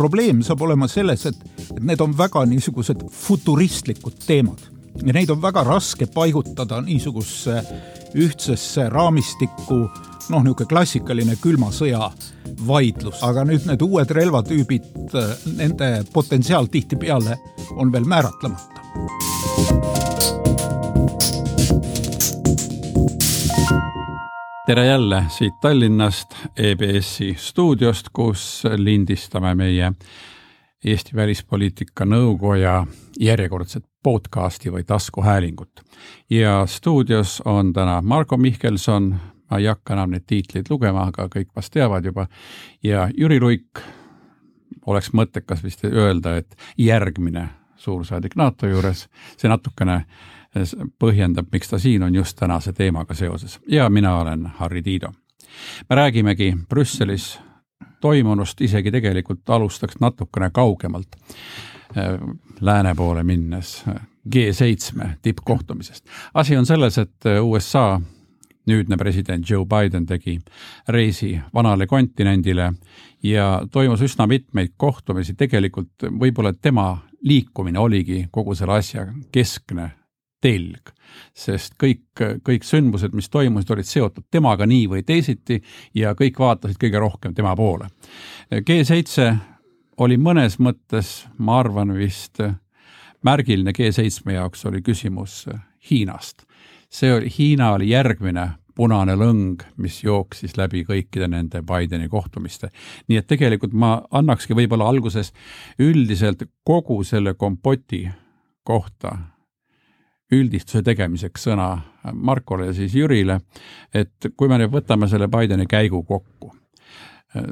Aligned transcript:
probleem 0.00 0.44
saab 0.46 0.64
olema 0.64 0.88
selles, 0.88 1.26
et, 1.28 1.40
et 1.68 1.80
need 1.84 2.00
on 2.00 2.16
väga 2.16 2.46
niisugused 2.48 3.04
futuristlikud 3.12 4.20
teemad 4.26 4.68
ja 5.04 5.14
neid 5.14 5.30
on 5.30 5.40
väga 5.42 5.64
raske 5.66 6.08
paigutada 6.10 6.80
niisugusesse 6.84 7.60
ühtsesse 8.20 8.88
raamistikku, 8.90 9.78
noh, 10.32 10.44
niisugune 10.44 10.70
klassikaline 10.72 11.36
külma 11.42 11.70
sõja 11.74 12.10
vaidlus, 12.66 13.22
aga 13.26 13.46
nüüd 13.48 13.68
need 13.70 13.84
uued 13.86 14.14
relvatüübid, 14.20 14.92
nende 15.56 15.92
potentsiaal 16.12 16.70
tihtipeale 16.72 17.38
on 17.76 17.92
veel 17.92 18.08
määratlemata. 18.08 19.29
Tere 24.70 24.86
jälle 24.86 25.24
siit 25.28 25.54
Tallinnast 25.60 26.34
EBS-i 26.56 27.34
stuudiost, 27.38 28.06
kus 28.12 28.62
lindistame 28.76 29.54
meie 29.54 29.92
Eesti 30.84 31.16
Välispoliitika 31.16 32.06
Nõukoja 32.06 32.86
järjekordset 33.20 33.84
podcasti 34.02 34.70
või 34.70 34.84
taskuhäälingut. 34.86 35.80
ja 36.30 36.66
stuudios 36.66 37.42
on 37.44 37.72
täna 37.72 38.02
Marko 38.02 38.36
Mihkelson, 38.36 39.20
ma 39.50 39.58
ei 39.58 39.66
hakka 39.66 39.94
enam 39.94 40.10
neid 40.10 40.22
tiitleid 40.26 40.70
lugema, 40.70 41.02
aga 41.02 41.26
kõik 41.26 41.50
vast 41.56 41.72
teavad 41.72 42.04
juba, 42.04 42.28
ja 42.82 43.08
Jüri 43.18 43.40
Luik, 43.40 43.82
oleks 44.86 45.10
mõttekas 45.12 45.64
vist 45.64 45.84
öelda, 45.84 46.36
et 46.36 46.56
järgmine 46.78 47.48
suursaadik 47.76 48.36
NATO 48.36 48.66
juures, 48.66 49.08
see 49.36 49.50
natukene 49.50 50.04
põhjendab, 50.98 51.46
miks 51.52 51.70
ta 51.70 51.78
siin 51.78 52.02
on 52.02 52.14
just 52.14 52.36
tänase 52.38 52.72
teemaga 52.72 53.14
seoses 53.14 53.60
ja 53.68 53.90
mina 53.90 54.16
olen 54.18 54.46
Harri 54.46 54.82
Tiido. 54.82 55.12
me 55.90 55.96
räägimegi 55.96 56.56
Brüsselis 56.68 57.38
toimunust, 58.00 58.60
isegi 58.60 58.90
tegelikult 58.90 59.50
alustaks 59.50 60.00
natukene 60.00 60.50
kaugemalt 60.50 61.16
äh, 61.16 62.18
lääne 62.60 62.94
poole 62.94 63.24
minnes 63.24 63.84
G7 64.34 65.08
tippkohtumisest. 65.22 66.04
asi 66.34 66.56
on 66.56 66.66
selles, 66.66 66.98
et 66.98 67.24
USA 67.42 68.00
nüüdne 68.66 68.96
president 68.96 69.50
Joe 69.50 69.66
Biden 69.66 70.06
tegi 70.06 70.38
reisi 70.88 71.40
vanale 71.54 71.86
kontinendile 71.86 72.72
ja 73.22 73.62
toimus 73.72 74.02
üsna 74.02 74.26
mitmeid 74.26 74.74
kohtumisi, 74.76 75.34
tegelikult 75.34 76.06
võib-olla 76.20 76.52
tema 76.52 76.98
liikumine 77.22 77.78
oligi 77.78 78.26
kogu 78.30 78.54
selle 78.54 78.78
asja 78.78 79.06
keskne 79.32 79.90
telg, 80.40 80.92
sest 81.36 81.76
kõik, 81.80 82.22
kõik 82.46 82.64
sündmused, 82.66 83.14
mis 83.16 83.30
toimusid, 83.32 83.70
olid 83.74 83.88
seotud 83.88 84.26
temaga 84.30 84.66
nii 84.68 84.86
või 84.90 85.04
teisiti 85.06 85.60
ja 85.94 86.14
kõik 86.18 86.38
vaatasid 86.40 86.80
kõige 86.80 87.02
rohkem 87.02 87.34
tema 87.36 87.54
poole. 87.56 87.90
G7 88.52 89.34
oli 90.00 90.16
mõnes 90.20 90.58
mõttes, 90.62 91.26
ma 91.38 91.60
arvan 91.60 91.92
vist, 91.96 92.40
märgiline 93.26 93.74
G7 93.76 94.32
jaoks 94.36 94.64
oli 94.70 94.82
küsimus 94.82 95.44
Hiinast. 95.90 96.46
see 96.90 97.12
oli, 97.14 97.28
Hiina 97.38 97.72
oli 97.72 97.90
järgmine 97.90 98.48
punane 98.74 99.14
lõng, 99.18 99.60
mis 99.76 99.98
jooksis 100.04 100.56
läbi 100.56 100.84
kõikide 100.88 101.28
nende 101.28 101.62
Bideni 101.62 102.08
kohtumiste. 102.08 102.70
nii 103.08 103.18
et 103.18 103.26
tegelikult 103.26 103.72
ma 103.72 104.02
annakski 104.10 104.54
võib-olla 104.54 104.88
alguses 104.88 105.32
üldiselt 105.78 106.42
kogu 106.64 107.02
selle 107.04 107.34
kompoti 107.34 108.08
kohta 108.64 109.16
üldistuse 110.32 110.82
tegemiseks 110.86 111.48
sõna 111.48 111.70
Markole 112.14 112.70
ja 112.70 112.74
siis 112.76 112.94
Jürile, 112.94 113.40
et 113.94 114.30
kui 114.36 114.48
me 114.48 114.60
nüüd 114.60 114.72
võtame 114.72 115.08
selle 115.10 115.28
Bideni 115.30 115.66
käigu 115.70 116.02
kokku, 116.06 116.52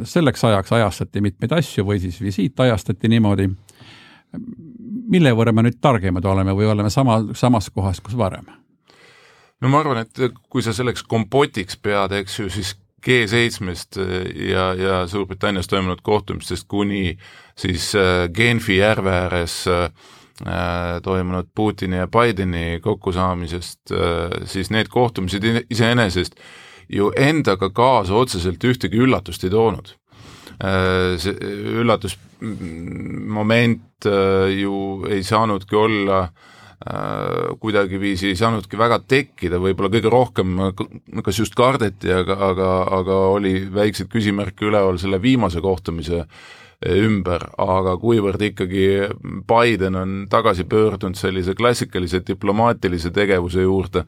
selleks 0.09 0.45
ajaks 0.45 0.73
ajastati 0.79 1.23
mitmeid 1.25 1.53
asju 1.59 1.85
või 1.87 2.01
siis 2.03 2.21
visiit 2.23 2.61
ajastati 2.61 3.11
niimoodi, 3.11 3.49
mille 5.09 5.35
võrra 5.35 5.53
me 5.55 5.67
nüüd 5.67 5.79
targemad 5.81 6.25
oleme 6.25 6.55
või 6.57 6.69
oleme 6.71 6.91
sama, 6.91 7.21
samas 7.35 7.71
kohas, 7.71 8.01
kus 8.01 8.17
varem? 8.19 8.47
no 9.61 9.71
ma 9.73 9.81
arvan, 9.83 10.05
et 10.05 10.39
kui 10.51 10.63
sa 10.63 10.75
selleks 10.75 11.03
kompotiks 11.03 11.79
pead, 11.83 12.15
eks 12.21 12.39
ju, 12.39 12.51
siis 12.53 12.77
G7-st 13.07 14.01
ja, 14.51 14.73
ja 14.75 14.95
Suurbritannias 15.07 15.71
toimunud 15.71 16.01
kohtumistest 16.03 16.67
kuni 16.69 17.19
siis 17.59 17.93
äh, 17.95 18.27
Genfi 18.35 18.81
järve 18.81 19.13
ääres 19.15 19.61
äh, 19.71 19.91
toimunud 21.03 21.47
Putini 21.55 21.97
ja 21.97 22.09
Bideni 22.09 22.81
kokkusaamisest, 22.83 23.81
äh, 23.93 23.99
siis 24.45 24.71
need 24.71 24.87
kohtumised 24.89 25.43
iseenesest 25.71 26.35
ju 26.89 27.13
endaga 27.17 27.71
kaasa 27.75 28.15
otseselt 28.15 28.65
ühtegi 28.65 28.97
üllatust 29.03 29.45
ei 29.45 29.51
toonud. 29.51 29.89
Äh, 30.63 31.19
see 31.19 31.35
üllatusmoment 31.83 33.83
ju 34.55 35.05
ei 35.11 35.23
saanudki 35.27 35.77
olla 35.77 36.29
kuidagiviisi 37.59 38.31
ei 38.31 38.37
saanudki 38.39 38.79
väga 38.79 39.03
tekkida, 39.03 39.59
võib-olla 39.59 39.91
kõige 39.91 40.07
rohkem 40.15 40.55
kas 41.27 41.41
just 41.41 41.55
kardeti, 41.59 42.07
aga, 42.15 42.37
aga, 42.53 42.69
aga 43.01 43.15
oli 43.35 43.67
väikseid 43.75 44.07
küsimärke 44.13 44.63
üleval 44.71 44.95
selle 45.03 45.19
viimase 45.19 45.59
kohtumise 45.61 46.23
äh, 46.23 46.29
ümber, 46.87 47.43
aga 47.59 47.97
kuivõrd 47.99 48.43
ikkagi 48.53 48.85
Biden 49.51 49.97
on 49.99 50.13
tagasi 50.31 50.63
pöördunud 50.71 51.19
sellise 51.19 51.57
klassikalise 51.59 52.21
diplomaatilise 52.27 53.11
tegevuse 53.11 53.65
juurde, 53.65 54.05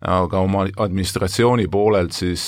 aga 0.00 0.40
oma 0.40 0.64
administratsiooni 0.86 1.68
poolelt 1.68 2.16
siis, 2.16 2.46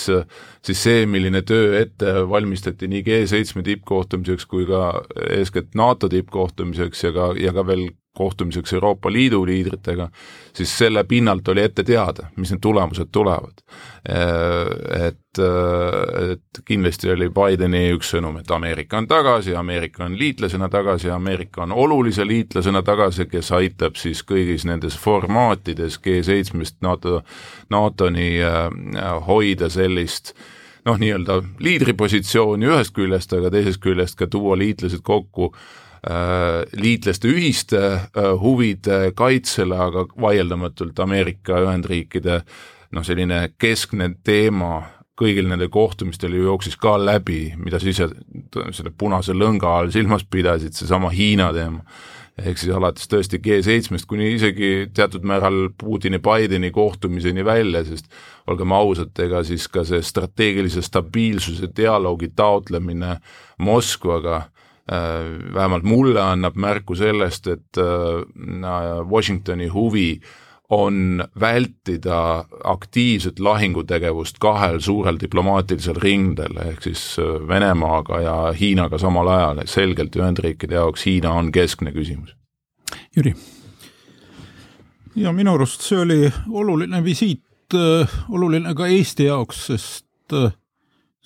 siis 0.65 0.83
see, 0.89 1.05
milline 1.07 1.43
töö 1.45 1.77
ette 1.83 2.17
valmistati 2.29 2.89
nii 2.89 3.05
G7 3.05 3.67
tippkohtumiseks 3.69 4.49
kui 4.49 4.65
ka 4.69 5.03
eeskätt 5.37 5.77
NATO 5.77 6.09
tippkohtumiseks 6.09 7.05
ja 7.05 7.13
ka, 7.13 7.31
ja 7.41 7.53
ka 7.53 7.67
veel 7.69 7.91
kohtumiseks 8.17 8.73
Euroopa 8.73 9.13
Liidu 9.13 9.47
liidritega, 9.47 10.09
siis 10.55 10.79
selle 10.79 11.05
pinnalt 11.05 11.49
oli 11.49 11.63
ette 11.63 11.85
teada, 11.85 12.31
mis 12.37 12.51
need 12.53 12.63
tulemused 12.65 13.13
tulevad. 13.13 13.61
Et, 14.09 15.41
et 16.31 16.61
kindlasti 16.65 17.11
oli 17.13 17.29
Bideni 17.35 17.85
üks 17.93 18.15
sõnum, 18.15 18.39
et 18.41 18.51
Ameerika 18.51 18.99
on 18.99 19.09
tagasi, 19.11 19.55
Ameerika 19.57 20.07
on 20.07 20.17
liitlasena 20.19 20.69
tagasi, 20.73 21.11
Ameerika 21.13 21.67
on 21.67 21.77
olulise 21.77 22.27
liitlasena 22.27 22.83
tagasi, 22.87 23.29
kes 23.31 23.53
aitab 23.53 24.01
siis 24.01 24.25
kõigis 24.25 24.65
nendes 24.65 24.97
formaatides 24.99 26.01
G7-st 26.01 26.81
NATO, 26.87 27.21
NATO-ni 27.71 28.31
äh, 28.41 28.71
hoida 29.29 29.69
sellist 29.69 30.33
noh, 30.87 30.97
nii-öelda 31.03 31.43
liidripositsiooni 31.61 32.71
ühest 32.71 32.95
küljest, 32.97 33.35
aga 33.37 33.51
teisest 33.51 33.83
küljest 33.83 34.17
ka 34.17 34.31
tuua 34.31 34.57
liitlased 34.57 35.03
kokku 35.05 35.51
äh, 35.51 35.61
Äh, 35.61 35.86
liitlaste 36.77 37.29
ühiste 37.29 37.83
äh, 37.87 38.33
huvide 38.41 39.13
kaitsele, 39.17 39.77
aga 39.77 40.07
vaieldamatult 40.21 40.99
Ameerika 41.03 41.61
Ühendriikide 41.65 42.43
noh, 42.95 43.07
selline 43.07 43.49
keskne 43.59 44.13
teema 44.25 44.83
kõigil 45.17 45.49
nendel 45.49 45.71
kohtumistel 45.73 46.35
ju 46.37 46.45
jooksis 46.51 46.77
ka 46.77 46.97
läbi, 47.01 47.55
mida 47.57 47.81
sa 47.81 47.89
ise 47.89 48.11
selle 48.77 48.93
punase 48.93 49.33
lõnga 49.33 49.79
all 49.79 49.89
silmas 49.95 50.27
pidasid, 50.29 50.77
seesama 50.77 51.11
Hiina 51.15 51.53
teema. 51.57 51.81
ehk 52.37 52.59
siis 52.61 52.75
alates 52.77 53.09
tõesti 53.09 53.39
G7-st 53.41 54.05
kuni 54.07 54.35
isegi 54.35 54.91
teatud 54.93 55.25
määral 55.25 55.71
Putini-Bideni 55.81 56.69
kohtumiseni 56.71 57.45
välja, 57.45 57.81
sest 57.85 58.13
olgem 58.47 58.73
ausad, 58.77 59.17
ega 59.25 59.41
siis 59.43 59.65
ka 59.73 59.87
see 59.89 60.03
strateegilise 60.05 60.83
stabiilsuse 60.85 61.71
dialoogi 61.73 62.29
taotlemine 62.37 63.17
Moskvaga 63.59 64.43
Äh, 64.43 64.56
vähemalt 65.55 65.83
mulle 65.83 66.21
annab 66.23 66.57
märku 66.57 66.95
sellest, 66.95 67.47
et 67.47 67.79
äh, 67.79 69.09
Washingtoni 69.11 69.67
huvi 69.69 70.21
on 70.71 71.25
vältida 71.41 72.45
aktiivset 72.65 73.39
lahingutegevust 73.39 74.39
kahel 74.39 74.81
suurel 74.81 75.19
diplomaatilisel 75.21 75.99
rindel, 76.03 76.57
ehk 76.69 76.83
siis 76.83 77.19
äh, 77.19 77.49
Venemaaga 77.49 78.21
ja 78.21 78.37
Hiinaga 78.53 78.99
samal 78.99 79.29
ajal, 79.29 79.63
selgelt 79.67 80.17
Ühendriikide 80.17 80.79
jaoks 80.79 81.07
Hiina 81.07 81.33
on 81.33 81.53
keskne 81.53 81.93
küsimus. 81.93 82.37
Jüri? 83.17 83.35
ja 85.17 85.33
minu 85.33 85.55
arust 85.57 85.81
see 85.81 85.99
oli 85.99 86.33
oluline 86.53 87.01
visiit, 87.05 87.73
oluline 88.29 88.75
ka 88.77 88.87
Eesti 88.87 89.31
jaoks, 89.31 89.63
sest 89.71 90.35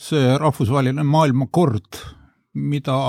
see 0.00 0.36
rahvusvaheline 0.38 1.02
maailmakord, 1.04 1.98
mida 2.54 3.00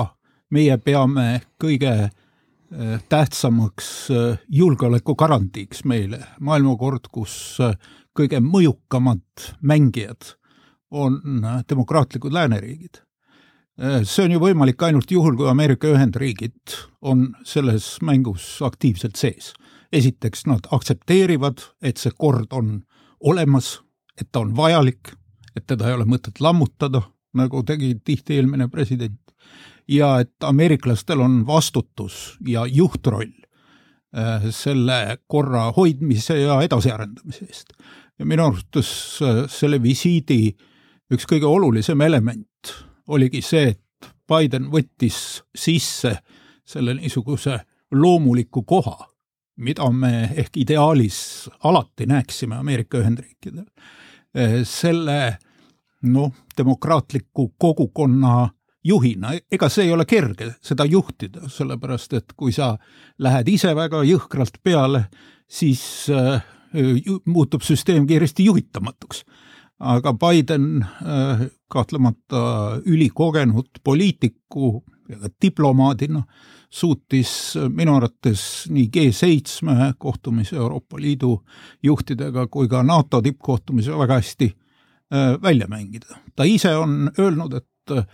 meie 0.52 0.76
peame 0.84 1.42
kõige 1.60 1.92
eh, 2.02 2.98
tähtsamaks 3.08 3.88
eh, 4.12 4.42
julgeolekugarantiiks 4.52 5.84
meile, 5.88 6.20
maailmakord, 6.40 7.08
kus 7.12 7.34
eh, 7.64 7.76
kõige 8.16 8.42
mõjukamad 8.44 9.52
mängijad 9.64 10.34
on 10.92 11.22
demokraatlikud 11.68 12.34
lääneriigid. 12.36 13.00
see 14.04 14.24
on 14.26 14.32
ju 14.34 14.40
võimalik 14.42 14.82
ainult 14.84 15.10
juhul, 15.10 15.32
kui 15.36 15.48
Ameerika 15.48 15.88
Ühendriigid 15.88 16.74
on 17.00 17.30
selles 17.48 17.96
mängus 18.02 18.60
aktiivselt 18.62 19.16
sees. 19.16 19.54
esiteks 19.92 20.44
nad 20.46 20.68
aktsepteerivad, 20.70 21.64
et 21.82 21.96
see 21.96 22.12
kord 22.18 22.52
on 22.52 22.82
olemas, 23.20 23.80
et 24.20 24.28
ta 24.32 24.40
on 24.40 24.52
vajalik, 24.56 25.14
et 25.56 25.66
teda 25.66 25.88
ei 25.88 25.94
ole 25.94 26.04
mõtet 26.04 26.40
lammutada, 26.40 27.02
nagu 27.32 27.62
tegi 27.62 27.94
tihti 28.04 28.36
eelmine 28.36 28.68
president 28.68 29.16
ja 29.88 30.18
et 30.20 30.44
ameeriklastel 30.44 31.20
on 31.20 31.46
vastutus 31.46 32.36
ja 32.46 32.66
juhtroll 32.66 33.32
äh, 34.16 34.48
selle 34.50 35.18
korra 35.26 35.72
hoidmise 35.76 36.38
ja 36.40 36.60
edasiarendamise 36.62 37.44
eest. 37.44 37.72
ja 38.18 38.26
minu 38.26 38.46
arvates 38.46 38.92
äh, 39.22 39.44
selle 39.48 39.82
visiidi 39.82 40.56
üks 41.12 41.26
kõige 41.28 41.46
olulisem 41.46 42.00
element 42.00 42.74
oligi 43.08 43.42
see, 43.42 43.72
et 43.74 44.12
Biden 44.28 44.70
võttis 44.72 45.42
sisse 45.54 46.16
selle 46.64 46.94
niisuguse 46.94 47.58
loomuliku 47.92 48.62
koha, 48.62 49.08
mida 49.60 49.90
me 49.92 50.30
ehk 50.36 50.56
ideaalis 50.62 51.50
alati 51.64 52.06
näeksime 52.06 52.56
Ameerika 52.56 52.98
Ühendriikidel. 53.02 53.66
Äh, 54.36 54.62
selle 54.64 55.36
noh, 56.02 56.32
demokraatliku 56.56 57.52
kogukonna 57.58 58.48
juhina, 58.84 59.34
ega 59.52 59.68
see 59.70 59.86
ei 59.86 59.92
ole 59.94 60.06
kerge 60.08 60.52
seda 60.62 60.86
juhtida, 60.88 61.46
sellepärast 61.50 62.16
et 62.18 62.34
kui 62.36 62.52
sa 62.54 62.74
lähed 63.22 63.48
ise 63.52 63.74
väga 63.78 64.02
jõhkralt 64.06 64.58
peale, 64.62 65.04
siis 65.48 65.82
äh, 66.10 66.42
muutub 67.26 67.62
süsteem 67.62 68.06
kiiresti 68.06 68.44
juhitamatuks. 68.44 69.24
aga 69.78 70.12
Biden 70.14 70.82
äh, 70.82 71.46
kahtlemata 71.68 72.80
ülikogenud 72.86 73.82
poliitiku 73.84 74.84
ja 75.08 75.16
diplomaadina 75.42 76.22
suutis 76.70 77.58
minu 77.68 77.96
arvates 77.96 78.68
nii 78.70 78.88
G7 78.96 79.94
kohtumise 79.98 80.56
Euroopa 80.56 81.00
Liidu 81.00 81.42
juhtidega 81.82 82.46
kui 82.46 82.68
ka 82.68 82.82
NATO 82.82 83.22
tippkohtumise 83.22 83.98
väga 83.98 84.14
hästi 84.14 84.52
äh, 85.12 85.42
välja 85.42 85.66
mängida. 85.68 86.16
ta 86.36 86.44
ise 86.44 86.76
on 86.76 87.10
öelnud, 87.18 87.52
et 87.52 88.06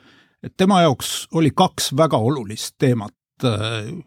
et 0.43 0.55
tema 0.57 0.83
jaoks 0.83 1.29
oli 1.35 1.51
kaks 1.51 1.93
väga 1.97 2.17
olulist 2.17 2.75
teemat 2.79 3.15
äh, 3.45 3.51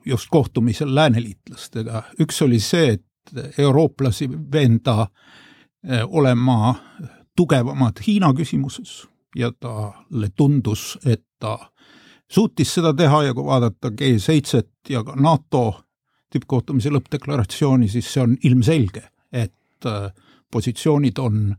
just 0.05 0.27
kohtumisel 0.29 0.95
lääneliitlastega. 0.95 2.03
üks 2.19 2.41
oli 2.41 2.59
see, 2.59 2.93
et 2.93 3.57
eurooplasi 3.57 4.29
veenda 4.51 5.01
äh, 5.01 6.01
olema 6.07 6.75
tugevamad 7.35 8.01
Hiina 8.07 8.33
küsimuses 8.33 9.07
ja 9.35 9.51
talle 9.59 10.29
tundus, 10.35 10.97
et 11.05 11.23
ta 11.39 11.71
suutis 12.31 12.73
seda 12.73 12.93
teha 12.93 13.23
ja 13.23 13.33
kui 13.33 13.45
vaadata 13.45 13.89
G7-t 13.89 14.89
ja 14.89 15.03
ka 15.03 15.15
NATO 15.15 15.83
tippkohtumise 16.31 16.91
lõppdeklaratsiooni, 16.91 17.87
siis 17.91 18.07
see 18.13 18.23
on 18.23 18.35
ilmselge, 18.43 19.03
et 19.31 19.87
äh, 19.87 20.11
positsioonid 20.51 21.19
on 21.19 21.55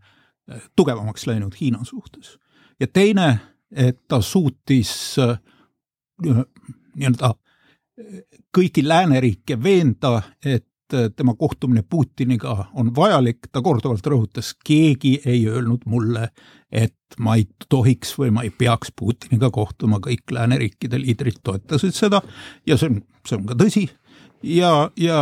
tugevamaks 0.77 1.27
läinud 1.27 1.55
Hiina 1.61 1.85
suhtes. 1.85 2.39
ja 2.81 2.87
teine 2.87 3.52
et 3.73 3.99
ta 4.09 4.21
suutis 4.21 5.19
äh, 5.19 5.39
nii-öelda 6.25 7.35
kõiki 8.57 8.85
lääneriike 8.87 9.57
veenda, 9.63 10.23
et 10.45 10.95
äh, 10.95 11.11
tema 11.17 11.35
kohtumine 11.39 11.83
Putiniga 11.83 12.67
on 12.75 12.93
vajalik, 12.97 13.49
ta 13.53 13.63
korduvalt 13.63 14.07
rõhutas, 14.07 14.53
keegi 14.65 15.19
ei 15.27 15.47
öelnud 15.49 15.87
mulle, 15.87 16.29
et 16.73 17.19
ma 17.19 17.37
ei 17.37 17.47
tohiks 17.69 18.15
või 18.19 18.33
ma 18.35 18.45
ei 18.47 18.51
peaks 18.51 18.93
Putiniga 18.97 19.51
kohtuma, 19.51 20.01
kõik 20.05 20.33
lääneriikide 20.33 21.01
liidrid 21.01 21.43
toetasid 21.45 21.97
seda 21.97 22.23
ja 22.67 22.79
see 22.79 22.93
on, 22.93 23.03
see 23.29 23.39
on 23.39 23.49
ka 23.51 23.59
tõsi. 23.65 23.89
ja, 24.43 24.91
ja 24.97 25.19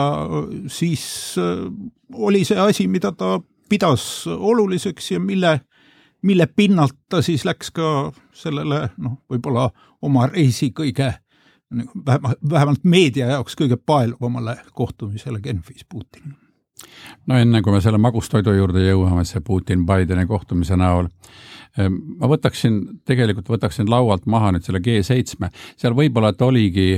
siis 0.68 1.34
äh, 1.38 1.66
oli 2.12 2.44
see 2.44 2.58
asi, 2.58 2.88
mida 2.88 3.12
ta 3.12 3.38
pidas 3.70 4.26
oluliseks 4.26 5.12
ja 5.12 5.20
mille 5.20 5.60
mille 6.22 6.46
pinnalt 6.46 6.96
ta 7.08 7.22
siis 7.22 7.44
läks 7.44 7.70
ka 7.74 8.12
sellele 8.32 8.88
noh, 8.98 9.20
võib-olla 9.30 9.70
oma 10.02 10.26
reisi 10.26 10.70
kõige 10.76 11.12
vähemalt, 12.06 12.38
vähemalt 12.50 12.84
meedia 12.84 13.26
jaoks 13.34 13.56
kõige 13.56 13.76
paeluvamale 13.76 14.56
kohtumisele 14.74 15.40
Genfis 15.40 15.84
Putiniga. 15.84 16.38
no 17.26 17.38
enne, 17.38 17.62
kui 17.62 17.72
me 17.72 17.80
selle 17.80 17.98
magustoidu 17.98 18.52
juurde 18.56 18.84
jõuame, 18.86 19.24
see 19.28 19.42
Putin-Bideni 19.44 20.26
kohtumise 20.26 20.76
näol, 20.80 21.10
ehm, 21.78 21.98
ma 22.20 22.30
võtaksin, 22.30 22.80
tegelikult 23.06 23.48
võtaksin 23.52 23.90
laualt 23.90 24.26
maha 24.26 24.54
nüüd 24.56 24.64
selle 24.64 24.80
G7, 24.84 25.50
seal 25.76 25.96
võib-olla, 25.96 26.32
et 26.32 26.42
oligi 26.42 26.88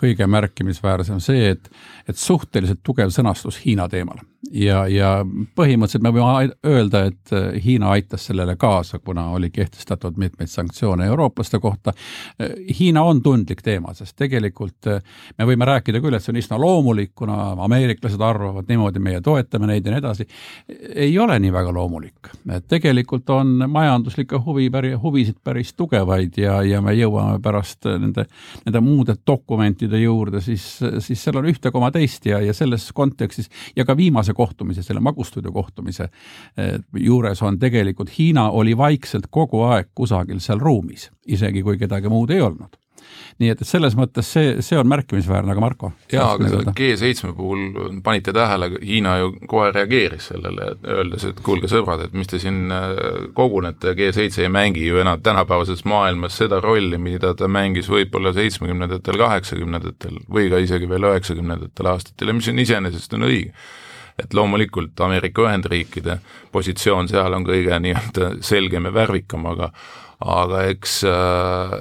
kõige 0.00 0.28
märkimisväärsem 0.28 1.20
see, 1.24 1.50
et, 1.56 1.72
et 2.08 2.20
suhteliselt 2.20 2.84
tugev 2.84 3.12
sõnastus 3.14 3.62
Hiina 3.64 3.88
teemal 3.88 4.20
ja, 4.54 4.84
ja 4.88 5.10
põhimõtteliselt 5.56 6.04
me 6.04 6.12
võime 6.14 6.54
öelda, 6.66 7.04
et 7.10 7.32
äh, 7.34 7.58
Hiina 7.64 7.90
aitas 7.94 8.28
sellele 8.28 8.56
kaasa, 8.60 8.98
kuna 8.98 9.26
oli 9.34 9.50
kehtestatud 9.50 10.18
mitmeid 10.20 10.50
sanktsioone 10.50 11.06
eurooplaste 11.10 11.58
kohta. 11.62 11.92
Hiina 12.78 13.02
on 13.02 13.22
tundlik 13.22 13.62
teema, 13.62 13.94
sest 13.94 14.16
tegelikult 14.20 14.88
äh, 14.90 15.02
me 15.38 15.48
võime 15.48 15.66
rääkida 15.68 16.00
küll, 16.02 16.14
et 16.14 16.24
see 16.24 16.32
on 16.34 16.40
üsna 16.40 16.58
loomulik, 16.60 17.12
kuna 17.18 17.54
ameeriklased 17.66 18.20
arvavad 18.22 18.68
niimoodi, 18.70 19.02
meie 19.02 19.20
toetame 19.24 19.68
neid 19.70 19.86
ja 19.86 19.94
nii 19.94 20.02
edasi. 20.02 20.28
ei 20.94 21.18
ole 21.18 21.38
nii 21.42 21.52
väga 21.52 21.72
loomulik, 21.74 22.30
et 22.52 22.68
tegelikult 22.70 23.30
on 23.30 23.66
majanduslikke 23.70 24.38
huvi, 24.46 24.70
huvisid 25.02 25.40
päris 25.44 25.74
tugevaid 25.74 26.38
ja, 26.38 26.60
ja 26.62 26.80
me 26.82 26.94
jõuame 26.94 27.40
pärast 27.42 27.88
nende, 27.88 28.26
nende 28.64 28.80
muude 28.84 29.16
dokumentide 29.26 29.98
juurde, 30.00 30.40
siis, 30.44 30.78
siis 30.98 31.24
seal 31.24 31.40
on 31.40 31.50
ühte 31.50 31.70
koma 31.74 31.90
teist 31.94 32.26
ja, 32.26 32.40
ja 32.44 32.54
selles 32.54 32.90
kontekstis 32.94 33.50
ja 33.76 33.84
ka 33.84 33.96
viimase 33.96 34.34
kohtumise, 34.44 34.84
selle 34.86 35.02
magustoidu 35.04 35.52
kohtumise 35.52 36.08
eh, 36.10 36.78
juures 37.00 37.42
on 37.42 37.58
tegelikult 37.58 38.12
Hiina 38.18 38.50
oli 38.50 38.76
vaikselt 38.78 39.30
kogu 39.30 39.64
aeg 39.70 39.92
kusagil 39.94 40.40
seal 40.44 40.62
ruumis, 40.62 41.10
isegi 41.26 41.64
kui 41.64 41.78
kedagi 41.80 42.12
muud 42.12 42.34
ei 42.34 42.44
olnud 42.44 42.78
nii 43.42 43.50
et, 43.50 43.62
et 43.62 43.68
selles 43.68 43.94
mõttes 43.98 44.28
see, 44.36 44.54
see 44.64 44.78
on 44.78 44.88
märkimisväärne, 44.90 45.52
aga 45.54 45.62
Marko? 45.62 45.90
jaa, 46.12 46.26
aga 46.36 46.50
selle 46.50 46.74
G7 46.78 47.32
puhul 47.36 48.00
panite 48.06 48.34
tähele, 48.36 48.70
Hiina 48.82 49.16
ju 49.20 49.32
kohe 49.50 49.70
reageeris 49.74 50.30
sellele, 50.32 50.70
öeldes, 50.96 51.26
et 51.30 51.40
kuulge 51.44 51.70
sõbrad, 51.70 52.06
et 52.06 52.16
mis 52.16 52.30
te 52.30 52.40
siin 52.42 52.72
äh, 52.74 52.90
kogunete, 53.36 53.94
G7 53.98 54.44
ei 54.44 54.52
mängi 54.52 54.86
ju 54.86 55.00
enam 55.02 55.22
tänapäevases 55.24 55.84
maailmas 55.88 56.38
seda 56.42 56.60
rolli, 56.64 56.98
mida 56.98 57.34
ta 57.38 57.50
mängis 57.50 57.90
võib-olla 57.90 58.34
seitsmekümnendatel, 58.36 59.18
kaheksakümnendatel 59.24 60.20
või 60.30 60.50
ka 60.52 60.62
isegi 60.62 60.90
veel 60.90 61.10
üheksakümnendatel 61.10 61.90
aastatel 61.94 62.30
ja 62.30 62.38
mis 62.38 62.52
on 62.52 62.62
iseenesest 62.66 63.18
on 63.18 63.28
õige 63.30 63.54
et 64.18 64.34
loomulikult 64.34 65.00
Ameerika 65.00 65.48
Ühendriikide 65.48 66.18
positsioon 66.52 67.08
seal 67.10 67.34
on 67.34 67.46
kõige 67.46 67.78
nii-öelda 67.82 68.30
selgem 68.44 68.88
ja 68.88 68.94
värvikam, 68.94 69.46
aga 69.50 69.72
aga 70.24 70.62
eks, 70.70 71.00
äh, 71.10 71.74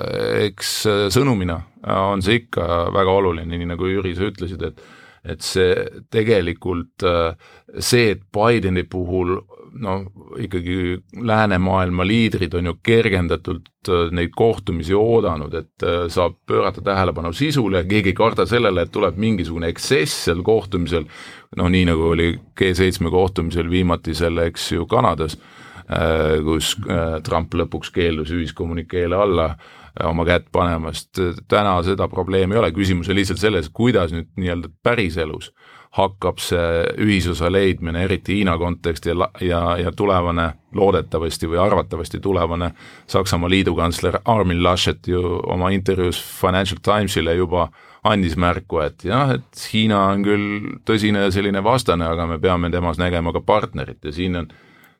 eks 0.47 0.73
sõnumina 1.13 1.61
on 1.93 2.23
see 2.25 2.41
ikka 2.41 2.89
väga 2.95 3.13
oluline, 3.19 3.57
nii 3.57 3.69
nagu 3.75 3.87
Jüri, 3.87 4.15
sa 4.17 4.29
ütlesid, 4.31 4.65
et 4.67 4.83
et 5.23 5.39
see 5.39 5.75
tegelikult, 6.11 7.03
äh, 7.07 7.35
see, 7.79 8.11
et 8.11 8.23
Bideni 8.35 8.83
puhul 8.83 9.37
no 9.73 10.03
ikkagi 10.37 10.97
läänemaailma 11.21 12.05
liidrid 12.07 12.53
on 12.53 12.65
ju 12.65 12.73
kergendatult 12.83 13.89
äh, 13.89 14.11
neid 14.11 14.33
kohtumisi 14.35 14.93
oodanud, 14.93 15.53
et 15.53 15.85
äh, 15.85 16.05
saab 16.13 16.37
pöörata 16.47 16.81
tähelepanu 16.81 17.33
sisule 17.33 17.81
ja 17.81 17.87
keegi 17.89 18.13
ei 18.13 18.17
karda 18.17 18.45
sellele, 18.45 18.85
et 18.85 18.91
tuleb 18.91 19.17
mingisugune 19.17 19.71
eksess 19.73 20.27
seal 20.27 20.43
kohtumisel, 20.45 21.07
noh 21.57 21.69
nii 21.69 21.85
nagu 21.89 22.09
oli 22.13 22.31
G7 22.59 23.11
kohtumisel 23.11 23.69
viimati 23.69 24.15
selle, 24.17 24.47
eks 24.51 24.71
ju, 24.71 24.87
Kanadas, 24.89 25.37
kus 26.45 26.77
Trump 27.27 27.53
lõpuks 27.59 27.91
keeldus 27.91 28.31
ühiskommunikeele 28.31 29.17
alla 29.19 29.49
oma 30.07 30.23
kätt 30.25 30.47
panemast, 30.51 31.19
täna 31.51 31.75
seda 31.85 32.07
probleemi 32.09 32.55
ei 32.55 32.61
ole, 32.61 32.71
küsimus 32.73 33.11
on 33.11 33.17
lihtsalt 33.19 33.41
selles, 33.41 33.67
kuidas 33.69 34.13
nüüd 34.15 34.31
nii-öelda 34.39 34.71
päriselus 34.83 35.51
hakkab 35.93 36.39
see 36.41 36.83
ühisosa 37.05 37.51
leidmine, 37.53 38.03
eriti 38.07 38.39
Hiina 38.39 38.57
konteksti 38.57 39.11
ja, 39.11 39.27
ja, 39.45 39.61
ja 39.77 39.91
tulevane, 39.93 40.47
loodetavasti 40.73 41.49
või 41.51 41.59
arvatavasti 41.61 42.19
tulevane 42.19 42.71
Saksamaa 43.07 43.49
liidukantsler 43.49 44.17
Armin 44.25 44.63
Laschet 44.63 45.07
ju 45.07 45.21
oma 45.53 45.69
intervjuus 45.69 46.17
Financial 46.41 46.81
Timesile 46.81 47.35
juba 47.37 47.67
andis 48.03 48.33
märku, 48.35 48.81
et 48.83 49.05
jah, 49.05 49.35
et 49.37 49.67
Hiina 49.73 50.01
on 50.11 50.25
küll 50.25 50.47
tõsine 50.85 51.27
selline 51.31 51.61
vastane, 51.63 52.09
aga 52.09 52.25
me 52.27 52.39
peame 52.41 52.71
temas 52.73 52.97
nägema 52.97 53.31
ka 53.35 53.43
partnerit 53.45 54.01
ja 54.03 54.11
siin 54.11 54.41
on, 54.41 54.49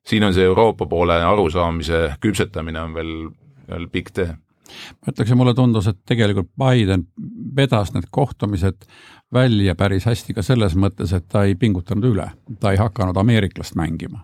siin 0.05 0.23
on 0.23 0.35
see 0.35 0.45
Euroopa 0.45 0.85
poole 0.85 1.17
arusaamise 1.25 2.19
küpsetamine 2.21 2.79
on 2.85 2.93
veel, 2.93 3.13
veel 3.69 3.89
pikk 3.91 4.13
tee. 4.13 4.29
Ma 5.01 5.11
ütleks, 5.11 5.33
mulle 5.37 5.53
tundus, 5.57 5.89
et 5.89 5.99
tegelikult 6.07 6.53
Biden 6.57 7.07
vedas 7.55 7.91
need 7.93 8.07
kohtumised 8.13 8.85
välja 9.33 9.75
päris 9.75 10.05
hästi 10.05 10.33
ka 10.33 10.43
selles 10.45 10.75
mõttes, 10.75 11.13
et 11.15 11.25
ta 11.29 11.43
ei 11.47 11.55
pingutanud 11.55 12.11
üle, 12.13 12.29
ta 12.59 12.71
ei 12.71 12.77
hakanud 12.81 13.17
ameeriklast 13.17 13.75
mängima 13.79 14.23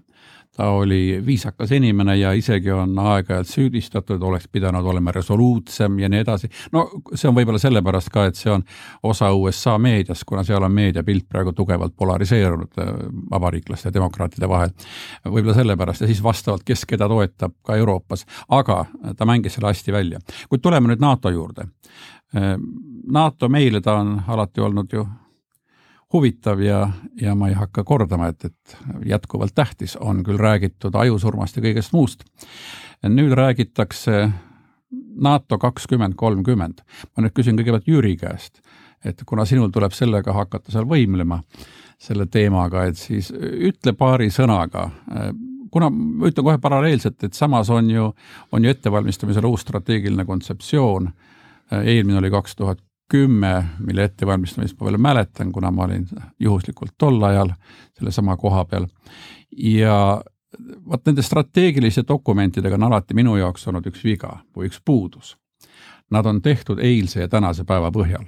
ta 0.59 0.69
oli 0.69 1.23
viisakas 1.25 1.71
inimene 1.71 2.17
ja 2.17 2.33
isegi 2.35 2.71
on 2.75 2.97
aeg-ajalt 2.99 3.47
süüdistatud, 3.47 4.21
oleks 4.27 4.49
pidanud 4.51 4.85
olema 4.91 5.11
resoluutsem 5.15 5.99
ja 5.99 6.09
nii 6.11 6.19
edasi. 6.19 6.49
no 6.75 6.83
see 7.13 7.29
on 7.29 7.37
võib-olla 7.37 7.61
sellepärast 7.63 8.11
ka, 8.11 8.25
et 8.27 8.35
see 8.35 8.51
on 8.51 8.65
osa 9.07 9.29
USA 9.31 9.77
meediast, 9.79 10.25
kuna 10.27 10.43
seal 10.43 10.67
on 10.67 10.75
meediapilt 10.75 11.29
praegu 11.31 11.53
tugevalt 11.55 11.95
polariseerunud 11.95 12.81
äh, 12.83 12.91
vabariiklaste 13.31 13.87
ja 13.87 13.95
demokraatide 14.01 14.49
vahel. 14.51 14.75
võib-olla 15.25 15.55
sellepärast 15.61 16.03
ja 16.03 16.11
siis 16.11 16.23
vastavalt, 16.23 16.67
kes 16.67 16.83
keda 16.85 17.07
toetab 17.07 17.55
ka 17.63 17.79
Euroopas, 17.79 18.25
aga 18.49 18.83
ta 19.15 19.25
mängis 19.25 19.55
selle 19.55 19.71
hästi 19.71 19.95
välja. 19.95 20.19
kuid 20.49 20.61
tuleme 20.61 20.91
nüüd 20.91 20.99
NATO 20.99 21.31
juurde. 21.31 21.69
Äh, 22.35 22.55
NATO 23.11 23.49
meile 23.49 23.81
ta 23.81 23.99
on 24.01 24.21
alati 24.27 24.61
olnud 24.61 24.93
ju 24.93 25.05
huvitav 26.13 26.61
ja, 26.61 26.89
ja 27.21 27.35
ma 27.35 27.49
ei 27.49 27.57
hakka 27.57 27.83
kordama, 27.83 28.27
et, 28.27 28.45
et 28.45 28.77
jätkuvalt 29.05 29.53
tähtis, 29.55 29.95
on 29.95 30.23
küll 30.25 30.37
räägitud 30.41 30.95
ajusurmast 30.95 31.57
ja 31.57 31.63
kõigest 31.63 31.93
muust. 31.93 32.23
nüüd 33.05 33.33
räägitakse 33.37 34.29
NATO 35.15 35.57
kakskümmend 35.57 36.15
kolmkümmend. 36.15 36.81
ma 37.15 37.23
nüüd 37.23 37.33
küsin 37.33 37.57
kõigepealt 37.57 37.87
Jüri 37.87 38.15
käest, 38.17 38.61
et 39.05 39.21
kuna 39.25 39.45
sinul 39.45 39.69
tuleb 39.69 39.93
sellega 39.93 40.33
hakata 40.33 40.71
seal 40.71 40.85
võimlema, 40.89 41.43
selle 41.97 42.25
teemaga, 42.25 42.85
et 42.85 42.97
siis 42.97 43.31
ütle 43.31 43.93
paari 43.93 44.29
sõnaga, 44.33 44.89
kuna 45.71 45.89
ma 45.89 46.29
ütlen 46.29 46.45
kohe 46.45 46.57
paralleelselt, 46.57 47.23
et 47.23 47.33
samas 47.33 47.69
on 47.69 47.89
ju, 47.89 48.13
on 48.51 48.65
ju 48.65 48.69
ettevalmistamisel 48.69 49.45
uus 49.45 49.61
strateegiline 49.61 50.25
kontseptsioon, 50.25 51.11
eelmine 51.71 52.17
oli 52.17 52.31
kaks 52.31 52.55
tuhat 52.55 52.79
kümme, 53.09 53.65
mille 53.79 54.03
ettevalmistamist 54.03 54.77
ma 54.79 54.85
veel 54.85 54.97
mäletan, 54.97 55.51
kuna 55.51 55.71
ma 55.71 55.83
olin 55.83 56.07
juhuslikult 56.39 56.91
tol 56.97 57.23
ajal 57.23 57.49
sellesama 57.97 58.37
koha 58.37 58.65
peal. 58.65 58.87
ja 59.57 60.21
vot 60.89 61.05
nende 61.05 61.21
strateegiliste 61.21 62.03
dokumentidega 62.07 62.75
on 62.75 62.83
alati 62.83 63.13
minu 63.13 63.35
jaoks 63.37 63.67
olnud 63.67 63.85
üks 63.89 64.03
viga 64.03 64.39
või 64.57 64.69
üks 64.69 64.81
puudus. 64.85 65.37
Nad 66.11 66.25
on 66.25 66.41
tehtud 66.41 66.79
eilse 66.79 67.21
ja 67.21 67.27
tänase 67.27 67.63
päeva 67.63 67.91
põhjal. 67.91 68.25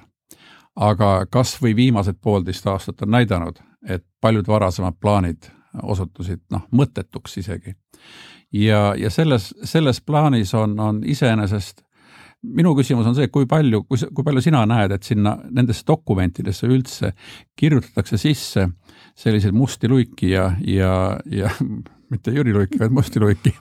aga 0.75 1.25
kas 1.29 1.57
või 1.62 1.75
viimased 1.75 2.15
poolteist 2.21 2.67
aastat 2.67 3.01
on 3.01 3.12
näidanud, 3.12 3.57
et 3.83 4.05
paljud 4.21 4.48
varasemad 4.48 4.93
plaanid 5.00 5.50
osutusid 5.83 6.39
noh, 6.51 6.67
mõttetuks 6.71 7.38
isegi. 7.38 7.75
ja, 8.51 8.95
ja 8.98 9.10
selles, 9.10 9.55
selles 9.63 10.01
plaanis 10.01 10.53
on, 10.53 10.79
on 10.79 11.01
iseenesest 11.05 11.83
minu 12.41 12.74
küsimus 12.77 13.07
on 13.10 13.15
see, 13.17 13.29
kui 13.33 13.48
palju, 13.50 13.83
kui, 13.89 14.01
kui 14.15 14.25
palju 14.25 14.43
sina 14.43 14.63
näed, 14.69 14.95
et 14.95 15.05
sinna 15.05 15.36
nendesse 15.50 15.86
dokumentidesse 15.88 16.69
üldse 16.69 17.13
kirjutatakse 17.57 18.17
sisse 18.21 18.67
selliseid 19.17 19.55
musti 19.55 19.89
luiki 19.91 20.31
ja, 20.33 20.50
ja, 20.65 20.93
ja 21.29 21.51
mitte 22.12 22.33
Jüri 22.36 22.53
Luiki, 22.55 22.79
vaid 22.81 22.95
musti 22.95 23.21
luiki 23.21 23.53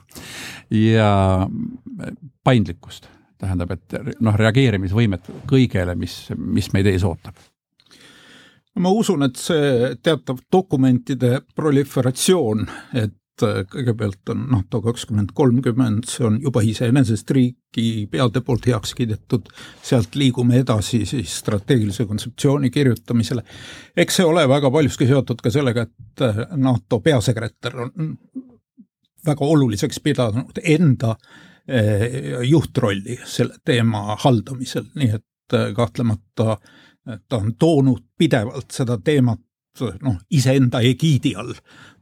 ja 0.81 1.11
paindlikkust, 2.43 3.07
tähendab, 3.41 3.77
et 3.77 4.17
noh, 4.23 4.35
reageerimisvõimet 4.37 5.31
kõigele, 5.49 5.95
mis, 5.99 6.17
mis 6.35 6.71
meid 6.75 6.89
ees 6.91 7.05
ootab. 7.07 7.37
Ma 8.81 8.91
usun, 8.95 9.25
et 9.27 9.35
see 9.35 9.95
teatav 9.99 10.39
dokumentide 10.51 11.41
proliferatsioon, 11.55 12.63
et 12.95 13.17
kõigepealt 13.41 14.29
on 14.29 14.43
NATO 14.51 14.81
kakskümmend 14.81 15.31
kolmkümmend, 15.33 16.05
see 16.09 16.25
on 16.27 16.37
juba 16.43 16.61
iseenesest 16.65 17.31
riigipeade 17.31 18.41
poolt 18.45 18.67
heaks 18.69 18.93
kiidetud, 18.97 19.49
sealt 19.83 20.15
liigume 20.19 20.59
edasi 20.61 21.03
siis 21.09 21.37
strateegilise 21.41 22.05
kontseptsiooni 22.05 22.69
kirjutamisele. 22.69 23.43
eks 23.97 24.19
see 24.19 24.25
ole 24.25 24.47
väga 24.49 24.71
paljuski 24.71 25.07
seotud 25.07 25.41
ka 25.41 25.51
sellega, 25.51 25.81
et 25.87 26.25
äh, 26.27 26.43
NATO 26.55 26.99
peasekretär 26.99 27.79
on 27.85 28.17
väga 29.25 29.45
oluliseks 29.45 29.99
pidanud 29.99 30.61
enda 30.63 31.15
äh, 31.15 32.41
juhtrolli 32.49 33.19
selle 33.25 33.57
teema 33.65 34.15
haldamisel, 34.19 34.91
nii 34.95 35.11
et 35.15 35.27
kahtlemata 35.75 36.57
ta 37.29 37.37
on 37.37 37.55
toonud 37.59 38.03
pidevalt 38.17 38.71
seda 38.71 38.97
teemat 39.03 39.39
noh, 39.79 40.17
iseenda 40.29 40.81
egiidi 40.85 41.35
all 41.35 41.53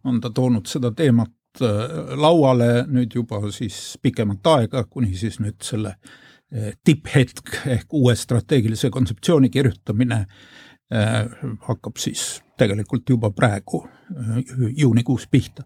on 0.03 0.21
ta 0.21 0.29
toonud 0.29 0.67
seda 0.69 0.91
teemat 0.95 1.61
äh, 1.61 2.15
lauale 2.19 2.85
nüüd 2.87 3.15
juba 3.15 3.41
siis 3.53 3.97
pikemat 4.01 4.47
aega, 4.47 4.83
kuni 4.89 5.15
siis 5.17 5.39
nüüd 5.43 5.59
selle 5.65 5.95
äh, 5.95 6.71
tipphetk 6.83 7.65
ehk 7.67 7.93
uue 7.93 8.15
strateegilise 8.15 8.91
kontseptsiooni 8.93 9.51
kirjutamine 9.53 10.23
äh, 10.23 11.43
hakkab 11.67 11.99
siis 12.01 12.41
tegelikult 12.59 13.09
juba 13.09 13.31
praegu 13.31 13.85
juunikuus 14.75 15.27
pihta. 15.31 15.63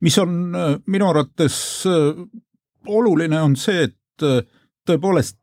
mis 0.00 0.16
on 0.18 0.54
minu 0.86 1.08
arvates 1.10 1.84
oluline, 2.86 3.42
on 3.42 3.56
see, 3.60 3.82
et 3.90 4.24
tõepoolest 4.88 5.36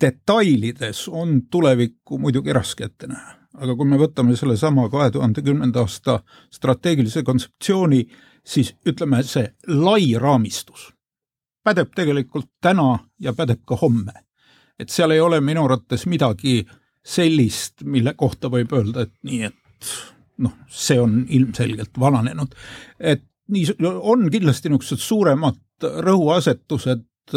detailides 0.00 1.08
on 1.08 1.40
tulevikku 1.50 2.20
muidugi 2.22 2.54
raske 2.54 2.86
ette 2.86 3.08
näha 3.10 3.34
aga 3.56 3.76
kui 3.76 3.88
me 3.88 3.98
võtame 4.00 4.36
sellesama 4.36 4.88
kahe 4.92 5.10
tuhande 5.14 5.42
kümnenda 5.42 5.84
aasta 5.84 6.20
strateegilise 6.52 7.22
kontseptsiooni, 7.26 8.02
siis 8.46 8.74
ütleme, 8.86 9.22
see 9.26 9.48
lai 9.68 10.14
raamistus 10.20 10.90
pädeb 11.66 11.94
tegelikult 11.96 12.50
täna 12.62 12.98
ja 13.20 13.34
pädeb 13.34 13.64
ka 13.66 13.78
homme. 13.80 14.12
et 14.78 14.92
seal 14.92 15.10
ei 15.10 15.20
ole 15.20 15.40
minu 15.40 15.64
arvates 15.64 16.04
midagi 16.06 16.66
sellist, 17.06 17.80
mille 17.84 18.12
kohta 18.14 18.50
võib 18.52 18.74
öelda, 18.76 19.06
et 19.06 19.14
nii, 19.24 19.48
et 19.48 19.92
noh, 20.44 20.52
see 20.68 20.98
on 21.00 21.24
ilmselgelt 21.28 21.98
vananenud. 21.98 22.54
et 23.00 23.24
nii, 23.48 23.66
on 23.82 24.28
kindlasti 24.30 24.68
niisugused 24.68 25.02
suuremad 25.02 25.88
rõhuasetused, 26.06 27.34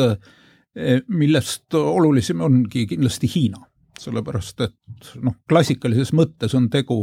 millest 1.08 1.74
olulisem 1.74 2.42
ongi 2.46 2.86
kindlasti 2.88 3.30
Hiina 3.36 3.69
sellepärast 4.00 4.62
et 4.66 5.14
noh, 5.24 5.36
klassikalises 5.50 6.14
mõttes 6.16 6.56
on 6.58 6.70
tegu 6.72 7.00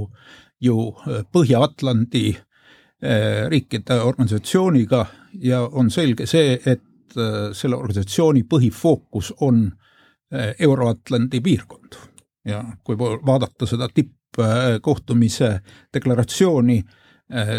ju 0.63 0.77
äh, 0.89 1.23
Põhja-Atlandi 1.33 2.27
äh, 2.35 3.47
riikide 3.53 4.01
organisatsiooniga 4.03 5.05
ja 5.43 5.63
on 5.67 5.91
selge 5.91 6.27
see, 6.31 6.57
et 6.65 7.17
äh, 7.17 7.51
selle 7.57 7.77
organisatsiooni 7.77 8.47
põhifookus 8.49 9.35
on 9.41 9.69
Euro-Atlandi 10.37 11.39
piirkond. 11.41 11.95
Ja 12.51 12.65
kui 12.85 12.99
vaadata 12.99 13.67
seda 13.71 13.87
tippkohtumise 13.95 15.53
deklaratsiooni, 15.95 16.81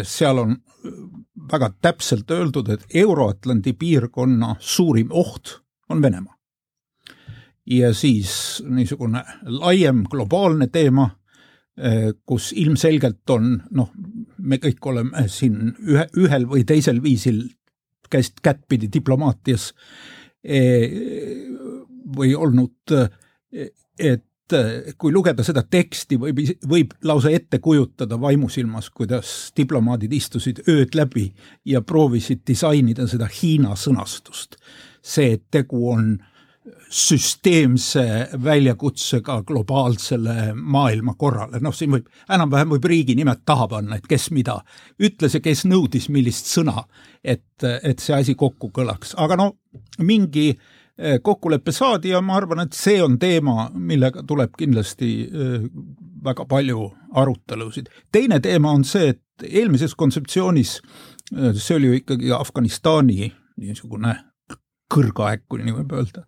seal 0.04 0.42
on 0.42 0.52
väga 1.48 1.70
täpselt 1.80 2.28
öeldud, 2.36 2.68
et 2.68 2.84
Euro-Atlandi 3.00 3.72
piirkonna 3.72 4.54
suurim 4.60 5.08
oht 5.16 5.56
on 5.88 6.04
Venemaa 6.04 6.37
ja 7.70 7.94
siis 7.94 8.62
niisugune 8.68 9.22
laiem 9.42 10.04
globaalne 10.10 10.68
teema, 10.72 11.10
eh, 11.76 12.12
kus 12.26 12.52
ilmselgelt 12.56 13.30
on 13.30 13.56
noh, 13.70 13.90
me 14.38 14.56
kõik 14.62 14.86
oleme 14.88 15.26
siin 15.28 15.74
ühe, 15.86 16.06
ühel 16.16 16.48
või 16.48 16.64
teisel 16.64 17.02
viisil 17.02 17.44
käest 18.10 18.40
kättpidi 18.42 18.88
diplomaatias 18.92 19.72
eh, 20.44 20.88
või 22.16 22.34
olnud, 22.34 22.96
eh, 22.96 23.70
et 23.98 24.24
kui 24.96 25.12
lugeda 25.12 25.44
seda 25.44 25.60
teksti, 25.60 26.16
võib, 26.16 26.38
võib 26.64 26.94
lausa 27.04 27.28
ette 27.36 27.58
kujutada 27.60 28.16
vaimusilmas, 28.20 28.88
kuidas 28.96 29.32
diplomaadid 29.56 30.14
istusid 30.16 30.62
ööd 30.72 30.96
läbi 30.96 31.26
ja 31.68 31.82
proovisid 31.84 32.46
disainida 32.48 33.04
seda 33.06 33.28
Hiina 33.28 33.76
sõnastust. 33.76 34.56
see, 35.02 35.32
et 35.36 35.42
tegu 35.50 35.90
on 35.90 36.16
süsteemse 36.90 38.28
väljakutsega 38.44 39.42
globaalsele 39.46 40.52
maailmakorrale, 40.54 41.60
noh, 41.60 41.74
siin 41.76 41.92
võib, 41.92 42.08
enam-vähem 42.32 42.72
võib 42.72 42.88
riigi 42.88 43.16
nimed 43.18 43.42
taha 43.48 43.68
panna, 43.74 43.98
et 43.98 44.08
kes 44.08 44.30
mida 44.32 44.58
ütles 45.04 45.36
ja 45.36 45.42
kes 45.44 45.66
nõudis 45.68 46.08
millist 46.12 46.48
sõna, 46.48 46.86
et, 47.22 47.64
et 47.64 48.00
see 48.00 48.16
asi 48.16 48.34
kokku 48.38 48.72
kõlaks, 48.74 49.12
aga 49.20 49.36
no 49.36 49.50
mingi 50.00 50.48
eh, 50.54 51.18
kokkulepe 51.24 51.74
saadi 51.76 52.14
ja 52.14 52.22
ma 52.24 52.38
arvan, 52.40 52.64
et 52.64 52.76
see 52.76 53.02
on 53.04 53.18
teema, 53.20 53.68
millega 53.74 54.24
tuleb 54.28 54.56
kindlasti 54.58 55.12
eh, 55.28 55.66
väga 56.24 56.48
palju 56.48 56.88
arutelusid. 57.20 57.92
teine 58.12 58.40
teema 58.40 58.72
on 58.72 58.84
see, 58.88 59.12
et 59.12 59.48
eelmises 59.48 59.92
kontseptsioonis, 59.94 60.78
eh, 61.36 61.52
see 61.52 61.76
oli 61.76 61.92
ju 61.92 62.00
ikkagi 62.00 62.32
Afganistani 62.32 63.28
niisugune 63.58 64.16
kõrgaeg, 64.88 65.44
kui 65.48 65.60
nii 65.60 65.82
võib 65.82 65.92
öelda 65.98 66.24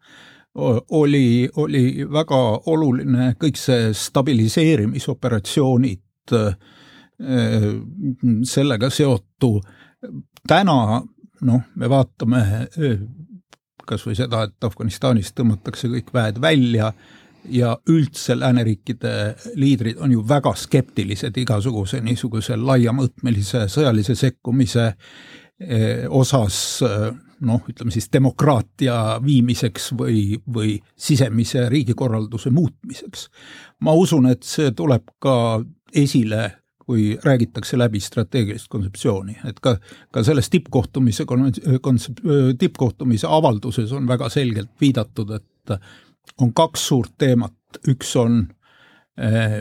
oli, 0.55 1.49
oli 1.57 2.07
väga 2.13 2.61
oluline 2.67 3.35
kõik 3.41 3.57
see 3.59 3.95
stabiliseerimisoperatsioonid, 3.95 6.01
äh, 6.33 6.55
sellega 8.45 8.91
seotu. 8.91 9.61
täna 10.49 11.03
noh, 11.41 11.61
me 11.77 11.89
vaatame 11.89 12.39
äh, 12.39 12.69
kas 13.87 14.07
või 14.07 14.15
seda, 14.19 14.43
et 14.47 14.65
Afganistanist 14.65 15.35
tõmmatakse 15.39 15.89
kõik 15.89 16.15
väed 16.15 16.41
välja 16.41 16.93
ja 17.49 17.79
üldse 17.89 18.39
lääneriikide 18.39 19.35
liidrid 19.57 19.97
on 19.99 20.13
ju 20.13 20.29
väga 20.29 20.55
skeptilised 20.55 21.37
igasuguse 21.41 22.01
niisuguse 22.05 22.57
laiamõõtmelise 22.57 23.69
sõjalise 23.73 24.15
sekkumise 24.15 24.93
osas 26.09 26.83
noh, 27.47 27.65
ütleme 27.69 27.93
siis 27.95 28.09
demokraatia 28.13 29.21
viimiseks 29.25 29.91
või, 29.97 30.39
või 30.45 30.79
sisemise 30.97 31.69
riigikorralduse 31.73 32.51
muutmiseks. 32.51 33.29
ma 33.81 33.93
usun, 33.97 34.29
et 34.31 34.43
see 34.43 34.73
tuleb 34.77 35.15
ka 35.19 35.37
esile 35.97 36.61
kui 36.91 37.15
räägitakse 37.23 37.79
läbi 37.79 38.01
strateegilist 38.03 38.67
kontseptsiooni, 38.69 39.37
et 39.47 39.61
ka, 39.63 39.77
ka 40.11 40.25
selles 40.27 40.51
tippkohtumise 40.51 41.23
kontsept-, 41.29 42.25
tippkohtumise 42.59 43.29
avalduses 43.31 43.93
on 43.95 44.09
väga 44.11 44.27
selgelt 44.33 44.73
viidatud, 44.81 45.31
et 45.37 45.77
on 46.43 46.51
kaks 46.57 46.89
suurt 46.91 47.13
teemat, 47.19 47.55
üks 47.89 48.11
on, 48.19 48.41
eh, 49.23 49.61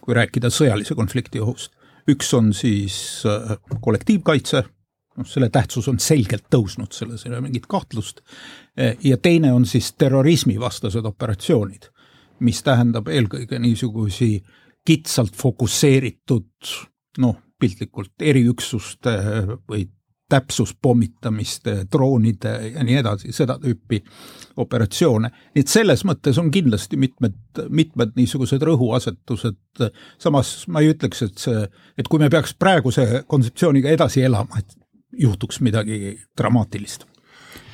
kui 0.00 0.16
rääkida 0.16 0.48
sõjalise 0.48 0.96
konflikti 0.96 1.42
ohust, 1.44 1.74
üks 2.08 2.32
on 2.38 2.54
siis 2.56 2.96
eh, 3.28 3.52
kollektiivkaitse, 3.84 4.64
noh, 5.18 5.28
selle 5.28 5.48
tähtsus 5.52 5.88
on 5.92 6.00
selgelt 6.02 6.46
tõusnud, 6.52 6.92
selles 6.94 7.26
ei 7.26 7.32
ole 7.32 7.42
mingit 7.46 7.66
kahtlust, 7.70 8.22
eh, 8.76 8.96
ja 9.04 9.16
teine 9.16 9.52
on 9.52 9.66
siis 9.68 9.92
terrorismivastased 9.98 11.04
operatsioonid, 11.04 11.88
mis 12.40 12.62
tähendab 12.62 13.08
eelkõige 13.08 13.58
niisugusi 13.62 14.34
kitsalt 14.84 15.36
fokusseeritud 15.38 16.70
noh, 17.22 17.36
piltlikult 17.60 18.24
eriüksuste 18.32 19.12
või 19.70 19.86
täpsuspommitamiste, 20.32 21.74
droonide 21.92 22.52
ja 22.72 22.84
nii 22.84 22.96
edasi, 23.02 23.32
seda 23.36 23.58
tüüpi 23.60 23.98
operatsioone. 24.62 25.28
nii 25.54 25.64
et 25.64 25.72
selles 25.72 26.04
mõttes 26.08 26.38
on 26.40 26.48
kindlasti 26.50 26.96
mitmed, 26.96 27.36
mitmed 27.68 28.14
niisugused 28.16 28.64
rõhuasetused, 28.64 29.84
samas 30.22 30.54
ma 30.72 30.80
ei 30.80 30.94
ütleks, 30.94 31.20
et 31.26 31.44
see, 31.44 31.66
et 31.98 32.08
kui 32.08 32.22
me 32.22 32.30
peaks 32.32 32.56
praeguse 32.56 33.24
kontseptsiooniga 33.28 33.92
edasi 33.92 34.24
elama, 34.24 34.62
et 34.62 34.72
juhtuks 35.12 35.60
midagi 35.60 36.18
dramaatilist 36.38 37.06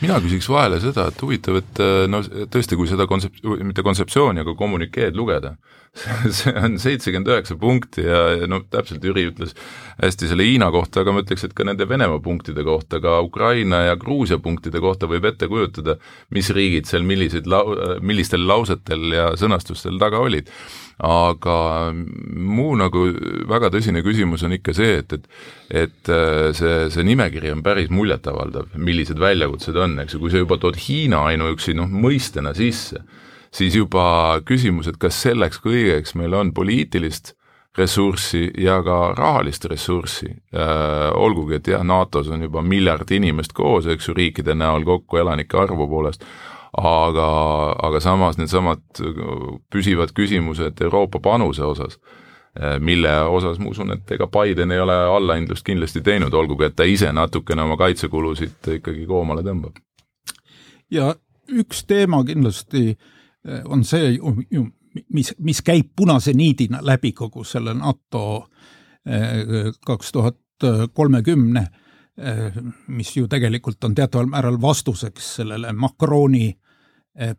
mina 0.02 0.18
küsiks 0.22 0.48
vahele 0.50 0.78
seda, 0.82 1.08
et 1.10 1.24
huvitav, 1.24 1.58
et 1.62 1.82
äh, 1.82 2.04
no 2.10 2.22
tõesti, 2.22 2.78
kui 2.78 2.90
seda 2.90 3.08
kontsept-, 3.10 3.42
mitte 3.66 3.84
kontseptsiooni, 3.86 4.44
aga 4.44 4.54
kommunikeed 4.58 5.18
lugeda, 5.18 5.56
see 6.38 6.52
on 6.58 6.76
seitsekümmend 6.80 7.30
üheksa 7.32 7.56
punkti 7.58 8.04
ja, 8.04 8.20
ja 8.42 8.48
noh, 8.50 8.62
täpselt 8.70 9.04
Jüri 9.04 9.26
ütles 9.30 9.54
hästi 9.98 10.30
selle 10.30 10.46
Hiina 10.46 10.68
kohta, 10.74 11.02
aga 11.02 11.14
ma 11.14 11.22
ütleks, 11.24 11.46
et 11.48 11.54
ka 11.56 11.66
nende 11.66 11.88
Venemaa 11.90 12.20
punktide 12.22 12.62
kohta, 12.66 13.00
ka 13.02 13.18
Ukraina 13.24 13.82
ja 13.88 13.96
Gruusia 13.98 14.38
punktide 14.42 14.82
kohta 14.84 15.08
võib 15.10 15.26
ette 15.30 15.48
kujutada, 15.50 15.96
mis 16.34 16.50
riigid 16.54 16.90
seal 16.90 17.06
milliseid 17.08 17.48
lau-, 17.50 17.74
millistel 18.04 18.46
lausetel 18.46 19.08
ja 19.16 19.30
sõnastustel 19.40 19.98
taga 20.00 20.22
olid. 20.22 20.52
Aga 20.98 21.92
muu 21.94 22.72
nagu 22.74 23.04
väga 23.46 23.68
tõsine 23.70 24.02
küsimus 24.02 24.42
on 24.42 24.56
ikka 24.56 24.72
see, 24.74 24.96
et, 24.98 25.12
et 25.14 25.28
et 25.68 26.08
äh, 26.08 26.48
see, 26.56 26.88
see 26.92 27.04
nimekiri 27.04 27.50
on 27.52 27.62
päris 27.64 27.90
muljetavaldav, 27.92 28.72
millised 28.80 29.18
väljakutsed 29.20 29.76
on, 29.76 29.87
eks 30.02 30.16
ju, 30.16 30.22
kui 30.22 30.32
sa 30.32 30.42
juba 30.42 30.58
tood 30.60 30.78
Hiina 30.80 31.24
ainuüksi 31.30 31.74
noh, 31.78 31.88
mõistena 31.88 32.54
sisse, 32.56 33.02
siis 33.54 33.76
juba 33.78 34.38
küsimus, 34.46 34.90
et 34.90 34.98
kas 35.00 35.20
selleks 35.24 35.62
kõigeks 35.64 36.16
meil 36.18 36.36
on 36.36 36.52
poliitilist 36.56 37.34
ressurssi 37.78 38.48
ja 38.58 38.80
ka 38.82 38.98
rahalist 39.16 39.68
ressurssi 39.70 40.28
äh,, 40.28 41.08
olgugi 41.14 41.58
et 41.58 41.70
jah, 41.72 41.84
NATO-s 41.86 42.30
on 42.34 42.42
juba 42.48 42.62
miljard 42.64 43.10
inimest 43.14 43.54
koos, 43.56 43.86
eks 43.86 44.10
ju, 44.10 44.16
riikide 44.18 44.56
näol 44.58 44.86
kokku 44.88 45.20
elanike 45.22 45.58
arvu 45.60 45.86
poolest, 45.90 46.24
aga, 46.78 47.28
aga 47.88 48.00
samas 48.02 48.38
needsamad 48.38 48.82
püsivad 49.72 50.12
küsimused 50.16 50.82
Euroopa 50.84 51.22
panuse 51.24 51.64
osas, 51.64 51.98
mille 52.80 53.12
osas 53.22 53.58
ma 53.58 53.70
usun, 53.70 53.92
et 53.94 54.10
ega 54.16 54.26
Biden 54.26 54.72
ei 54.74 54.80
ole 54.80 54.94
allahindlust 54.94 55.66
kindlasti 55.66 56.00
teinud, 56.04 56.34
olgugi 56.34 56.66
et 56.66 56.76
ta 56.76 56.86
ise 56.88 57.12
natukene 57.12 57.62
oma 57.62 57.76
kaitsekulusid 57.78 58.72
ikkagi 58.78 59.06
koomale 59.06 59.44
tõmbab. 59.46 59.78
ja 60.90 61.14
üks 61.54 61.84
teema 61.86 62.24
kindlasti 62.24 62.90
eh, 62.90 63.62
on 63.64 63.84
see 63.84 64.14
ju, 64.16 64.34
ju, 64.50 64.66
mis, 65.14 65.34
mis 65.38 65.62
käib 65.62 65.92
punase 65.96 66.34
niidina 66.34 66.82
läbi 66.82 67.12
kogu 67.12 67.44
selle 67.44 67.74
NATO 67.74 68.48
eh, 69.06 69.72
kaks 69.86 70.12
tuhat 70.12 70.36
kolmekümne 70.92 71.68
mis 72.86 73.12
ju 73.16 73.28
tegelikult 73.30 73.84
on 73.86 73.92
teataval 73.94 74.26
määral 74.26 74.56
vastuseks 74.58 75.28
sellele 75.36 75.70
Macroni 75.72 76.48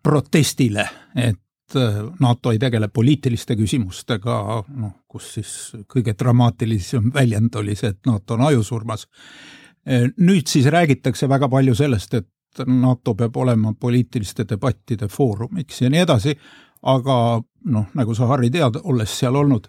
protestile, 0.03 0.85
et 1.15 1.35
NATO 2.19 2.51
ei 2.51 2.59
tegele 2.59 2.87
poliitiliste 2.87 3.55
küsimustega, 3.59 4.39
noh, 4.79 4.93
kus 5.07 5.33
siis 5.37 5.53
kõige 5.89 6.15
dramaatilisem 6.19 7.11
väljend 7.13 7.55
oli 7.59 7.75
see, 7.75 7.93
et 7.93 8.09
NATO 8.09 8.33
on 8.37 8.47
ajusurmas. 8.49 9.07
nüüd 10.17 10.47
siis 10.47 10.65
räägitakse 10.65 11.29
väga 11.29 11.49
palju 11.49 11.75
sellest, 11.75 12.13
et 12.13 12.65
NATO 12.65 13.15
peab 13.15 13.37
olema 13.37 13.73
poliitiliste 13.73 14.45
debattide 14.49 15.07
foorumiks 15.07 15.81
ja 15.81 15.89
nii 15.89 15.99
edasi, 15.99 16.35
aga 16.83 17.41
noh, 17.65 17.85
nagu 17.93 18.15
sa, 18.15 18.27
Harri, 18.27 18.49
tead, 18.49 18.79
olles 18.83 19.19
seal 19.19 19.35
olnud, 19.35 19.67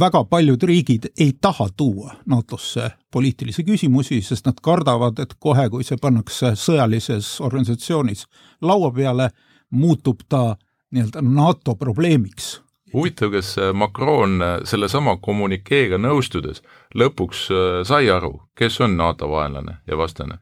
väga 0.00 0.24
paljud 0.24 0.62
riigid 0.62 1.08
ei 1.20 1.32
taha 1.40 1.68
tuua 1.76 2.14
NATO-sse 2.26 2.90
poliitilisi 3.10 3.64
küsimusi, 3.64 4.20
sest 4.22 4.46
nad 4.46 4.60
kardavad, 4.62 5.18
et 5.18 5.34
kohe, 5.38 5.68
kui 5.70 5.84
see 5.84 5.98
pannakse 6.00 6.54
sõjalises 6.58 7.34
organisatsioonis 7.42 8.26
laua 8.62 8.92
peale, 8.94 9.30
muutub 9.70 10.22
ta 10.28 10.56
nii-öelda 10.92 11.22
NATO 11.22 11.74
probleemiks. 11.74 12.60
huvitav, 12.92 13.32
kas 13.32 13.56
Macron 13.72 14.40
sellesama 14.68 15.16
kommünikeega 15.16 15.98
nõustudes 15.98 16.60
lõpuks 16.94 17.46
äh, 17.50 17.80
sai 17.88 18.10
aru, 18.10 18.34
kes 18.58 18.80
on 18.84 18.96
NATO 18.96 19.30
vaenlane 19.30 19.80
ja 19.86 19.96
vastane? 19.96 20.38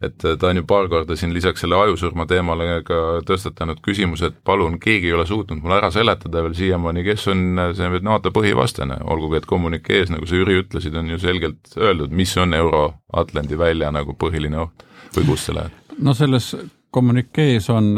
et 0.00 0.16
ta 0.16 0.48
on 0.48 0.56
ju 0.56 0.64
paar 0.64 0.88
korda 0.88 1.16
siin 1.16 1.34
lisaks 1.34 1.60
selle 1.60 1.76
ajusurma 1.76 2.24
teemale 2.26 2.80
ka 2.86 3.20
tõstatanud 3.28 3.82
küsimuse, 3.84 4.30
et 4.30 4.38
palun, 4.44 4.78
keegi 4.80 5.10
ei 5.10 5.16
ole 5.16 5.26
suutnud 5.28 5.60
mulle 5.60 5.76
ära 5.76 5.90
seletada 5.92 6.40
veel 6.46 6.56
siiamaani, 6.56 7.04
kes 7.04 7.26
on 7.28 7.60
see 7.76 8.00
NATO 8.06 8.32
põhivastane, 8.32 8.96
olgugi 9.12 9.40
et 9.40 9.48
kommünikees, 9.50 10.12
nagu 10.14 10.26
sa, 10.26 10.38
Jüri, 10.40 10.56
ütlesid, 10.62 10.96
on 10.96 11.12
ju 11.12 11.20
selgelt 11.20 11.76
öeldud, 11.76 12.16
mis 12.16 12.32
on 12.40 12.56
Euro-Atlandi 12.56 13.58
välja 13.60 13.92
nagu 13.92 14.16
põhiline 14.16 14.62
oht 14.64 14.86
või 15.16 15.28
kust 15.32 15.50
see 15.50 15.58
läheb? 15.58 15.76
no 16.00 16.16
selles 16.16 16.54
kommünikees 16.90 17.68
on 17.70 17.92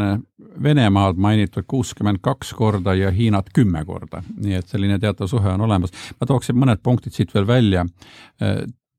Venemaad 0.63 1.17
mainitud 1.17 1.65
kuuskümmend 1.67 2.21
kaks 2.21 2.53
korda 2.53 2.93
ja 2.93 3.11
Hiinat 3.11 3.49
kümme 3.53 3.85
korda, 3.85 4.23
nii 4.37 4.53
et 4.59 4.67
selline 4.67 4.99
teatav 4.99 5.27
suhe 5.27 5.49
on 5.49 5.61
olemas. 5.61 5.91
ma 6.19 6.27
tooksin 6.27 6.55
mõned 6.55 6.83
punktid 6.83 7.13
siit 7.13 7.33
veel 7.33 7.47
välja 7.47 7.85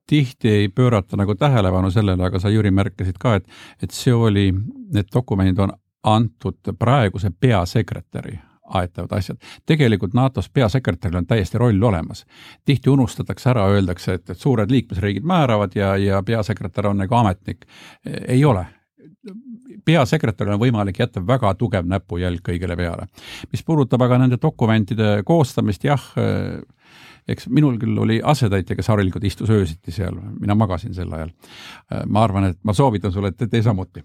tihti 0.07 0.49
ei 0.49 0.69
pöörata 0.69 1.17
nagu 1.17 1.35
tähelepanu 1.35 1.91
sellele, 1.91 2.25
aga 2.25 2.39
sa, 2.39 2.51
Jüri, 2.53 2.71
märkasid 2.71 3.17
ka, 3.21 3.35
et, 3.35 3.47
et 3.83 3.91
see 3.91 4.13
oli, 4.15 4.51
need 4.93 5.09
dokumendid 5.15 5.59
on 5.59 5.73
antud 6.05 6.75
praeguse 6.79 7.31
peasekretäri 7.41 8.39
aetavad 8.65 9.13
asjad. 9.13 9.37
tegelikult 9.67 10.15
NATO-s 10.15 10.49
peasekretäril 10.49 11.17
on 11.17 11.27
täiesti 11.27 11.59
roll 11.59 11.83
olemas. 11.83 12.25
tihti 12.65 12.91
unustatakse 12.91 13.51
ära, 13.51 13.67
öeldakse, 13.69 14.15
et, 14.15 14.31
et 14.31 14.39
suured 14.39 14.71
liikmesriigid 14.71 15.25
määravad 15.25 15.77
ja, 15.77 15.97
ja 15.97 16.23
peasekretär 16.23 16.87
on 16.87 16.97
nagu 16.97 17.15
ametnik. 17.15 17.67
ei 18.29 18.45
ole 18.45 18.67
peasekretäril 19.85 20.57
on 20.57 20.61
võimalik 20.63 20.99
jätta 21.01 21.23
väga 21.27 21.55
tugev 21.59 21.89
näpujälg 21.89 22.43
kõigele 22.45 22.77
peale. 22.77 23.09
mis 23.53 23.63
puudutab 23.63 24.03
aga 24.03 24.19
nende 24.25 24.39
dokumentide 24.43 25.23
koostamist, 25.27 25.85
jah, 25.85 26.05
eks 27.29 27.49
minul 27.49 27.79
küll 27.81 27.97
oli 27.99 28.19
asetäitja, 28.25 28.77
kes 28.77 28.89
harilikult 28.93 29.25
istus 29.25 29.51
öösiti 29.51 29.93
seal, 29.95 30.17
mina 30.41 30.55
magasin 30.55 30.95
sel 30.95 31.13
ajal. 31.13 31.31
ma 32.07 32.25
arvan, 32.25 32.51
et 32.51 32.59
ma 32.65 32.75
soovitan 32.77 33.13
sulle, 33.13 33.33
et 33.33 33.51
tee 33.51 33.63
samuti. 33.63 34.05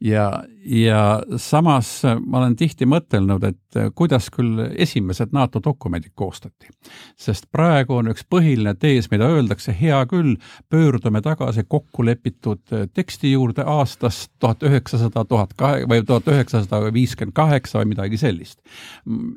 ja, 0.00 0.42
ja 0.64 1.22
samas 1.36 2.02
ma 2.26 2.38
olen 2.38 2.56
tihti 2.56 2.86
mõtelnud, 2.88 3.44
et 3.44 3.80
kuidas 3.94 4.30
küll 4.32 4.64
esimesed 4.76 5.32
NATO 5.32 5.60
dokumendid 5.64 6.14
koostati. 6.14 6.72
sest 7.16 7.50
praegu 7.52 7.98
on 8.00 8.08
üks 8.14 8.24
põhiline 8.30 8.74
tees, 8.80 9.10
mida 9.10 9.28
öeldakse, 9.28 9.76
hea 9.80 10.00
küll, 10.08 10.36
pöördume 10.70 11.20
tagasi 11.20 11.66
kokkulepitud 11.68 12.90
teksti 12.94 13.32
juurde 13.32 13.62
aastast 13.66 14.32
tuhat 14.38 14.62
üheksasada, 14.62 15.24
tuhat 15.24 15.52
kahe 15.56 15.84
või 15.84 16.04
tuhat 16.06 16.28
üheksasada 16.32 16.92
viiskümmend 16.92 17.36
kaheksa 17.36 17.82
või 17.82 17.92
midagi 17.92 18.16
sellist. 18.16 18.60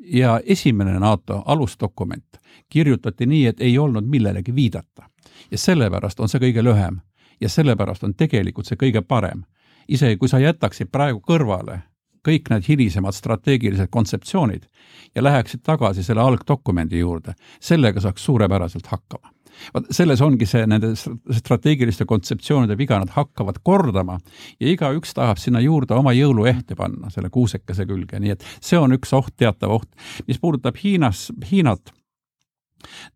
ja 0.04 0.40
esimene 0.44 0.98
NATO 0.98 1.42
alusdokument 1.46 2.40
kirjutati 2.68 3.26
nii, 3.26 3.46
et 3.46 3.60
ei 3.60 3.78
olnud 3.78 4.06
millelegi 4.06 4.54
viidata. 4.54 5.08
ja 5.50 5.58
sellepärast 5.58 6.20
on 6.20 6.28
see 6.28 6.40
kõige 6.40 6.64
lühem 6.64 7.00
ja 7.40 7.48
sellepärast 7.48 8.04
on 8.04 8.14
tegelikult 8.14 8.66
see 8.66 8.76
kõige 8.76 9.02
parem. 9.02 9.44
isegi 9.88 10.16
kui 10.16 10.28
sa 10.28 10.38
jätaksid 10.38 10.90
praegu 10.92 11.20
kõrvale 11.20 11.80
kõik 12.28 12.50
need 12.50 12.68
hilisemad 12.68 13.14
strateegilised 13.14 13.88
kontseptsioonid 13.90 14.66
ja 15.14 15.22
läheksid 15.22 15.62
tagasi 15.62 16.02
selle 16.02 16.20
algdokumendi 16.20 16.98
juurde, 16.98 17.34
sellega 17.60 18.00
saaks 18.00 18.24
suurepäraselt 18.24 18.86
hakkama 18.86 19.32
vot 19.74 19.88
selles 19.94 20.20
ongi 20.24 20.46
see 20.48 20.66
nende 20.70 20.92
strateegiliste 20.94 22.06
kontseptsioonide 22.08 22.76
viga, 22.78 22.98
nad 23.00 23.12
hakkavad 23.14 23.60
kordama 23.66 24.18
ja 24.60 24.70
igaüks 24.72 25.14
tahab 25.16 25.40
sinna 25.42 25.62
juurde 25.64 25.96
oma 25.98 26.14
jõuluehte 26.16 26.76
panna, 26.78 27.10
selle 27.14 27.30
kuusekese 27.34 27.86
külge, 27.88 28.20
nii 28.22 28.36
et 28.36 28.46
see 28.60 28.78
on 28.78 28.94
üks 28.96 29.14
oht, 29.16 29.34
teatav 29.36 29.78
oht. 29.80 29.90
mis 30.28 30.38
puudutab 30.38 30.78
Hiinas, 30.82 31.28
Hiinat, 31.50 31.92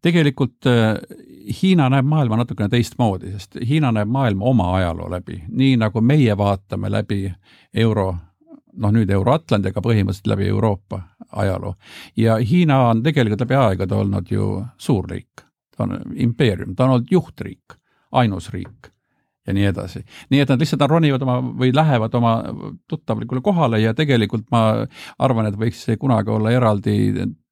tegelikult 0.02 0.66
äh, 0.66 0.96
Hiina 1.62 1.88
näeb 1.90 2.06
maailma 2.06 2.36
natukene 2.38 2.68
teistmoodi, 2.70 3.32
sest 3.32 3.58
Hiina 3.68 3.92
näeb 3.92 4.10
maailma 4.10 4.44
oma 4.44 4.68
ajaloo 4.76 5.10
läbi, 5.10 5.40
nii 5.48 5.76
nagu 5.80 6.00
meie 6.00 6.36
vaatame 6.38 6.90
läbi 6.90 7.24
euro, 7.74 8.12
noh 8.78 8.94
nüüd 8.94 9.10
Euro-Atlandi, 9.10 9.72
aga 9.72 9.82
põhimõtteliselt 9.84 10.30
läbi 10.30 10.48
Euroopa 10.52 11.00
ajaloo. 11.32 11.74
ja 12.16 12.38
Hiina 12.38 12.78
on 12.90 13.02
tegelikult 13.02 13.42
läbi 13.46 13.58
aegade 13.58 13.94
olnud 13.94 14.30
ju 14.30 14.64
suurriik, 14.78 15.44
ta 15.76 15.84
on 15.84 15.98
impeerium, 16.14 16.76
ta 16.76 16.84
on 16.84 16.96
olnud 16.96 17.10
juhtriik, 17.10 17.78
ainus 18.12 18.50
riik 18.54 18.92
ja 19.46 19.52
nii 19.54 19.64
edasi. 19.64 20.04
nii 20.30 20.40
et 20.40 20.48
nad 20.48 20.60
lihtsalt 20.60 20.86
ronivad 20.90 21.22
oma 21.22 21.38
või 21.42 21.72
lähevad 21.74 22.14
oma 22.14 22.36
tuttavlikule 22.88 23.40
kohale 23.42 23.80
ja 23.80 23.94
tegelikult 23.94 24.46
ma 24.50 24.86
arvan, 25.18 25.46
et 25.46 25.58
võiks 25.58 25.82
see 25.86 25.96
kunagi 25.96 26.30
olla 26.30 26.52
eraldi 26.54 26.96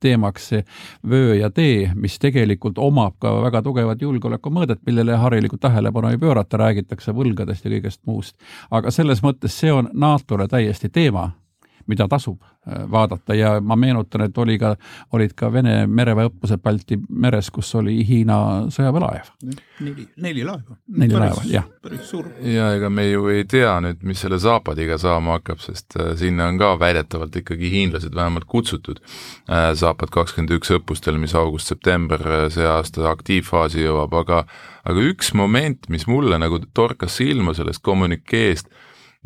teemaks 0.00 0.48
see 0.48 0.64
vöö 1.08 1.34
ja 1.34 1.50
tee, 1.50 1.90
mis 1.94 2.18
tegelikult 2.18 2.78
omab 2.78 3.18
ka 3.18 3.34
väga 3.42 3.62
tugevat 3.62 4.02
julgeolekumõõdet, 4.02 4.80
millele 4.86 5.16
harilikult 5.16 5.60
tähelepanu 5.60 6.08
ei 6.08 6.18
pöörata, 6.18 6.56
räägitakse 6.56 7.14
võlgadest 7.16 7.64
ja 7.64 7.70
kõigest 7.76 8.00
muust. 8.06 8.36
aga 8.70 8.90
selles 8.90 9.22
mõttes 9.22 9.58
see 9.60 9.72
on 9.72 9.90
NATO-le 9.92 10.48
täiesti 10.48 10.88
teema 10.88 11.30
mida 11.86 12.06
tasub 12.08 12.42
äh, 12.42 12.84
vaadata 12.90 13.34
ja 13.34 13.52
ma 13.60 13.76
meenutan, 13.76 14.24
et 14.26 14.38
oli 14.38 14.58
ka, 14.58 14.74
olid 15.12 15.34
ka 15.36 15.52
Vene 15.52 15.86
mereväeõppused 15.86 16.62
Balti 16.62 16.98
meres, 17.08 17.50
kus 17.50 17.74
oli 17.78 18.00
Hiina 18.06 18.38
sõjaväelaev. 18.72 19.30
neli, 19.80 20.06
neli 20.16 20.44
laeva. 20.44 20.76
neli 20.96 21.14
laeva, 21.14 21.44
jah. 21.50 21.68
päris 21.82 22.10
suur. 22.10 22.28
ja 22.44 22.72
ega 22.76 22.90
me 22.90 23.06
ju 23.10 23.28
ei 23.32 23.44
tea 23.44 23.76
nüüd, 23.84 24.02
mis 24.06 24.20
selle 24.20 24.38
Zapadiga 24.38 24.98
saama 24.98 25.38
hakkab, 25.38 25.62
sest 25.64 25.96
äh, 25.98 26.12
sinna 26.20 26.48
on 26.50 26.58
ka 26.60 26.74
väidetavalt 26.80 27.36
ikkagi 27.42 27.70
hiinlased 27.70 28.14
vähemalt 28.14 28.48
kutsutud 28.50 29.00
äh, 29.00 29.72
Zapad 29.74 30.12
kakskümmend 30.14 30.58
üks 30.58 30.72
õppustel, 30.76 31.18
mis 31.20 31.34
august-september 31.38 32.50
see 32.52 32.66
aasta 32.66 33.08
aktiivfaasi 33.10 33.86
jõuab, 33.86 34.14
aga 34.24 34.44
aga 34.84 35.08
üks 35.10 35.34
moment, 35.36 35.88
mis 35.92 36.06
mulle 36.08 36.38
nagu 36.40 36.60
torkas 36.74 37.18
silma 37.20 37.54
sellest 37.56 37.82
kommunikeest, 37.84 38.70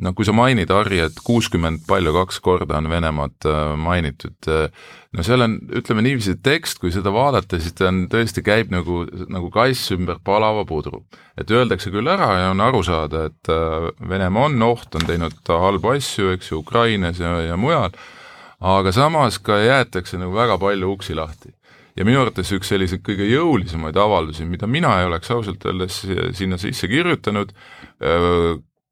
no 0.02 0.10
kui 0.16 0.26
sa 0.26 0.34
mainid, 0.34 0.72
Harri, 0.74 0.98
et 1.04 1.18
kuuskümmend 1.22 1.84
palju 1.86 2.14
kaks 2.16 2.40
korda 2.42 2.80
on 2.80 2.88
Venemaad 2.90 3.46
äh, 3.46 3.60
mainitud, 3.78 4.36
äh, 4.50 4.66
no 5.14 5.26
seal 5.26 5.44
on, 5.46 5.56
ütleme 5.78 6.02
niiviisi, 6.02 6.34
tekst, 6.42 6.80
kui 6.82 6.90
seda 6.94 7.12
vaadata, 7.14 7.60
siis 7.62 7.76
ta 7.78 7.88
on, 7.92 8.04
tõesti 8.10 8.42
käib 8.46 8.74
nagu, 8.74 9.04
nagu 9.30 9.52
kass 9.54 9.94
ümber 9.94 10.18
palava 10.24 10.64
pudru. 10.66 11.04
et 11.38 11.50
öeldakse 11.50 11.90
küll 11.94 12.10
ära 12.10 12.30
ja 12.40 12.50
on 12.50 12.62
aru 12.62 12.82
saada, 12.86 13.28
et 13.30 13.52
äh, 13.52 13.90
Venemaa 14.08 14.50
on 14.50 14.62
oht, 14.66 14.90
on 14.94 15.06
teinud 15.06 15.38
halbu 15.48 15.94
asju, 15.94 16.34
eks 16.34 16.50
ju, 16.50 16.62
Ukrainas 16.64 17.22
ja, 17.22 17.38
ja 17.46 17.56
mujal, 17.56 17.94
aga 18.58 18.92
samas 18.92 19.38
ka 19.38 19.60
jäetakse 19.62 20.18
nagu 20.18 20.34
väga 20.34 20.58
palju 20.58 20.90
uksi 20.96 21.14
lahti 21.14 21.54
ja 21.94 22.02
minu 22.02 22.18
arvates 22.24 22.50
üks 22.50 22.66
selliseid 22.72 23.04
kõige 23.06 23.28
jõulisemaid 23.30 23.94
avaldusi, 23.94 24.46
mida 24.46 24.66
mina 24.66 24.96
ei 24.98 25.06
oleks 25.06 25.30
ausalt 25.30 25.62
öeldes 25.70 26.00
sinna 26.34 26.58
sisse 26.58 26.90
kirjutanud, 26.90 27.52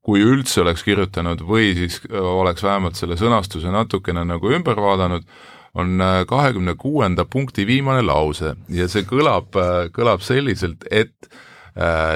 kui 0.03 0.23
üldse 0.27 0.63
oleks 0.65 0.83
kirjutanud 0.87 1.45
või 1.47 1.73
siis 1.79 2.01
äh, 2.11 2.19
oleks 2.19 2.65
vähemalt 2.67 2.99
selle 2.99 3.17
sõnastuse 3.21 3.71
natukene 3.73 4.25
nagu 4.27 4.51
ümber 4.51 4.79
vaadanud, 4.83 5.27
on 5.79 5.95
äh, 6.03 6.19
kahekümne 6.29 6.75
kuuenda 6.81 7.25
punkti 7.25 7.67
viimane 7.69 8.03
lause. 8.05 8.57
Ja 8.69 8.89
see 8.91 9.07
kõlab, 9.09 9.55
äh, 9.57 9.87
kõlab 9.95 10.25
selliselt, 10.27 10.87
et 10.91 11.15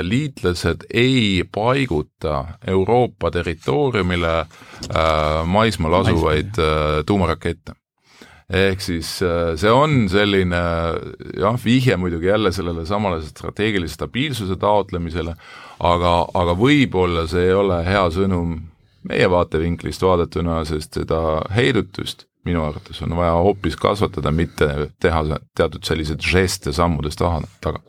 liitlased 0.05 0.83
ei 0.93 1.41
paiguta 1.49 2.59
Euroopa 2.69 3.31
territooriumile 3.33 4.33
maismaal 5.49 5.95
asuvaid 6.03 6.59
tuumarakette. 7.09 7.73
Ehk 8.53 8.85
siis 8.85 9.15
see 9.17 9.73
on 9.73 10.11
selline 10.13 10.61
jah, 11.41 11.57
vihje 11.65 11.97
muidugi 11.97 12.29
jälle 12.29 12.53
sellele 12.53 12.85
samale 12.85 13.23
strateegilise 13.25 13.97
stabiilsuse 13.97 14.61
taotlemisele, 14.61 15.33
aga, 15.81 16.15
aga 16.35 16.55
võib-olla 16.59 17.27
see 17.31 17.49
ei 17.49 17.57
ole 17.57 17.83
hea 17.87 18.07
sõnum 18.15 18.57
meie 19.07 19.29
vaatevinklist 19.31 20.03
vaadatuna, 20.03 20.65
sest 20.67 20.99
seda 20.99 21.21
heidutust 21.55 22.27
minu 22.47 22.63
arvates 22.63 23.03
on 23.03 23.17
vaja 23.19 23.35
hoopis 23.43 23.77
kasvatada, 23.81 24.31
mitte 24.35 24.69
teha 25.03 25.23
teatud 25.57 25.85
selliseid 25.87 26.23
žeste 26.23 26.73
sammudest 26.75 27.23
taga. 27.65 27.81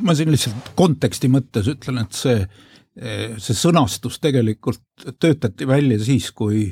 ma 0.00 0.14
siin 0.16 0.32
lihtsalt 0.32 0.72
konteksti 0.78 1.28
mõttes 1.28 1.68
ütlen, 1.68 2.00
et 2.04 2.16
see, 2.16 2.38
see 3.36 3.56
sõnastus 3.56 4.16
tegelikult 4.22 5.10
töötati 5.20 5.68
välja 5.68 6.00
siis, 6.04 6.30
kui 6.32 6.70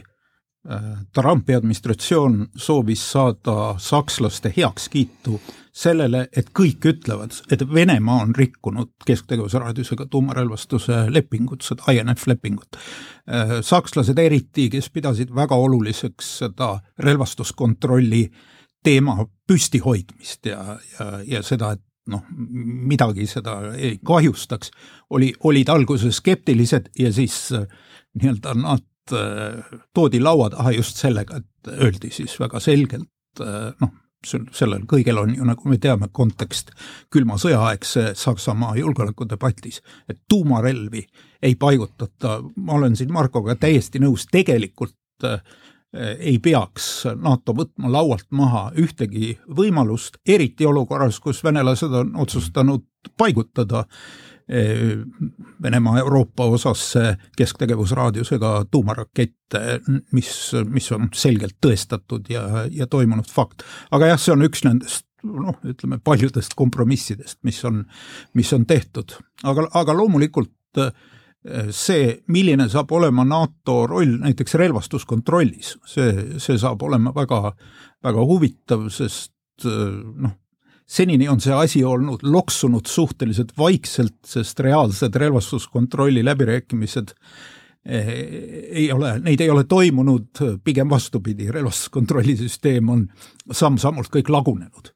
Trumpi 1.15 1.55
administratsioon 1.55 2.47
soovis 2.57 3.01
saada 3.13 3.75
sakslaste 3.81 4.53
heakskiitu 4.57 5.41
sellele, 5.73 6.27
et 6.37 6.51
kõik 6.57 6.85
ütlevad, 6.91 7.33
et 7.53 7.63
Venemaa 7.73 8.23
on 8.27 8.35
rikkunud 8.37 8.91
kesktegevusraadiusega 9.07 10.09
tuumarelvastuse 10.11 11.07
lepingut, 11.15 11.63
seda 11.65 11.93
INF 11.95 12.27
lepingut. 12.27 12.77
sakslased 13.63 14.19
eriti, 14.19 14.69
kes 14.71 14.91
pidasid 14.91 15.33
väga 15.35 15.55
oluliseks 15.57 16.39
seda 16.43 16.75
relvastuskontrolli 16.99 18.27
teema 18.85 19.25
püstihoidmist 19.47 20.47
ja, 20.47 20.79
ja, 20.99 21.09
ja 21.25 21.43
seda, 21.43 21.73
et 21.73 21.85
noh, 22.09 22.25
midagi 22.93 23.27
seda 23.27 23.59
ei 23.77 23.99
kahjustaks, 24.05 24.71
oli, 25.11 25.33
olid 25.45 25.69
alguses 25.69 26.21
skeptilised 26.21 26.93
ja 26.99 27.13
siis 27.13 27.49
nii-öelda 27.53 28.55
nad 28.55 28.85
Äh, 28.85 28.98
toodi 29.95 30.21
laua 30.21 30.51
taha 30.51 30.73
just 30.77 31.01
sellega, 31.01 31.41
et 31.41 31.73
öeldi 31.79 32.11
siis 32.15 32.37
väga 32.41 32.61
selgelt 32.61 33.43
äh, 33.43 33.73
noh, 33.81 33.95
sellel 34.27 34.83
kõigel 34.91 35.21
on 35.21 35.35
ju, 35.37 35.47
nagu 35.47 35.71
me 35.71 35.79
teame, 35.79 36.09
kontekst 36.13 36.73
külma 37.13 37.39
sõjaaegse 37.39 38.13
Saksamaa 38.19 38.75
julgeolekudebatis, 38.81 39.81
et 40.11 40.21
tuumarelvi 40.29 41.05
ei 41.43 41.55
paigutata, 41.55 42.41
ma 42.57 42.79
olen 42.81 42.97
siin 42.99 43.13
Markoga 43.15 43.55
täiesti 43.55 44.03
nõus, 44.03 44.27
tegelikult 44.31 45.27
äh, 45.27 45.43
ei 46.19 46.37
peaks 46.43 47.07
NATO 47.17 47.55
võtma 47.57 47.89
laualt 47.93 48.27
maha 48.31 48.67
ühtegi 48.77 49.39
võimalust, 49.57 50.19
eriti 50.29 50.67
olukorras, 50.69 51.21
kus 51.21 51.41
venelased 51.45 51.95
on 52.03 52.11
otsustanud 52.21 52.85
paigutada 53.17 53.87
äh, 53.87 54.29
Venemaa 55.63 55.99
Euroopa 56.01 56.47
osasse 56.49 57.19
kesktegevusraadiusega 57.37 58.53
tuumarakette, 58.71 59.81
mis, 60.17 60.31
mis 60.73 60.89
on 60.97 61.11
selgelt 61.13 61.59
tõestatud 61.67 62.31
ja, 62.33 62.65
ja 62.73 62.87
toimunud 62.89 63.29
fakt. 63.29 63.67
aga 63.91 64.15
jah, 64.15 64.23
see 64.23 64.33
on 64.33 64.47
üks 64.49 64.65
nendest 64.65 65.05
noh, 65.27 65.59
ütleme 65.67 65.99
paljudest 66.01 66.55
kompromissidest, 66.57 67.43
mis 67.45 67.61
on, 67.69 67.83
mis 68.39 68.53
on 68.57 68.65
tehtud, 68.71 69.19
aga, 69.45 69.67
aga 69.83 69.97
loomulikult 69.99 70.55
see, 71.75 72.11
milline 72.33 72.69
saab 72.71 72.93
olema 72.97 73.25
NATO 73.27 73.83
roll 73.89 74.19
näiteks 74.23 74.57
relvastuskontrollis, 74.61 75.77
see, 75.87 76.11
see 76.41 76.59
saab 76.61 76.83
olema 76.87 77.13
väga, 77.17 77.53
väga 78.05 78.27
huvitav, 78.31 78.89
sest 78.95 79.67
noh, 79.67 80.35
senini 80.89 81.29
on 81.29 81.41
see 81.41 81.55
asi 81.55 81.85
olnud 81.85 82.25
loksunud 82.25 82.89
suhteliselt 82.89 83.53
vaikselt, 83.59 84.19
sest 84.27 84.61
reaalsed 84.65 85.15
relvastuskontrolli 85.15 86.25
läbirääkimised 86.25 87.13
eh, 87.85 88.13
ei 88.71 88.93
ole, 88.93 89.19
neid 89.25 89.41
ei 89.45 89.51
ole 89.51 89.65
toimunud, 89.69 90.31
pigem 90.65 90.91
vastupidi, 90.91 91.51
relvastuskontrolli 91.53 92.37
süsteem 92.41 92.89
on 92.89 93.05
samm-sammult 93.53 94.13
kõik 94.15 94.33
lagunenud. 94.33 94.95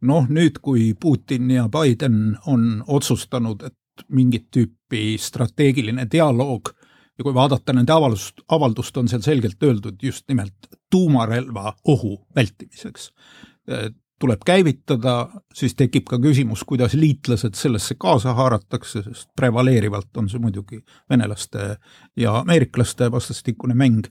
noh, 0.00 0.28
nüüd, 0.32 0.62
kui 0.64 0.94
Putin 0.96 1.50
ja 1.52 1.66
Biden 1.68 2.38
on 2.48 2.84
otsustanud, 2.88 3.66
et 3.68 4.04
mingit 4.08 4.46
tüüpi 4.48 5.18
strateegiline 5.20 6.06
dialoog 6.12 6.70
ja 7.18 7.24
kui 7.24 7.34
vaadata 7.36 7.74
nende 7.76 7.92
avaldust, 7.92 8.40
avaldust, 8.48 8.96
on 8.96 9.08
seal 9.12 9.20
selgelt 9.20 9.60
öeldud 9.62 10.00
just 10.02 10.24
nimelt 10.28 10.70
tuumarelva 10.90 11.74
ohu 11.84 12.14
vältimiseks 12.36 13.10
tuleb 14.20 14.44
käivitada, 14.46 15.14
siis 15.54 15.74
tekib 15.78 16.06
ka 16.08 16.18
küsimus, 16.20 16.62
kuidas 16.68 16.94
liitlased 16.98 17.56
sellesse 17.56 17.96
kaasa 17.98 18.34
haaratakse, 18.36 19.02
sest 19.06 19.28
prevaleerivalt 19.36 20.16
on 20.20 20.28
see 20.28 20.40
muidugi 20.42 20.80
venelaste 21.10 21.74
ja 22.20 22.36
ameeriklaste 22.42 23.10
vastastikune 23.12 23.74
mäng. 23.74 24.04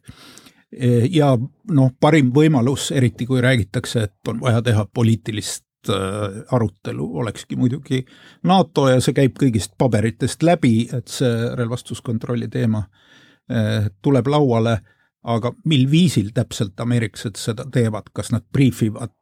ja 1.12 1.32
noh, 1.72 1.92
parim 2.00 2.30
võimalus, 2.34 2.92
eriti 2.94 3.26
kui 3.26 3.42
räägitakse, 3.42 4.04
et 4.04 4.28
on 4.30 4.42
vaja 4.42 4.62
teha 4.62 4.86
poliitilist 4.94 5.90
äh, 5.90 6.44
arutelu 6.52 7.08
olekski 7.24 7.56
muidugi 7.56 8.04
NATO 8.44 8.88
ja 8.90 9.00
see 9.02 9.14
käib 9.18 9.38
kõigist 9.42 9.74
paberitest 9.78 10.44
läbi, 10.44 10.90
et 10.94 11.08
see 11.10 11.50
relvastuskontrolli 11.58 12.50
teema 12.54 12.84
äh, 12.86 13.90
tuleb 14.02 14.30
lauale, 14.30 14.80
aga 15.24 15.54
mil 15.66 15.90
viisil 15.92 16.30
täpselt 16.34 16.80
ameeriklased 16.80 17.38
seda 17.38 17.66
teevad, 17.74 18.14
kas 18.14 18.30
nad 18.32 18.46
briifivad 18.54 19.16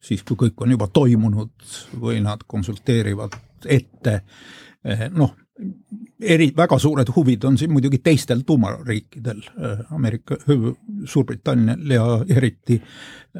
siis 0.00 0.24
kui 0.26 0.38
kõik 0.46 0.64
on 0.64 0.74
juba 0.76 0.88
toimunud 0.92 1.52
või 2.00 2.20
nad 2.24 2.42
konsulteerivad 2.48 3.36
ette, 3.68 4.20
eh, 4.84 5.06
noh, 5.12 5.36
eri, 6.20 6.50
väga 6.56 6.78
suured 6.80 7.10
huvid 7.14 7.44
on 7.48 7.58
siin 7.60 7.72
muidugi 7.72 8.00
teistel 8.04 8.42
tuumariikidel, 8.46 9.42
Ameerika, 9.96 10.38
Suurbritannial 11.04 11.94
ja 11.94 12.06
eriti 12.36 12.80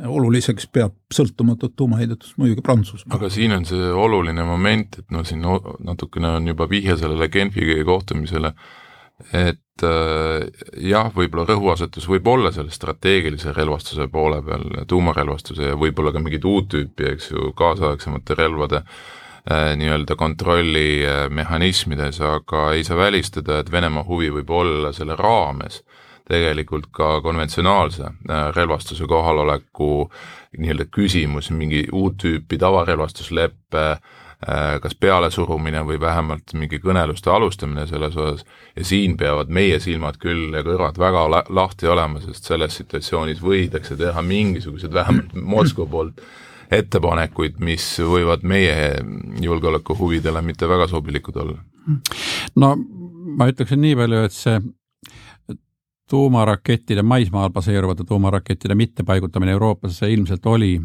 oluliseks 0.06 0.68
peab 0.72 0.94
sõltumatut 1.14 1.74
tuumaheidutust 1.76 2.36
muidugi 2.38 2.62
Prantsusmaa. 2.64 3.16
aga 3.16 3.30
siin 3.32 3.56
on 3.56 3.66
see 3.68 3.90
oluline 4.04 4.44
moment, 4.46 5.00
et 5.00 5.10
noh, 5.10 5.24
siin 5.26 5.42
natukene 5.86 6.36
on 6.36 6.52
juba 6.52 6.68
vihje 6.70 6.96
sellele 7.00 7.28
Genfi 7.28 7.66
kohtumisele, 7.86 8.52
et 9.32 9.84
äh, 9.86 10.44
jah, 10.90 11.10
võib-olla 11.14 11.46
rõhuasetus 11.48 12.08
võib 12.10 12.26
olla 12.30 12.52
selle 12.54 12.72
strateegilise 12.74 13.54
relvastuse 13.56 14.08
poole 14.12 14.42
peal, 14.46 14.64
tuumarelvastuse 14.88 15.72
ja 15.72 15.78
võib-olla 15.78 16.12
ka 16.14 16.22
mingit 16.22 16.44
uut 16.44 16.68
tüüpi, 16.72 17.04
eks 17.14 17.30
ju, 17.32 17.52
kaasaegsemate 17.56 18.32
relvade 18.38 18.78
äh, 18.82 19.72
nii-öelda 19.80 20.16
kontrollimehhanismides, 20.20 22.20
aga 22.20 22.70
ei 22.76 22.82
saa 22.86 22.98
välistada, 23.00 23.60
et 23.60 23.72
Venemaa 23.72 24.06
huvi 24.08 24.30
võib 24.40 24.50
olla 24.50 24.92
selle 24.96 25.14
raames 25.18 25.82
tegelikult 26.30 26.86
ka 26.94 27.20
konventsionaalse 27.24 28.04
äh, 28.06 28.14
relvastuse 28.54 29.04
kohaloleku 29.10 30.10
nii-öelda 30.58 30.84
küsimus, 30.90 31.50
mingi 31.54 31.86
uut 31.92 32.16
tüüpi 32.22 32.58
tavarelvastusleppe 32.58 33.84
äh, 33.90 33.98
Äh, 34.00 34.29
kas 34.82 34.94
pealesurumine 34.96 35.82
või 35.84 35.98
vähemalt 36.00 36.54
mingi 36.56 36.78
kõneluste 36.80 37.28
alustamine 37.30 37.84
selles 37.86 38.16
osas 38.16 38.44
ja 38.76 38.84
siin 38.88 39.16
peavad 39.20 39.52
meie 39.52 39.80
silmad 39.80 40.16
küll 40.20 40.54
ja 40.56 40.62
kõrvad 40.64 40.96
väga 40.98 41.26
la 41.28 41.42
lahti 41.48 41.90
olema, 41.92 42.22
sest 42.24 42.48
selles 42.48 42.78
situatsioonis 42.80 43.42
võidakse 43.44 43.98
teha 44.00 44.22
mingisugused 44.24 44.92
vähemalt 44.96 45.34
Moskva 45.34 45.86
poolt 45.86 46.22
ettepanekuid, 46.72 47.58
mis 47.60 47.84
võivad 48.00 48.46
meie 48.46 48.94
julgeolekuhuvidele 49.42 50.42
mitte 50.42 50.68
väga 50.68 50.86
sobilikud 50.88 51.36
olla. 51.36 51.58
no 52.56 52.76
ma 53.36 53.48
ütleksin 53.50 53.82
nii 53.82 53.96
palju, 53.98 54.22
et 54.24 54.36
see 54.36 54.60
tuumarakettide, 56.10 57.02
maismaal 57.02 57.52
baseeruvate 57.54 58.04
tuumarakettide 58.08 58.74
mittepaigutamine 58.74 59.52
Euroopasse 59.52 60.10
ilmselt 60.10 60.46
oli 60.46 60.80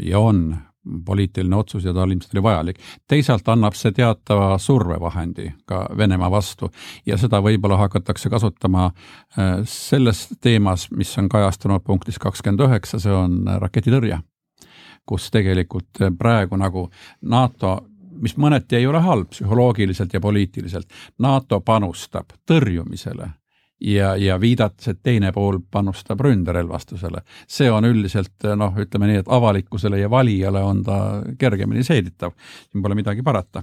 ja 0.00 0.18
on 0.18 0.56
poliitiline 1.04 1.56
otsus 1.56 1.84
ja 1.84 1.94
tal 1.94 2.10
ilmselt 2.10 2.34
oli 2.34 2.42
vajalik. 2.42 2.78
teisalt 3.08 3.48
annab 3.48 3.74
see 3.74 3.92
teatava 3.92 4.58
survevahendi 4.58 5.50
ka 5.66 5.86
Venemaa 5.96 6.30
vastu 6.30 6.70
ja 7.06 7.18
seda 7.18 7.40
võib-olla 7.42 7.76
hakatakse 7.76 8.30
kasutama 8.30 8.86
äh, 8.86 9.58
selles 9.64 10.28
teemas, 10.40 10.90
mis 10.90 11.18
on 11.18 11.28
kajastunud 11.28 11.84
punktis 11.84 12.18
kakskümmend 12.18 12.68
üheksa, 12.68 12.98
see 12.98 13.12
on 13.12 13.42
raketitõrje, 13.60 14.20
kus 15.06 15.30
tegelikult 15.30 16.04
praegu 16.18 16.56
nagu 16.56 16.88
NATO 17.22 17.78
mis 18.20 18.36
mõneti 18.40 18.78
ei 18.78 18.86
ole 18.86 19.00
halb 19.04 19.28
psühholoogiliselt 19.30 20.14
ja 20.14 20.20
poliitiliselt, 20.20 20.88
NATO 21.18 21.60
panustab 21.60 22.32
tõrjumisele 22.48 23.28
ja, 23.80 24.16
ja 24.16 24.40
viidates, 24.40 24.88
et 24.88 25.02
teine 25.02 25.32
pool 25.32 25.58
panustab 25.70 26.20
ründerelvastusele. 26.20 27.22
see 27.48 27.70
on 27.70 27.84
üldiselt 27.84 28.48
noh, 28.56 28.74
ütleme 28.78 29.10
nii, 29.10 29.22
et 29.24 29.28
avalikkusele 29.28 30.00
ja 30.00 30.10
valijale 30.10 30.62
on 30.64 30.82
ta 30.84 30.98
kergemini 31.38 31.84
seeditav, 31.84 32.32
siin 32.70 32.82
pole 32.82 32.94
midagi 32.94 33.22
parata. 33.22 33.62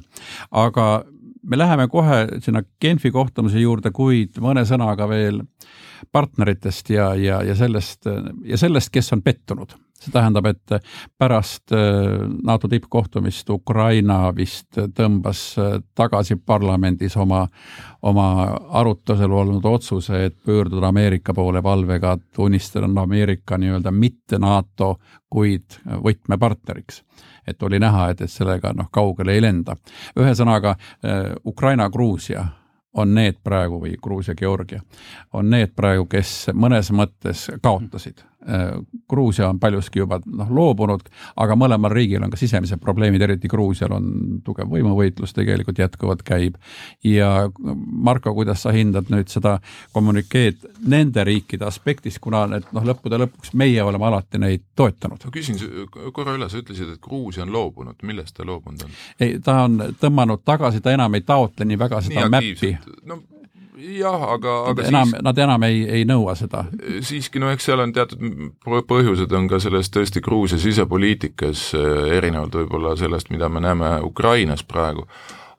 aga 0.52 1.04
me 1.44 1.58
läheme 1.58 1.88
kohe 1.88 2.28
sinna 2.42 2.64
Genfi 2.82 3.12
kohtumise 3.12 3.60
juurde, 3.60 3.92
kuid 3.92 4.40
mõne 4.42 4.66
sõnaga 4.66 5.08
veel 5.10 5.42
partneritest 6.12 6.90
ja, 6.90 7.14
ja, 7.16 7.42
ja 7.44 7.56
sellest 7.56 8.08
ja 8.46 8.58
sellest, 8.60 8.92
kes 8.94 9.14
on 9.14 9.22
pettunud 9.22 9.76
see 10.04 10.14
tähendab, 10.14 10.48
et 10.52 10.76
pärast 11.18 11.72
äh, 11.76 12.28
NATO 12.44 12.68
tippkohtumist 12.72 13.50
Ukraina 13.50 14.32
vist 14.36 14.80
tõmbas 14.96 15.44
äh, 15.62 15.78
tagasi 15.96 16.38
parlamendis 16.46 17.18
oma, 17.18 17.46
oma 18.02 18.28
arutusel 18.82 19.32
olnud 19.32 19.66
otsuse, 19.66 20.26
et 20.26 20.38
pöörduda 20.46 20.92
Ameerika 20.92 21.34
poole 21.34 21.62
palvega 21.62 22.18
tunnistada 22.36 22.90
Ameerika 23.02 23.58
nii-öelda 23.58 23.92
mitte 23.92 24.40
NATO, 24.40 24.98
kuid 25.30 25.80
võtmepartneriks 26.04 27.04
et 27.48 27.64
oli 27.64 27.80
näha, 27.80 28.10
et, 28.10 28.22
et 28.22 28.32
sellega 28.32 28.72
noh, 28.74 28.88
kaugele 28.92 29.34
ei 29.36 29.42
lenda. 29.42 29.76
ühesõnaga 30.20 30.76
äh, 30.78 31.34
Ukraina-Gruusia 31.46 32.46
on 32.94 33.16
need 33.16 33.40
praegu 33.44 33.80
või 33.82 33.96
Gruusia-Georgia, 34.02 34.82
on 35.34 35.50
need 35.50 35.74
praegu, 35.76 36.06
kes 36.06 36.52
mõnes 36.54 36.92
mõttes 36.94 37.48
kaotasid 37.62 38.24
Gruusia 39.10 39.50
on 39.50 39.60
paljuski 39.60 40.00
juba 40.00 40.20
noh, 40.26 40.50
loobunud, 40.52 41.06
aga 41.40 41.56
mõlemal 41.60 41.94
riigil 41.94 42.24
on 42.24 42.32
ka 42.34 42.40
sisemised 42.40 42.82
probleemid, 42.82 43.22
eriti 43.22 43.48
Gruusial 43.52 43.94
on 43.96 44.08
tugev 44.44 44.68
võimuvõitlus 44.72 45.36
tegelikult 45.36 45.80
jätkuvalt 45.80 46.24
käib. 46.28 46.56
ja 47.04 47.50
Marko, 47.88 48.34
kuidas 48.34 48.64
sa 48.64 48.72
hindad 48.76 49.12
nüüd 49.14 49.32
seda 49.32 49.60
kommunikeed 49.94 50.68
nende 50.88 51.24
riikide 51.24 51.66
aspektist, 51.66 52.20
kuna 52.20 52.46
need 52.52 52.68
noh, 52.72 52.88
lõppude 52.92 53.20
lõpuks 53.24 53.54
meie 53.54 53.84
oleme 53.84 54.10
alati 54.10 54.42
neid 54.42 54.66
toetanud? 54.76 55.24
ma 55.26 55.36
küsin 55.36 55.60
korra 56.14 56.36
üle, 56.38 56.50
sa 56.50 56.60
ütlesid, 56.60 56.96
et 56.96 57.04
Gruusia 57.04 57.46
on 57.48 57.54
loobunud, 57.54 58.00
millest 58.04 58.36
ta 58.38 58.48
loobunud 58.48 58.88
on? 58.88 58.98
ei, 59.20 59.38
ta 59.44 59.64
on 59.68 59.80
tõmmanud 60.00 60.44
tagasi, 60.46 60.82
ta 60.82 60.96
enam 60.96 61.16
ei 61.16 61.24
taotle 61.28 61.68
nii 61.70 61.80
väga 61.80 62.02
seda 62.02 62.28
nii 62.28 62.36
mäppi. 62.38 62.76
no 63.08 63.22
jah, 63.78 64.24
aga, 64.36 64.56
aga 64.72 64.88
enam 64.88 65.12
siis,, 65.12 65.22
nad 65.26 65.38
enam 65.46 65.68
ei, 65.68 65.84
ei 66.00 66.08
nõua 66.08 66.36
seda. 66.38 66.66
siiski 67.02 67.42
no 67.42 67.52
eks 67.54 67.70
seal 67.70 67.84
on 67.84 67.94
teatud 67.96 68.52
põhjused 68.90 69.32
on 69.38 69.48
ka 69.52 69.60
selles 69.64 69.92
tõesti 69.94 70.24
Gruusia 70.24 70.60
sisepoliitikas 70.62 71.70
eh, 71.78 72.18
erinevalt 72.18 72.60
võib-olla 72.62 72.98
sellest, 73.00 73.32
mida 73.34 73.50
me 73.50 73.64
näeme 73.64 73.96
Ukrainas 74.06 74.66
praegu. 74.68 75.08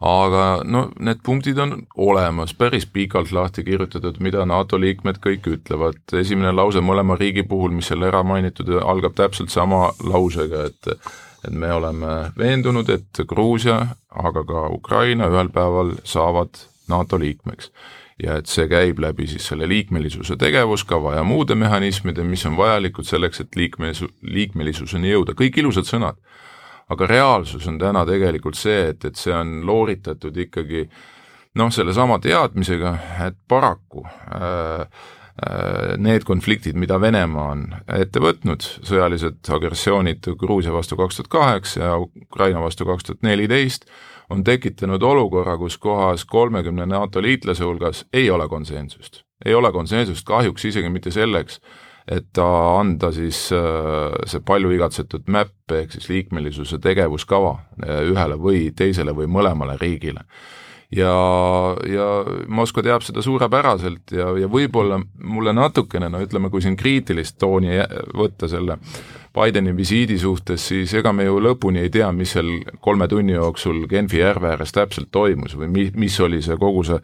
Aga 0.04 0.60
no 0.68 0.88
need 1.00 1.22
punktid 1.24 1.58
on 1.62 1.78
olemas, 1.96 2.52
päris 2.58 2.84
pikalt 2.84 3.30
lahti 3.32 3.62
kirjutatud, 3.64 4.18
mida 4.20 4.42
NATO 4.44 4.76
liikmed 4.80 5.20
kõik 5.22 5.46
ütlevad, 5.48 6.02
esimene 6.18 6.52
lause 6.52 6.82
mõlema 6.84 7.16
riigi 7.16 7.46
puhul, 7.48 7.72
mis 7.72 7.88
seal 7.88 8.04
ära 8.04 8.20
mainitud, 8.26 8.68
algab 8.82 9.14
täpselt 9.16 9.54
sama 9.54 9.88
lausega, 10.04 10.66
et 10.70 10.96
et 11.44 11.52
me 11.52 11.68
oleme 11.72 12.30
veendunud, 12.40 12.88
et 12.88 13.18
Gruusia, 13.28 13.74
aga 14.08 14.44
ka 14.48 14.62
Ukraina 14.72 15.26
ühel 15.28 15.50
päeval 15.52 15.90
saavad 16.08 16.56
NATO 16.88 17.18
liikmeks 17.20 17.68
ja 18.22 18.38
et 18.38 18.50
see 18.50 18.68
käib 18.70 19.00
läbi 19.02 19.26
siis 19.30 19.46
selle 19.50 19.66
liikmelisuse 19.68 20.36
tegevuskava 20.38 21.16
ja 21.16 21.24
muude 21.26 21.56
mehhanismide, 21.58 22.22
mis 22.24 22.46
on 22.46 22.56
vajalikud 22.56 23.06
selleks, 23.08 23.42
et 23.42 23.58
liikmelisu-, 23.58 24.10
liikmelisuseni 24.22 25.10
jõuda, 25.10 25.34
kõik 25.38 25.58
ilusad 25.62 25.88
sõnad. 25.90 26.20
aga 26.88 27.06
reaalsus 27.06 27.66
on 27.66 27.78
täna 27.80 28.04
tegelikult 28.04 28.58
see, 28.60 28.90
et, 28.90 29.04
et 29.04 29.16
see 29.16 29.32
on 29.32 29.62
looritatud 29.66 30.36
ikkagi 30.36 30.82
noh, 31.56 31.70
sellesama 31.72 32.18
teadmisega, 32.20 32.92
et 33.26 33.38
paraku 33.48 34.04
äh, 34.04 34.82
äh, 34.84 35.94
need 35.96 36.26
konfliktid, 36.28 36.76
mida 36.76 37.00
Venemaa 37.00 37.46
on 37.54 37.64
ette 37.88 38.20
võtnud, 38.20 38.66
sõjalised 38.84 39.48
agressioonid 39.48 40.28
Gruusia 40.38 40.76
vastu 40.76 40.98
kaks 41.00 41.16
tuhat 41.16 41.32
kaheksa 41.32 41.80
ja 41.80 41.96
Ukraina 41.98 42.60
vastu 42.60 42.84
kaks 42.84 43.08
tuhat 43.08 43.24
neliteist, 43.24 43.88
on 44.30 44.44
tekitanud 44.44 45.02
olukorra, 45.02 45.56
kus 45.58 45.78
kohas 45.78 46.24
kolmekümne 46.24 46.86
NATO 46.86 47.22
liitlase 47.22 47.64
hulgas 47.64 48.06
ei 48.12 48.30
ole 48.30 48.48
konsensust. 48.48 49.22
ei 49.44 49.54
ole 49.54 49.72
konsensust 49.72 50.26
kahjuks 50.26 50.64
isegi 50.64 50.88
mitte 50.88 51.10
selleks, 51.10 51.60
et 52.08 52.38
anda 52.38 53.12
siis 53.12 53.48
äh, 53.52 54.12
see 54.26 54.40
palju 54.40 54.70
igatsetud 54.76 55.28
MÄP 55.28 55.72
ehk 55.72 55.92
siis 55.92 56.08
liikmelisuse 56.08 56.78
tegevuskava 56.78 57.56
äh, 57.56 58.02
ühele 58.10 58.36
või 58.40 58.68
teisele 58.76 59.16
või 59.16 59.28
mõlemale 59.30 59.78
riigile 59.80 60.24
ja, 60.96 61.14
ja 61.88 62.06
Moskva 62.48 62.84
teab 62.84 63.04
seda 63.04 63.22
suurepäraselt 63.24 64.14
ja, 64.14 64.30
ja 64.38 64.48
võib-olla 64.50 65.00
mulle 65.24 65.54
natukene, 65.56 66.10
no 66.12 66.20
ütleme, 66.24 66.50
kui 66.52 66.64
siin 66.64 66.76
kriitilist 66.76 67.38
tooni 67.40 67.78
võtta 68.16 68.48
selle 68.50 68.78
Bideni 69.34 69.72
visiidi 69.76 70.18
suhtes, 70.18 70.68
siis 70.68 70.92
ega 70.94 71.10
me 71.12 71.24
ju 71.26 71.40
lõpuni 71.42 71.82
ei 71.82 71.90
tea, 71.90 72.12
mis 72.14 72.36
seal 72.36 72.52
kolme 72.84 73.08
tunni 73.10 73.34
jooksul 73.34 73.84
Genfi 73.90 74.20
järve 74.20 74.52
ääres 74.52 74.72
täpselt 74.72 75.10
toimus 75.10 75.56
või 75.58 75.70
mi-, 75.72 75.90
mis 75.98 76.18
oli 76.22 76.38
see 76.44 76.54
kogu 76.60 76.84
see 76.86 77.00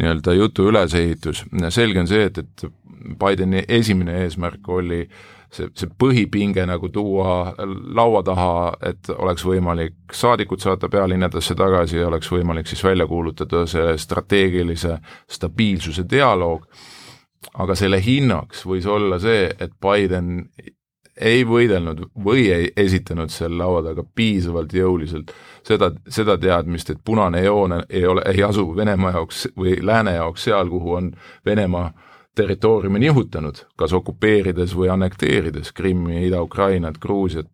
nii-öelda 0.00 0.36
jutu 0.36 0.68
ülesehitus. 0.68 1.46
selge 1.72 2.02
on 2.02 2.10
see, 2.10 2.28
et, 2.28 2.38
et 2.38 2.66
Bideni 3.20 3.64
esimene 3.68 4.18
eesmärk 4.26 4.68
oli 4.68 5.06
see, 5.48 5.70
see 5.72 5.88
põhipinge 6.02 6.66
nagu 6.68 6.90
tuua 6.92 7.54
laua 7.96 8.22
taha, 8.26 8.50
et 8.90 9.08
oleks 9.16 9.44
võimalik 9.46 10.12
saadikud 10.12 10.60
saata 10.60 10.90
pealinnadesse 10.92 11.56
tagasi 11.58 12.00
ja 12.00 12.10
oleks 12.10 12.28
võimalik 12.32 12.68
siis 12.68 12.84
välja 12.84 13.06
kuulutada 13.08 13.64
see 13.70 13.96
strateegilise 13.98 14.98
stabiilsuse 15.30 16.04
dialoog, 16.10 16.66
aga 17.56 17.78
selle 17.78 18.02
hinnaks 18.04 18.66
võis 18.68 18.84
olla 18.84 19.18
see, 19.22 19.48
et 19.48 19.72
Biden 19.80 20.44
ei 21.16 21.44
võidelnud 21.44 22.04
või 22.24 22.46
ei 22.52 22.70
esitanud 22.76 23.30
seal 23.30 23.56
laua 23.58 23.82
taga 23.82 24.04
piisavalt 24.14 24.72
jõuliselt 24.74 25.32
seda, 25.66 25.90
seda 26.08 26.38
teadmist, 26.38 26.90
et 26.90 27.00
punane 27.04 27.42
joon 27.44 27.80
ei 27.88 28.06
ole, 28.06 28.22
ei 28.30 28.42
asu 28.42 28.68
Venemaa 28.76 29.12
jaoks 29.18 29.48
või 29.56 29.76
lääne 29.82 30.14
jaoks 30.16 30.44
seal, 30.48 30.70
kuhu 30.70 30.94
on 30.94 31.10
Venemaa 31.46 31.90
territooriumi 32.34 32.98
nihutanud, 32.98 33.64
kas 33.76 33.92
okupeerides 33.92 34.76
või 34.76 34.88
annekteerides 34.92 35.72
Krimmi, 35.72 36.22
Ida-Ukrainat, 36.26 36.98
Gruusiat, 37.02 37.50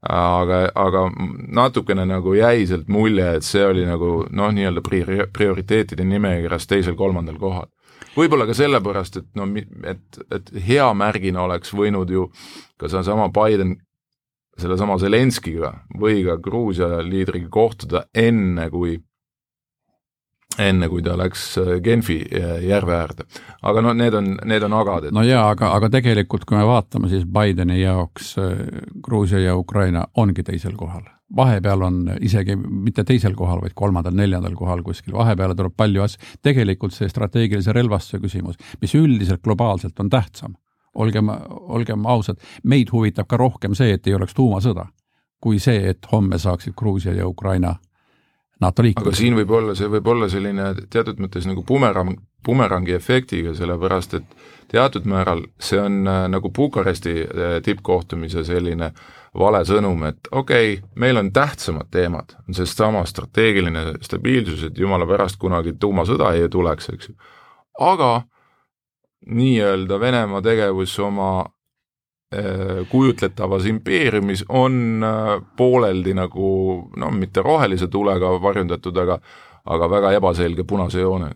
aga, 0.00 0.62
aga 0.74 1.04
natukene 1.52 2.06
nagu 2.08 2.34
jäi 2.34 2.64
sealt 2.68 2.88
mulje, 2.88 3.26
et 3.36 3.44
see 3.44 3.64
oli 3.66 3.84
nagu 3.88 4.24
noh, 4.30 4.54
nii-öelda 4.56 4.84
pri-, 4.84 5.26
prioriteetide 5.32 6.06
nimekirjas 6.08 6.66
teisel-kolmandal 6.70 7.36
kohal. 7.40 7.68
võib-olla 8.16 8.46
ka 8.48 8.56
sellepärast, 8.56 9.20
et 9.20 9.28
no 9.36 9.46
et, 9.84 10.20
et 10.32 10.50
hea 10.66 10.88
märgina 10.94 11.44
oleks 11.44 11.74
võinud 11.76 12.10
ju 12.10 12.30
ka 12.80 12.88
seesama 12.88 13.28
Biden 13.28 13.76
sellesama 14.60 14.98
Zelenskiga 14.98 15.72
või 16.00 16.24
ka 16.24 16.36
Gruusia 16.36 17.00
liidriga 17.04 17.48
kohtuda 17.52 18.04
enne, 18.14 18.68
kui 18.70 18.98
enne 20.58 20.88
kui 20.90 21.02
ta 21.02 21.14
läks 21.18 21.44
äh, 21.60 21.70
Genfi 21.84 22.18
äh, 22.34 22.58
järve 22.66 22.96
äärde. 22.96 23.26
aga 23.62 23.82
noh, 23.82 23.94
need 23.94 24.14
on, 24.14 24.32
need 24.44 24.62
on 24.66 24.74
agad 24.74 25.08
et.... 25.08 25.14
no 25.14 25.22
jaa, 25.22 25.50
aga, 25.54 25.72
aga 25.76 25.90
tegelikult 25.92 26.44
kui 26.48 26.58
me 26.58 26.66
vaatame, 26.66 27.10
siis 27.12 27.24
Bideni 27.24 27.80
jaoks 27.80 28.34
äh, 28.38 28.60
Gruusia 29.02 29.38
ja 29.44 29.56
Ukraina 29.56 30.06
ongi 30.16 30.42
teisel 30.42 30.74
kohal. 30.76 31.04
vahepeal 31.36 31.82
on 31.86 32.00
isegi 32.20 32.56
mitte 32.56 33.04
teisel 33.06 33.36
kohal, 33.38 33.60
vaid 33.62 33.76
kolmandal-neljandal 33.78 34.56
kohal 34.58 34.82
kuskil, 34.82 35.14
vahepeale 35.14 35.54
tuleb 35.54 35.76
palju 35.76 36.02
asju, 36.02 36.32
tegelikult 36.42 36.96
see 36.96 37.08
strateegilise 37.08 37.72
relvastuse 37.72 38.18
küsimus, 38.22 38.58
mis 38.80 38.94
üldiselt 38.98 39.42
globaalselt 39.42 40.00
on 40.00 40.10
tähtsam, 40.10 40.56
olgem, 40.94 41.30
olgem 41.70 42.06
ausad, 42.06 42.40
meid 42.64 42.90
huvitab 42.90 43.30
ka 43.30 43.38
rohkem 43.38 43.78
see, 43.78 43.94
et 43.94 44.10
ei 44.10 44.18
oleks 44.18 44.34
tuumasõda, 44.34 44.88
kui 45.40 45.62
see, 45.62 45.94
et 45.94 46.10
homme 46.12 46.38
saaksid 46.38 46.74
Gruusia 46.74 47.14
ja 47.14 47.28
Ukraina 47.28 47.76
NATO 48.60 48.82
liikmed. 48.84 49.06
aga 49.06 49.16
siin 49.16 49.36
võib 49.38 49.52
olla, 49.56 49.74
see 49.74 49.88
võib 49.88 50.08
olla 50.12 50.28
selline 50.28 50.72
teatud 50.92 51.20
mõttes 51.22 51.46
nagu 51.48 51.62
bumerang, 51.66 52.18
bumerangi 52.44 52.92
efektiga, 52.92 53.54
sellepärast 53.56 54.18
et 54.18 54.34
teatud 54.70 55.06
määral 55.08 55.46
see 55.60 55.80
on 55.80 56.02
äh, 56.08 56.26
nagu 56.28 56.50
Bukaresti 56.54 57.14
äh, 57.24 57.56
tippkohtumise 57.64 58.44
selline 58.44 58.92
vale 59.38 59.62
sõnum, 59.64 60.02
et 60.08 60.28
okei 60.30 60.74
okay,, 60.74 60.88
meil 60.98 61.20
on 61.20 61.30
tähtsamad 61.32 61.88
teemad, 61.90 62.34
on 62.48 62.56
seesama 62.56 63.04
strateegiline 63.06 63.84
stabiilsus, 64.02 64.66
et 64.68 64.78
jumala 64.78 65.06
pärast 65.06 65.38
kunagi 65.40 65.76
tuumasõda 65.80 66.34
ei 66.34 66.48
tuleks, 66.50 66.90
eks 66.94 67.08
ju. 67.08 67.14
aga 67.80 68.10
nii-öelda 69.26 70.00
Venemaa 70.00 70.42
tegevus 70.42 70.98
oma 70.98 71.44
kujutletavas 72.88 73.64
impeeriumis 73.66 74.44
on 74.48 75.02
äh, 75.02 75.30
pooleldi 75.56 76.14
nagu 76.14 76.50
noh, 76.96 77.10
mitte 77.10 77.42
rohelise 77.42 77.88
tulega 77.90 78.30
varjundatud, 78.42 78.96
aga 79.02 79.18
aga 79.66 79.88
väga 79.90 80.12
ebaselge 80.18 80.64
punase 80.64 81.00
joone. 81.02 81.32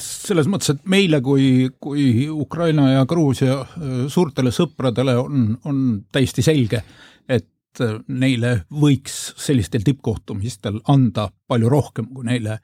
selles 0.00 0.48
mõttes, 0.50 0.74
et 0.74 0.86
meile 0.90 1.20
kui, 1.22 1.70
kui 1.80 2.28
Ukraina 2.28 2.90
ja 2.90 3.06
Gruusia 3.06 3.60
äh, 3.62 3.92
suurtele 4.08 4.52
sõpradele 4.52 5.16
on, 5.16 5.56
on 5.64 6.04
täiesti 6.12 6.42
selge, 6.42 6.82
et 7.28 7.80
neile 8.08 8.66
võiks 8.70 9.32
sellistel 9.40 9.82
tippkohtumistel 9.82 10.82
anda 10.88 11.30
palju 11.48 11.72
rohkem, 11.72 12.12
kui 12.12 12.26
neile 12.28 12.58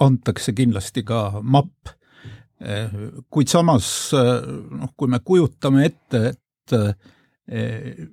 antakse 0.00 0.52
kindlasti 0.52 1.04
ka 1.06 1.40
mapp 1.42 1.94
kuid 3.30 3.50
samas 3.50 3.86
noh, 4.14 4.92
kui 4.96 5.10
me 5.10 5.20
kujutame 5.24 5.84
ette, 5.88 6.20
et 6.32 6.74
eh, 7.48 8.06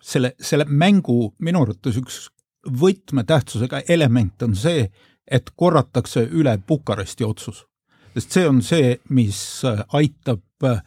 selle, 0.00 0.32
selle 0.40 0.66
mängu 0.68 1.34
minu 1.44 1.64
arvates 1.66 1.98
üks 2.00 2.20
võtmetähtsusega 2.66 3.84
element 3.92 4.42
on 4.46 4.56
see, 4.58 4.86
et 5.26 5.50
korratakse 5.56 6.24
üle 6.32 6.56
Bukaresti 6.58 7.24
otsus. 7.24 7.64
sest 8.14 8.32
see 8.32 8.48
on 8.48 8.62
see, 8.62 8.96
mis 9.10 9.40
aitab 9.92 10.64
eh, 10.64 10.80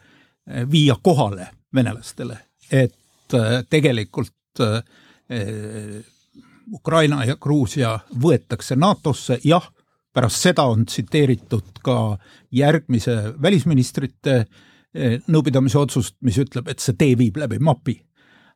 viia 0.70 0.96
kohale 1.02 1.50
venelastele, 1.74 2.38
et 2.70 3.34
eh, 3.34 3.62
tegelikult 3.70 4.36
Ukraina 6.74 7.22
ja 7.24 7.36
Gruusia 7.38 7.92
võetakse 8.18 8.74
NATO-sse, 8.76 9.38
jah 9.44 9.68
pärast 10.12 10.42
seda 10.42 10.66
on 10.70 10.84
tsiteeritud 10.86 11.80
ka 11.84 11.96
järgmise 12.52 13.16
välisministrite 13.42 14.36
eh, 14.94 15.18
nõupidamise 15.30 15.78
otsust, 15.78 16.16
mis 16.26 16.38
ütleb, 16.42 16.68
et 16.68 16.82
see 16.82 16.96
tee 16.98 17.18
viib 17.18 17.38
läbi 17.40 17.58
mapi. 17.58 18.00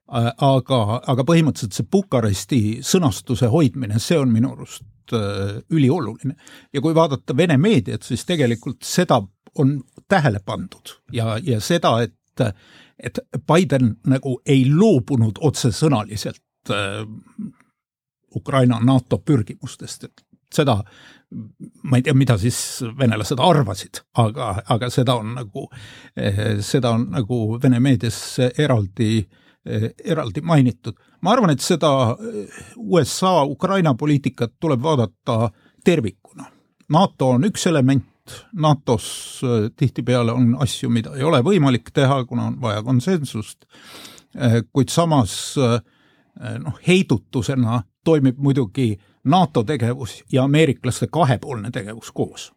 aga, 0.07 1.01
aga 1.09 1.25
põhimõtteliselt 1.25 1.73
see 1.73 1.87
Bukaresti 1.93 2.59
sõnastuse 2.85 3.49
hoidmine, 3.49 3.97
see 3.99 4.19
on 4.21 4.33
minu 4.33 4.51
arust 4.53 5.15
eh, 5.17 5.63
ülioluline. 5.71 6.35
ja 6.73 6.81
kui 6.81 6.95
vaadata 6.95 7.37
Vene 7.37 7.57
meediat, 7.57 8.03
siis 8.03 8.25
tegelikult 8.25 8.83
seda 8.83 9.23
on 9.59 9.83
tähele 10.09 10.41
pandud 10.45 10.99
ja, 11.13 11.39
ja 11.43 11.61
seda, 11.61 12.03
et, 12.03 12.41
et 12.99 13.19
Biden 13.47 13.97
nagu 14.07 14.41
ei 14.47 14.67
loobunud 14.69 15.39
otsesõnaliselt 15.41 16.71
eh, 16.71 17.07
Ukraina 18.37 18.81
NATO 18.83 19.19
pürgimustest, 19.19 20.05
et 20.05 20.25
seda 20.55 20.79
ma 21.83 21.99
ei 21.99 22.05
tea, 22.05 22.15
mida 22.17 22.37
siis 22.41 22.59
venelased 22.99 23.41
arvasid, 23.43 24.03
aga, 24.21 24.51
aga 24.75 24.91
seda 24.93 25.17
on 25.21 25.35
nagu, 25.39 25.67
seda 26.65 26.95
on 26.97 27.09
nagu 27.15 27.41
Vene 27.63 27.81
meedias 27.83 28.19
eraldi, 28.59 29.25
eraldi 30.05 30.43
mainitud. 30.45 30.97
ma 31.23 31.33
arvan, 31.33 31.55
et 31.55 31.61
seda 31.61 32.17
USA-Ukraina 32.77 33.95
poliitikat 33.95 34.59
tuleb 34.61 34.83
vaadata 34.83 35.51
tervikuna. 35.85 36.51
NATO 36.89 37.31
on 37.37 37.45
üks 37.49 37.67
element, 37.67 38.05
NATO-s 38.53 39.41
tihtipeale 39.77 40.33
on 40.33 40.55
asju, 40.61 40.91
mida 40.91 41.15
ei 41.17 41.25
ole 41.25 41.41
võimalik 41.45 41.91
teha, 41.93 42.25
kuna 42.25 42.51
on 42.51 42.61
vaja 42.61 42.83
konsensust, 42.85 43.65
kuid 44.73 44.93
samas 44.93 45.57
noh, 45.57 46.79
heidutusena 46.87 47.83
toimib 48.05 48.39
muidugi 48.39 48.95
NATO 49.25 49.65
tegevus 49.65 50.23
ja 50.33 50.45
ameeriklaste 50.45 51.07
kahepoolne 51.13 51.71
tegevus 51.71 52.13
koos. 52.13 52.53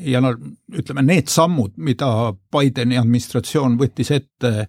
ja 0.00 0.20
no 0.20 0.34
ütleme, 0.76 1.02
need 1.02 1.30
sammud, 1.32 1.72
mida 1.76 2.34
Bideni 2.52 2.98
administratsioon 2.98 3.78
võttis 3.80 4.10
ette 4.12 4.68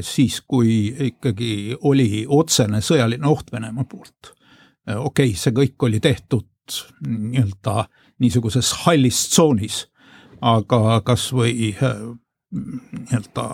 siis, 0.00 0.40
kui 0.48 0.94
ikkagi 1.10 1.76
oli 1.84 2.24
otsene 2.28 2.80
sõjaline 2.80 3.26
oht 3.28 3.52
Venemaa 3.52 3.84
poolt. 3.84 4.32
okei 4.96 5.28
okay,, 5.28 5.34
see 5.36 5.52
kõik 5.52 5.84
oli 5.84 6.00
tehtud 6.00 6.46
nii-öelda 7.06 7.84
niisuguses 8.18 8.72
hallis 8.84 9.28
tsoonis, 9.28 9.86
aga 10.40 11.00
kas 11.04 11.28
või 11.32 11.74
nii-öelda 12.50 13.44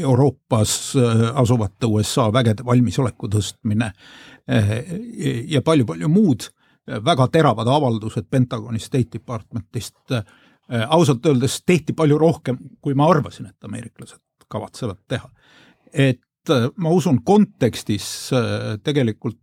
Euroopas 0.00 0.94
asuvate 1.34 1.86
USA 1.86 2.28
vägede 2.32 2.64
valmisoleku 2.64 3.28
tõstmine 3.32 3.92
ja 5.48 5.62
palju-palju 5.64 6.08
muud 6.12 6.48
väga 7.06 7.28
teravad 7.32 7.68
avaldused 7.68 8.26
Pentagoni 8.30 8.78
State 8.78 9.18
Departmentist. 9.18 9.96
ausalt 10.88 11.26
öeldes 11.26 11.62
tehti 11.66 11.92
palju 11.92 12.18
rohkem, 12.18 12.58
kui 12.80 12.94
ma 12.94 13.08
arvasin, 13.10 13.46
et 13.46 13.64
ameeriklased 13.64 14.20
kavatsevad 14.48 14.98
teha. 15.08 15.28
et 15.92 16.20
ma 16.76 16.90
usun, 16.90 17.22
kontekstis 17.24 18.30
tegelikult 18.82 19.38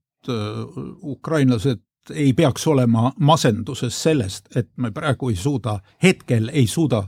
ukrainlased 1.04 1.80
ei 2.14 2.34
peaks 2.34 2.68
olema 2.68 3.12
masenduses 3.20 4.04
sellest, 4.04 4.50
et 4.56 4.70
me 4.78 4.92
praegu 4.92 5.30
ei 5.30 5.36
suuda, 5.36 5.80
hetkel 6.04 6.50
ei 6.54 6.68
suuda 6.68 7.04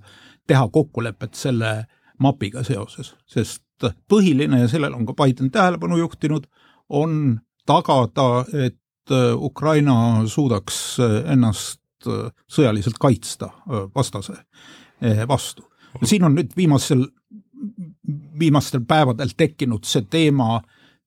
teha 0.47 0.67
kokkulepet 0.67 1.33
selle 1.33 1.85
mapiga 2.21 2.63
seoses, 2.63 3.15
sest 3.29 3.63
põhiline 4.09 4.61
ja 4.61 4.67
sellele 4.69 4.95
on 4.95 5.07
ka 5.09 5.15
Biden 5.17 5.49
tähelepanu 5.51 5.97
juhtinud, 5.97 6.45
on 6.89 7.39
tagada, 7.65 8.45
et 8.67 9.11
äh, 9.11 9.33
Ukraina 9.35 10.27
suudaks 10.27 10.99
äh, 10.99 11.33
ennast 11.33 11.81
äh, 12.07 12.29
sõjaliselt 12.51 12.99
kaitsta 12.99 13.49
vastase 13.95 14.33
vastu. 15.27 15.63
siin 16.05 16.23
on 16.23 16.35
nüüd 16.37 16.51
viimasel, 16.57 17.07
viimastel 18.39 18.83
päevadel 18.85 19.31
tekkinud 19.37 19.87
see 19.89 20.05
teema 20.09 20.59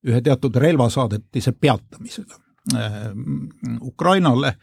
ühe 0.04 0.18
teatud 0.20 0.56
relvasaadetise 0.56 1.52
peatamisega 1.52 2.40
Ukrainale. 3.82 4.56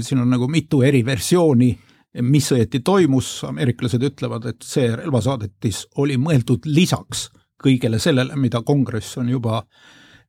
siin 0.00 0.20
on 0.22 0.30
nagu 0.30 0.48
mitu 0.48 0.80
eri 0.82 1.04
versiooni, 1.04 1.78
mis 2.22 2.52
õieti 2.52 2.80
toimus, 2.84 3.40
ameeriklased 3.48 4.02
ütlevad, 4.06 4.46
et 4.46 4.62
see 4.62 4.86
relvasaadetis 4.96 5.86
oli 5.98 6.16
mõeldud 6.20 6.66
lisaks 6.66 7.28
kõigele 7.64 7.98
sellele, 7.98 8.36
mida 8.36 8.60
kongress 8.62 9.16
on 9.18 9.28
juba 9.32 9.62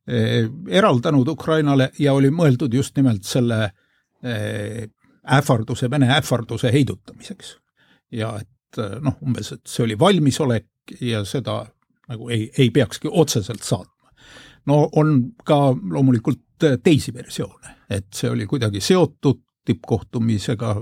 Eh, 0.08 0.50
eraldanud 0.68 1.28
Ukrainale 1.28 1.88
ja 1.98 2.12
oli 2.14 2.28
mõeldud 2.30 2.74
just 2.74 2.94
nimelt 2.96 3.24
selle 3.26 3.56
eh, 4.22 4.84
ähvarduse, 5.34 5.90
Vene 5.90 6.06
ähvarduse 6.14 6.70
heidutamiseks. 6.72 7.56
ja 8.12 8.36
et 8.38 8.78
eh, 8.78 9.00
noh, 9.02 9.16
umbes, 9.22 9.50
et 9.52 9.66
see 9.66 9.82
oli 9.82 9.98
valmisolek 9.98 10.94
ja 11.00 11.24
seda 11.24 11.64
nagu 12.06 12.30
ei, 12.30 12.46
ei 12.58 12.70
peakski 12.70 13.10
otseselt 13.10 13.66
saatma. 13.66 14.14
no 14.66 14.88
on 14.94 15.32
ka 15.44 15.58
loomulikult 15.74 16.68
teisi 16.82 17.14
versioone, 17.14 17.74
et 17.90 18.06
see 18.14 18.30
oli 18.30 18.46
kuidagi 18.46 18.80
seotud 18.80 19.42
tippkohtumisega 19.66 20.72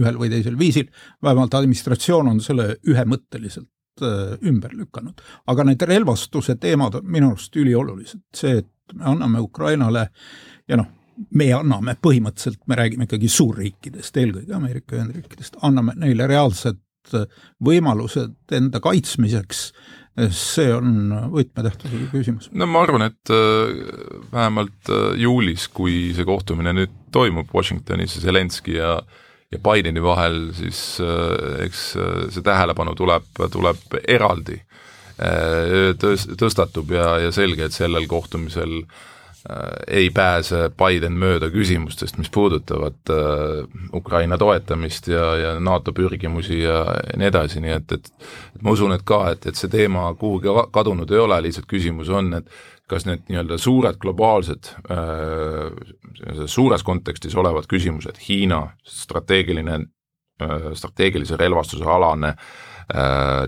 ühel 0.00 0.18
või 0.20 0.30
teisel 0.32 0.56
viisil, 0.58 0.88
vähemalt 1.22 1.54
administratsioon 1.58 2.32
on 2.32 2.40
selle 2.44 2.76
ühemõtteliselt 2.88 3.68
ümber 4.48 4.72
lükanud. 4.72 5.20
aga 5.46 5.64
need 5.68 5.82
relvastuse 5.84 6.56
teemad 6.56 6.94
on 6.94 7.10
minu 7.12 7.28
arust 7.34 7.56
üliolulised, 7.56 8.22
see, 8.34 8.62
et 8.62 8.96
me 8.96 9.04
anname 9.04 9.40
Ukrainale 9.40 10.08
ja 10.68 10.78
noh, 10.80 10.88
me 11.36 11.50
anname 11.52 11.96
põhimõtteliselt, 12.00 12.62
me 12.66 12.78
räägime 12.78 13.04
ikkagi 13.04 13.28
suurriikidest, 13.28 14.16
eelkõige 14.16 14.56
Ameerika 14.56 14.96
Ühendriikidest, 14.96 15.60
anname 15.62 15.94
neile 16.00 16.26
reaalsed 16.30 16.80
võimalused 17.64 18.54
enda 18.56 18.80
kaitsmiseks, 18.80 19.72
see 20.36 20.68
on 20.74 21.12
võtmetähtsusega 21.32 22.08
küsimus. 22.12 22.50
no 22.52 22.68
ma 22.68 22.82
arvan, 22.84 23.06
et 23.08 23.32
äh, 23.32 23.72
vähemalt 24.32 24.90
äh, 24.92 25.12
juulis, 25.22 25.68
kui 25.72 26.12
see 26.16 26.26
kohtumine 26.28 26.74
nüüd 26.76 26.92
toimub 27.14 27.52
Washingtonis 27.54 28.18
ja 28.18 28.26
Zelenskõi 28.28 28.76
ja 28.78 28.96
ja 29.52 29.58
Bideni 29.60 30.00
vahel, 30.00 30.46
siis 30.56 30.96
äh, 31.04 31.64
eks 31.66 31.80
see 32.32 32.44
tähelepanu 32.44 32.94
tuleb, 32.96 33.26
tuleb 33.52 33.98
eraldi 34.08 34.62
tõs-, 36.00 36.24
tõstatub 36.40 36.88
ja, 36.96 37.18
ja 37.20 37.32
selge, 37.36 37.66
et 37.68 37.76
sellel 37.76 38.08
kohtumisel 38.08 38.80
Äh, 38.80 39.11
ei 39.90 40.10
pääse 40.14 40.70
Biden 40.78 41.16
mööda 41.18 41.48
küsimustest, 41.50 42.18
mis 42.18 42.30
puudutavad 42.30 43.10
äh, 43.10 43.64
Ukraina 43.94 44.38
toetamist 44.38 45.08
ja, 45.10 45.24
ja 45.36 45.54
NATO 45.60 45.92
pürgimusi 45.92 46.60
ja, 46.62 46.84
nii 47.18 47.26
edasi, 47.26 47.62
nii 47.64 47.74
et, 47.74 47.96
et 47.96 48.10
ma 48.62 48.76
usun, 48.76 48.94
et 48.94 49.02
ka, 49.04 49.24
et, 49.34 49.46
et 49.50 49.58
see 49.58 49.72
teema 49.72 50.06
kuhugi 50.18 50.52
kadunud 50.72 51.10
ei 51.10 51.24
ole, 51.24 51.40
lihtsalt 51.42 51.66
küsimus 51.70 52.12
on, 52.14 52.30
et 52.38 52.54
kas 52.90 53.06
need 53.08 53.24
nii-öelda 53.30 53.58
suured 53.58 53.98
globaalsed 53.98 54.74
äh,, 54.94 56.46
suures 56.46 56.86
kontekstis 56.86 57.34
olevad 57.34 57.66
küsimused, 57.70 58.22
Hiina 58.28 58.66
strateegiline 58.86 59.80
äh,, 59.80 60.68
strateegilise 60.78 61.40
relvastuse 61.40 61.88
alane 61.88 62.36
äh, 62.36 62.46
Äh, 62.46 62.71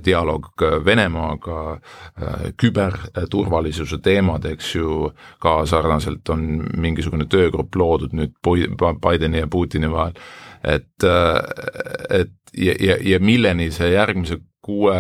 dialoog 0.04 0.62
Venemaaga, 0.84 1.58
äh, 1.74 2.46
küberturvalisuse 2.60 3.98
teemad, 4.02 4.44
eks 4.48 4.74
ju, 4.76 5.10
ka 5.42 5.56
sarnaselt 5.66 6.28
on 6.28 6.64
mingisugune 6.76 7.26
töögrupp 7.30 7.76
loodud 7.76 8.14
nüüd 8.16 8.34
Bideni 8.44 9.42
ja 9.42 9.50
Putini 9.50 9.90
vahel, 9.90 10.18
et, 10.64 11.04
äh, 11.04 12.20
et 12.20 12.32
ja, 12.56 12.74
ja, 12.80 12.98
ja 13.00 13.20
milleni 13.20 13.70
see 13.74 13.92
järgmise 13.94 14.40
kuue, 14.64 14.98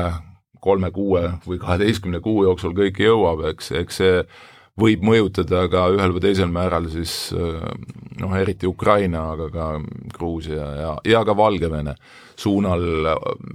kolme 0.60 0.90
kuue 0.90 1.22
või 1.46 1.60
kaheteistkümne 1.60 2.20
kuu 2.24 2.44
jooksul 2.44 2.74
kõik 2.76 3.00
jõuab, 3.04 3.44
eks, 3.52 3.72
eks 3.80 4.02
see 4.02 4.18
võib 4.80 5.04
mõjutada 5.06 5.66
ka 5.70 5.86
ühel 5.94 6.16
või 6.16 6.24
teisel 6.24 6.50
määral 6.50 6.88
siis 6.90 7.32
noh, 7.34 8.34
eriti 8.38 8.66
Ukraina, 8.66 9.28
aga 9.34 9.50
ka 9.54 9.68
Gruusia 10.16 10.70
ja, 10.80 10.96
ja 11.06 11.22
ka 11.26 11.36
Valgevene 11.36 11.94
suunal 12.34 12.82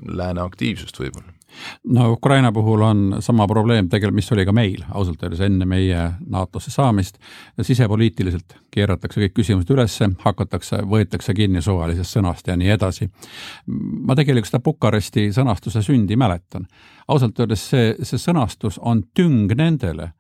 lääne 0.08 0.46
aktiivsust 0.46 1.02
võib-olla 1.02 1.36
no 1.84 2.12
Ukraina 2.12 2.52
puhul 2.52 2.82
on 2.82 3.16
sama 3.20 3.48
probleem 3.48 3.90
tegelikult, 3.90 4.16
mis 4.16 4.32
oli 4.32 4.46
ka 4.46 4.54
meil 4.56 4.84
ausalt 4.92 5.24
öeldes 5.24 5.42
enne 5.46 5.66
meie 5.66 6.02
NATO-sse 6.30 6.72
saamist. 6.72 7.18
sisepoliitiliselt 7.62 8.56
keeratakse 8.72 9.22
kõik 9.24 9.36
küsimused 9.40 9.74
ülesse, 9.74 10.10
hakatakse, 10.24 10.84
võetakse 10.86 11.34
kinni 11.34 11.62
suvalisest 11.62 12.18
sõnast 12.18 12.48
ja 12.48 12.58
nii 12.58 12.70
edasi. 12.76 13.10
ma 13.68 14.16
tegelikult 14.16 14.52
seda 14.52 14.64
Bukaresti 14.64 15.30
sõnastuse 15.36 15.84
sündi 15.86 16.16
mäletan. 16.16 16.68
ausalt 17.08 17.40
öeldes 17.40 17.70
see, 17.70 17.96
see 18.04 18.18
sõnastus 18.18 18.80
on 18.82 19.04
tüng 19.14 19.52
nendele, 19.56 20.14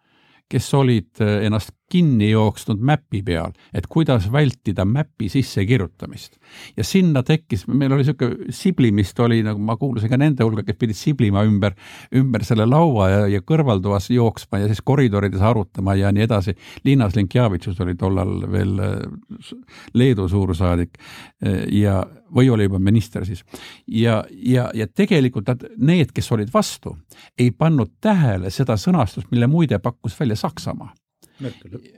kes 0.50 0.74
olid 0.74 1.22
eh, 1.22 1.46
ennast 1.46 1.72
kinni 1.90 2.30
jooksnud 2.32 2.82
mäpi 2.86 3.22
peal, 3.26 3.54
et 3.74 3.88
kuidas 3.90 4.30
vältida 4.32 4.86
mäpi 4.86 5.30
sissekirjutamist. 5.30 6.38
ja 6.78 6.84
sinna 6.84 7.24
tekkis, 7.24 7.68
meil 7.68 7.92
oli 7.92 8.04
niisugune 8.04 8.54
siblimist 8.54 9.20
oli, 9.20 9.42
nagu 9.44 9.60
ma 9.60 9.76
kuulusin 9.78 10.10
ka 10.10 10.18
nende 10.18 10.44
hulka, 10.44 10.64
kes 10.64 10.78
pidid 10.80 10.98
siblima 10.98 11.44
ümber, 11.48 11.76
ümber 12.16 12.46
selle 12.46 12.66
laua 12.70 13.10
ja, 13.10 13.22
ja 13.28 13.42
kõrvaltoas 13.42 14.10
jooksma 14.14 14.62
ja 14.64 14.70
siis 14.70 14.82
koridorides 14.86 15.42
arutama 15.42 15.96
ja 15.96 16.12
nii 16.14 16.26
edasi. 16.26 16.56
Linas 16.86 17.16
Linkjavitšus 17.18 17.82
oli 17.86 17.96
tollal 18.00 18.46
veel 18.52 18.80
eh, 18.86 19.52
Leedu 19.94 20.28
suursaadik 20.30 20.98
eh, 21.42 21.66
ja, 21.82 22.04
või 22.36 22.50
oli 22.54 22.70
juba 22.70 22.80
minister 22.80 23.26
siis. 23.26 23.44
ja, 23.88 24.24
ja, 24.32 24.70
ja 24.74 24.88
tegelikult 24.88 25.50
nad, 25.50 25.66
need, 25.78 26.14
kes 26.14 26.32
olid 26.32 26.54
vastu, 26.54 26.98
ei 27.38 27.52
pannud 27.52 27.98
tähele 28.02 28.54
seda 28.54 28.78
sõnastust, 28.78 29.30
mille 29.32 29.48
muide 29.48 29.80
pakkus 29.80 30.18
välja 30.20 30.38
Saksamaa 30.40 30.94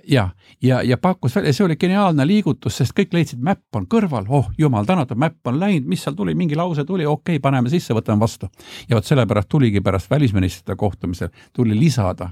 ja, 0.08 0.30
ja, 0.62 0.82
ja 0.82 0.98
pakkus 0.98 1.36
välja, 1.36 1.54
see 1.54 1.66
oli 1.66 1.78
geniaalne 1.80 2.26
liigutus, 2.28 2.78
sest 2.78 2.96
kõik 2.98 3.14
leidsid, 3.16 3.42
mäpp 3.44 3.76
on 3.76 3.88
kõrval, 3.90 4.28
oh 4.30 4.52
jumal 4.58 4.86
tänatud, 4.86 5.20
mäpp 5.20 5.48
on 5.48 5.60
läinud, 5.60 5.88
mis 5.90 6.04
seal 6.04 6.16
tuli, 6.18 6.36
mingi 6.38 6.58
lause 6.58 6.86
tuli, 6.86 7.06
okei 7.06 7.38
okay,, 7.38 7.44
paneme 7.44 7.72
sisse, 7.74 7.96
võtame 7.98 8.22
vastu. 8.22 8.50
ja 8.90 8.96
vot 8.96 9.08
sellepärast 9.08 9.50
tuligi 9.50 9.82
pärast 9.82 10.10
välisministrite 10.12 10.76
kohtumisel, 10.76 11.30
tuli 11.54 11.80
lisada 11.80 12.32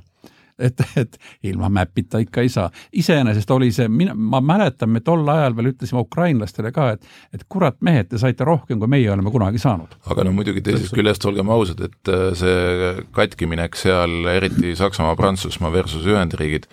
et, 0.60 0.84
et 1.00 1.18
ilma 1.50 1.70
mäpita 1.74 2.22
ikka 2.24 2.44
ei 2.46 2.50
saa. 2.50 2.70
iseenesest 2.94 3.52
oli 3.52 3.72
see, 3.76 3.88
mina, 3.92 4.14
ma 4.16 4.42
mäletan, 4.42 4.92
me 4.94 5.02
tol 5.06 5.28
ajal 5.30 5.56
veel 5.58 5.72
ütlesime 5.74 6.04
ukrainlastele 6.04 6.72
ka, 6.76 6.92
et, 6.96 7.10
et 7.34 7.46
kurat, 7.50 7.78
mehed, 7.86 8.10
te 8.12 8.22
saite 8.22 8.48
rohkem, 8.48 8.80
kui 8.82 8.92
meie 8.92 9.10
oleme 9.12 9.32
kunagi 9.34 9.62
saanud. 9.62 9.98
aga 10.12 10.28
no 10.28 10.34
muidugi 10.36 10.64
teisest 10.66 10.96
küljest 10.96 11.26
olgem 11.30 11.52
ausad, 11.54 11.84
et 11.90 12.14
äh, 12.14 12.30
see 12.38 12.94
katkiminek 13.16 13.78
seal, 13.80 14.22
eriti 14.32 14.76
Saksamaa, 14.80 15.18
Prantsusmaa 15.20 15.72
versus 15.74 16.08
Ühendriigid, 16.10 16.70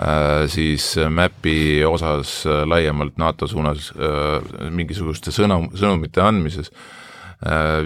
äh, 0.00 0.46
siis 0.52 0.92
MAP-i 1.08 1.84
osas 1.88 2.40
äh, 2.46 2.62
laiemalt 2.68 3.18
NATO 3.20 3.48
suunas 3.50 3.90
mingisuguste 4.70 5.32
sõnum, 5.34 5.70
sõnumite 5.76 6.22
andmises 6.24 6.70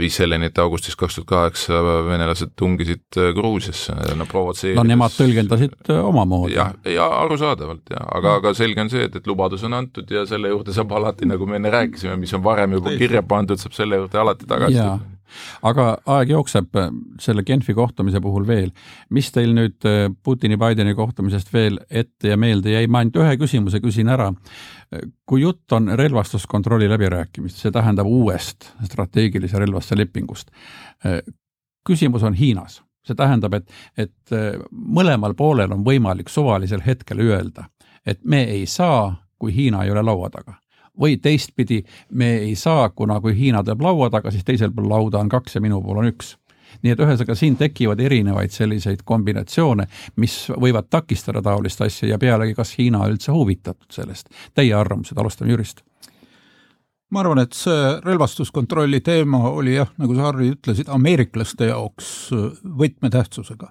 viis 0.00 0.16
selleni, 0.18 0.48
et 0.50 0.59
augustis 0.59 0.96
kaks 0.98 1.20
tuhat 1.20 1.28
kaheksa 1.28 1.80
venelased 2.09 2.55
tungisid 2.59 3.18
äh, 3.20 3.30
Gruusiasse, 3.36 3.94
no 4.18 4.26
provotseerides. 4.26 4.80
no 4.80 4.86
nemad 4.88 5.14
tõlgendasid 5.14 5.76
äh, 5.94 6.00
omamoodi. 6.02 6.57
jah, 6.57 6.74
ja 6.90 7.07
arusaadavalt 7.22 7.94
jah, 7.94 8.02
aga, 8.18 8.36
aga 8.40 8.55
selge 8.59 8.82
on 8.82 8.90
see, 8.90 9.07
et, 9.07 9.14
et 9.20 9.30
lubadus 9.30 9.62
on 9.68 9.78
antud 9.78 10.11
ja 10.11 10.26
selle 10.26 10.50
juurde 10.50 10.74
saab 10.74 10.96
alati, 10.98 11.30
nagu 11.30 11.46
me 11.46 11.61
enne 11.61 11.70
rääkisime, 11.74 12.16
mis 12.18 12.34
on 12.34 12.42
varem 12.42 12.74
juba 12.80 12.96
kirja 12.98 13.22
pandud, 13.22 13.61
saab 13.62 13.76
selle 13.78 14.02
juurde 14.02 14.24
alati 14.24 14.50
tagasi 14.50 14.80
tulla 14.80 15.13
aga 15.62 15.86
aeg 16.16 16.30
jookseb 16.34 16.78
selle 17.20 17.42
Genfi 17.46 17.74
kohtumise 17.74 18.20
puhul 18.20 18.46
veel. 18.46 18.70
mis 19.10 19.30
teil 19.32 19.54
nüüd 19.54 19.84
Putini-Bideni 20.22 20.94
kohtumisest 20.94 21.52
veel 21.52 21.78
ette 21.90 22.28
ja 22.28 22.36
meelde 22.36 22.74
jäi, 22.76 22.86
ma 22.86 23.02
ainult 23.02 23.20
ühe 23.22 23.36
küsimuse 23.40 23.80
küsin 23.84 24.08
ära 24.12 24.32
kui 25.26 25.42
jutt 25.42 25.72
on 25.72 25.88
relvastuskontrolli 25.98 26.88
läbirääkimist, 26.88 27.58
see 27.58 27.72
tähendab 27.72 28.06
uuest 28.06 28.70
strateegilise 28.84 29.58
relvastuse 29.58 29.98
lepingust. 29.98 30.50
küsimus 31.88 32.22
on 32.22 32.34
Hiinas, 32.34 32.82
see 33.06 33.14
tähendab, 33.14 33.54
et, 33.54 33.70
et 33.98 34.34
mõlemal 34.70 35.34
poolel 35.34 35.72
on 35.72 35.84
võimalik 35.84 36.28
suvalisel 36.28 36.82
hetkel 36.86 37.20
öelda, 37.20 37.68
et 38.06 38.20
me 38.24 38.42
ei 38.42 38.66
saa, 38.66 39.14
kui 39.38 39.54
Hiina 39.54 39.84
ei 39.84 39.90
ole 39.90 40.02
laua 40.02 40.30
taga 40.30 40.54
või 41.01 41.16
teistpidi, 41.22 41.82
me 42.11 42.36
ei 42.45 42.55
saa, 42.57 42.88
kuna 42.90 43.20
kui 43.20 43.34
Hiina 43.38 43.62
teeb 43.64 43.82
laua 43.82 44.11
taga, 44.11 44.30
siis 44.30 44.45
teisel 44.45 44.72
pool 44.74 44.88
lauda 44.90 45.18
on 45.22 45.28
kaks 45.28 45.59
ja 45.59 45.62
minu 45.64 45.82
pool 45.82 46.03
on 46.03 46.11
üks. 46.12 46.36
Nii 46.82 46.90
et 46.90 47.01
ühesõnaga 47.01 47.36
siin 47.38 47.57
tekivad 47.57 48.01
erinevaid 48.03 48.51
selliseid 48.51 49.05
kombinatsioone, 49.07 49.86
mis 50.18 50.36
võivad 50.51 50.88
takistada 50.90 51.42
taolist 51.42 51.80
asja 51.84 52.09
ja 52.09 52.18
pealegi, 52.18 52.55
kas 52.59 52.74
Hiina 52.78 53.05
üldse 53.11 53.32
huvitatud 53.32 53.95
sellest. 53.95 54.30
Teie 54.55 54.74
arvamused, 54.74 55.18
alustame 55.18 55.55
Jürist. 55.55 55.84
Ma 57.14 57.22
arvan, 57.22 57.45
et 57.45 57.55
see 57.55 57.92
relvastuskontrolli 58.03 58.99
teema 59.07 59.45
oli 59.53 59.76
jah, 59.76 59.92
nagu 60.03 60.16
sa, 60.16 60.26
Harri, 60.26 60.51
ütlesid, 60.57 60.88
ameeriklaste 60.90 61.68
jaoks 61.70 62.09
võtmetähtsusega. 62.80 63.70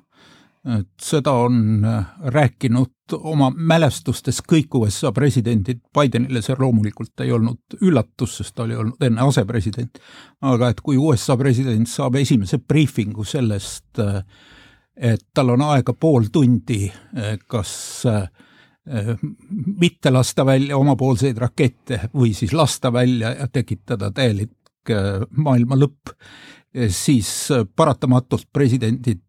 Et 0.78 0.92
seda 1.04 1.34
on 1.44 1.84
rääkinud 2.32 3.03
oma 3.12 3.50
mälestustes 3.52 4.40
kõik 4.48 4.76
USA 4.80 5.12
presidendid, 5.12 5.82
Bidenile 5.94 6.42
see 6.42 6.56
loomulikult 6.60 7.24
ei 7.26 7.34
olnud 7.36 7.76
üllatus, 7.82 8.38
sest 8.40 8.56
ta 8.56 8.64
oli 8.64 8.78
olnud 8.80 9.04
enne 9.04 9.26
asepresident, 9.28 10.00
aga 10.42 10.70
et 10.72 10.80
kui 10.82 10.98
USA 10.98 11.36
president 11.38 11.90
saab 11.90 12.16
esimese 12.22 12.62
briifingu 12.64 13.26
sellest, 13.28 14.00
et 14.96 15.28
tal 15.34 15.54
on 15.56 15.66
aega 15.68 15.94
pool 15.94 16.30
tundi, 16.32 16.86
kas 17.48 17.74
mitte 19.80 20.12
lasta 20.12 20.46
välja 20.46 20.78
omapoolseid 20.78 21.38
rakette 21.40 22.00
või 22.14 22.34
siis 22.36 22.54
lasta 22.54 22.92
välja 22.94 23.34
ja 23.36 23.48
tekitada 23.48 24.12
täielik 24.12 24.92
maailma 25.40 25.76
lõpp, 25.80 26.16
siis 26.92 27.30
paratamatult 27.76 28.50
presidendid 28.54 29.22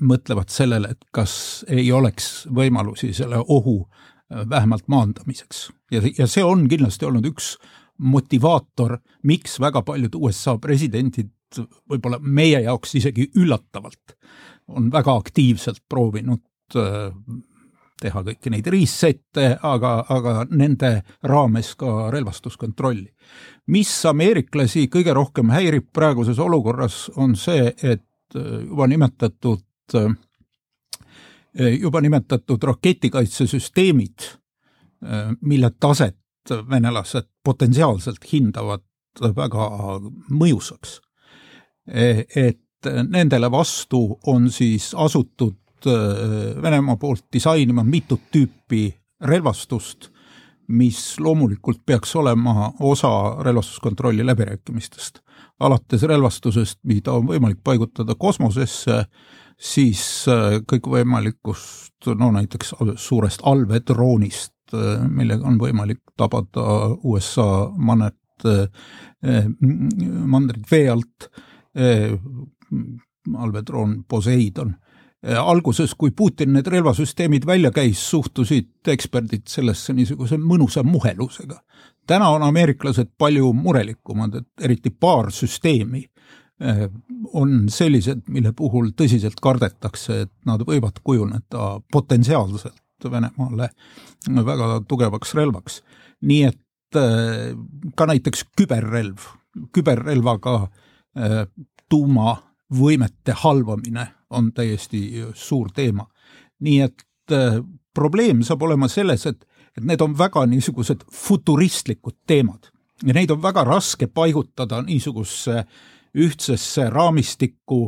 mõtlevad 0.00 0.52
sellele, 0.52 0.92
et 0.94 1.08
kas 1.14 1.64
ei 1.68 1.88
oleks 1.92 2.46
võimalusi 2.54 3.12
selle 3.16 3.40
ohu 3.42 3.78
äh, 3.86 4.44
vähemalt 4.48 4.88
maandamiseks. 4.88 5.70
ja, 5.90 6.02
ja 6.18 6.26
see 6.26 6.44
on 6.44 6.68
kindlasti 6.68 7.06
olnud 7.08 7.26
üks 7.26 7.56
motivaator, 7.98 8.98
miks 9.22 9.60
väga 9.60 9.82
paljud 9.82 10.14
USA 10.14 10.58
presidendid 10.58 11.32
võib-olla 11.88 12.18
meie 12.20 12.60
jaoks 12.60 12.94
isegi 12.98 13.30
üllatavalt 13.38 14.16
on 14.68 14.90
väga 14.92 15.14
aktiivselt 15.16 15.82
proovinud 15.88 16.42
äh, 16.76 17.12
teha 18.00 18.22
kõiki 18.26 18.52
neid 18.52 18.66
reset'e, 18.68 19.46
aga, 19.64 19.92
aga 20.12 20.34
nende 20.50 20.90
raames 21.24 21.72
ka 21.80 22.10
relvastuskontrolli. 22.12 23.08
mis 23.72 23.92
ameeriklasi 24.06 24.86
kõige 24.92 25.14
rohkem 25.14 25.50
häirib 25.50 25.88
praeguses 25.92 26.38
olukorras, 26.38 27.10
on 27.16 27.36
see, 27.36 27.72
et 27.82 28.04
juba 28.34 28.86
nimetatud, 28.86 29.62
juba 31.80 32.00
nimetatud 32.00 32.62
raketikaitsesüsteemid, 32.62 34.26
mille 35.40 35.70
taset 35.80 36.18
venelased 36.70 37.28
potentsiaalselt 37.44 38.24
hindavad 38.32 38.82
väga 39.20 39.68
mõjusaks. 40.30 41.00
et 41.86 42.90
nendele 43.08 43.50
vastu 43.50 44.18
on 44.26 44.50
siis 44.50 44.94
asutud 44.94 45.56
Venemaa 46.62 46.96
poolt 46.96 47.26
disainima 47.32 47.84
mitut 47.84 48.20
tüüpi 48.32 48.88
relvastust, 49.20 50.08
mis 50.68 51.20
loomulikult 51.20 51.84
peaks 51.86 52.16
olema 52.16 52.72
osa 52.80 53.36
relvastuskontrolli 53.42 54.26
läbirääkimistest. 54.26 55.20
Alates 55.60 56.02
relvastusest, 56.02 56.78
mida 56.84 57.14
on 57.16 57.26
võimalik 57.30 57.62
paigutada 57.64 58.14
kosmosesse, 58.18 59.04
siis 59.56 60.02
kõikvõimalikust, 60.68 62.10
no 62.20 62.30
näiteks 62.34 62.74
suurest 63.00 63.44
allveedroonist, 63.44 64.52
millega 65.08 65.46
on 65.48 65.56
võimalik 65.60 66.02
tabada 66.16 66.66
USA 67.04 67.68
mannet, 67.76 68.18
mandrit 70.26 70.66
vee 70.70 70.90
alt, 70.92 71.30
allveedroon 73.36 74.02
Poseidon 74.08 74.74
alguses, 75.26 75.94
kui 75.98 76.10
Putin 76.16 76.52
need 76.54 76.68
relvasüsteemid 76.70 77.46
välja 77.46 77.70
käis, 77.74 78.00
suhtusid 78.10 78.88
eksperdid 78.92 79.46
sellesse 79.50 79.94
niisuguse 79.96 80.38
mõnusa 80.38 80.84
muhelusega. 80.86 81.60
Täna 82.06 82.28
on 82.28 82.42
ameeriklased 82.42 83.12
palju 83.18 83.52
murelikumad, 83.52 84.34
et 84.34 84.64
eriti 84.68 84.90
paar 84.90 85.30
süsteemi 85.34 86.02
eh, 86.60 86.86
on 87.34 87.68
sellised, 87.72 88.24
mille 88.32 88.52
puhul 88.56 88.92
tõsiselt 88.96 89.40
kardetakse, 89.42 90.20
et 90.26 90.32
nad 90.46 90.62
võivad 90.66 91.02
kujuneda 91.04 91.76
potentsiaalselt 91.92 92.82
Venemaale 93.10 93.68
väga 94.44 94.80
tugevaks 94.88 95.34
relvaks. 95.36 95.82
nii 96.22 96.42
et 96.44 96.96
eh, 96.96 97.54
ka 97.96 98.06
näiteks 98.06 98.44
küberrelv, 98.56 99.26
küberrelvaga 99.72 100.58
eh, 101.16 101.42
tuumavõimete 101.88 103.36
halvamine 103.42 104.08
on 104.30 104.52
täiesti 104.52 105.24
suur 105.34 105.70
teema. 105.74 106.06
nii 106.60 106.80
et 106.80 107.02
probleem 107.94 108.42
saab 108.46 108.62
olema 108.62 108.88
selles, 108.88 109.26
et, 109.26 109.44
et 109.76 109.84
need 109.84 110.00
on 110.00 110.16
väga 110.18 110.46
niisugused 110.46 111.04
futuristlikud 111.12 112.16
teemad 112.26 112.70
ja 113.04 113.14
neid 113.14 113.30
on 113.30 113.42
väga 113.42 113.64
raske 113.64 114.06
paigutada 114.06 114.82
niisugusesse 114.82 115.64
ühtsesse 116.16 116.86
raamistikku, 116.90 117.80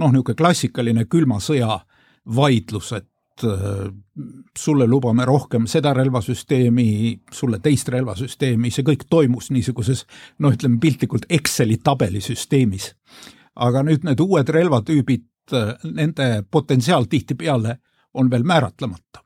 noh, 0.00 0.12
niisugune 0.12 0.38
klassikaline 0.38 1.04
külma 1.04 1.36
sõja 1.44 1.82
vaidlus, 2.36 2.94
et 2.96 3.44
äh, 3.44 3.90
sulle 4.56 4.86
lubame 4.88 5.26
rohkem 5.28 5.66
seda 5.68 5.92
relvasüsteemi, 5.92 6.86
sulle 7.32 7.60
teist 7.60 7.90
relvasüsteemi, 7.92 8.72
see 8.72 8.86
kõik 8.86 9.04
toimus 9.10 9.50
niisuguses 9.52 10.06
noh, 10.38 10.54
ütleme 10.56 10.80
piltlikult 10.80 11.28
Exceli 11.28 11.76
tabelisüsteemis. 11.76 12.94
aga 13.54 13.84
nüüd 13.86 14.02
need 14.02 14.20
uued 14.20 14.48
relvatüübid 14.48 15.28
Äh, 15.52 15.74
nende 15.84 16.44
potentsiaal 16.50 17.04
tihtipeale 17.04 17.78
on 18.14 18.30
veel 18.30 18.42
määratlemata. 18.42 19.23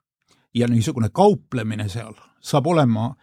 Ja 0.59 0.67
niisugune 0.67 1.09
kauplemine 1.13 1.89
seal 1.89 2.13
saab 2.41 2.67
olema 2.67 3.13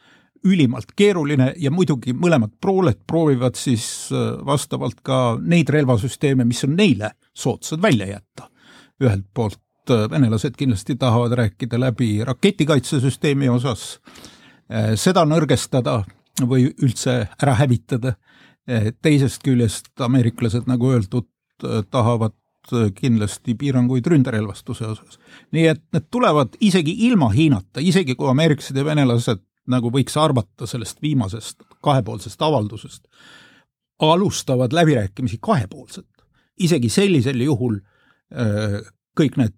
ülimalt 0.46 0.92
keeruline 0.96 1.52
ja 1.58 1.70
muidugi 1.74 2.14
mõlemad 2.14 2.52
pooled 2.62 3.00
proovivad 3.06 3.56
siis 3.58 3.86
äh, 4.12 4.36
vastavalt 4.46 5.00
ka 5.02 5.38
neid 5.40 5.70
relvasüsteeme, 5.72 6.44
mis 6.44 6.64
on 6.64 6.76
neile 6.78 7.14
soodsad, 7.34 7.82
välja 7.82 8.06
jätta. 8.06 8.50
ühelt 9.02 9.26
poolt 9.34 9.90
äh, 9.90 10.06
venelased 10.10 10.56
kindlasti 10.56 10.96
tahavad 10.96 11.32
rääkida 11.32 11.80
läbi 11.80 12.24
raketikaitsesüsteemi 12.24 13.48
osas, 13.48 14.00
seda 14.98 15.22
nõrgestada 15.22 16.00
või 16.42 16.64
üldse 16.82 17.28
ära 17.42 17.52
hävitada, 17.54 18.16
teisest 19.02 19.44
küljest 19.46 19.92
ameeriklased, 20.02 20.64
nagu 20.66 20.88
öeldud, 20.90 21.28
tahavad 21.90 22.34
Äh, 22.34 22.45
kindlasti 22.94 23.54
piiranguid 23.58 24.06
ründerelvastuse 24.06 24.86
osas. 24.86 25.18
nii 25.52 25.66
et 25.66 25.82
need 25.92 26.06
tulevad 26.10 26.56
isegi 26.60 26.94
ilma 27.08 27.28
Hiinata, 27.32 27.80
isegi 27.80 28.14
kui 28.14 28.30
ameeriklased 28.30 28.76
ja 28.76 28.84
venelased, 28.84 29.42
nagu 29.66 29.90
võiks 29.90 30.16
arvata 30.20 30.66
sellest 30.66 31.02
viimasest 31.02 31.62
kahepoolsest 31.82 32.42
avaldusest, 32.42 33.06
alustavad 33.98 34.72
läbirääkimisi 34.72 35.38
kahepoolselt. 35.42 36.08
isegi 36.58 36.88
sellisel 36.88 37.40
juhul 37.40 37.76
äh, 38.32 38.80
kõik 39.20 39.36
need 39.36 39.52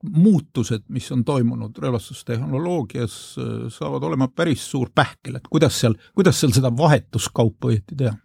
muutused, 0.00 0.86
mis 0.88 1.12
on 1.12 1.24
toimunud 1.24 1.76
relvastustehnoloogias, 1.78 3.36
äh, 3.38 3.68
saavad 3.68 4.02
olema 4.02 4.28
päris 4.28 4.70
suur 4.70 4.90
pähkel, 4.94 5.36
et 5.36 5.48
kuidas 5.50 5.80
seal, 5.80 5.94
kuidas 6.14 6.40
seal 6.40 6.52
seda 6.56 6.72
vahetuskaupa 6.76 7.68
õieti 7.68 7.96
teha 7.96 8.16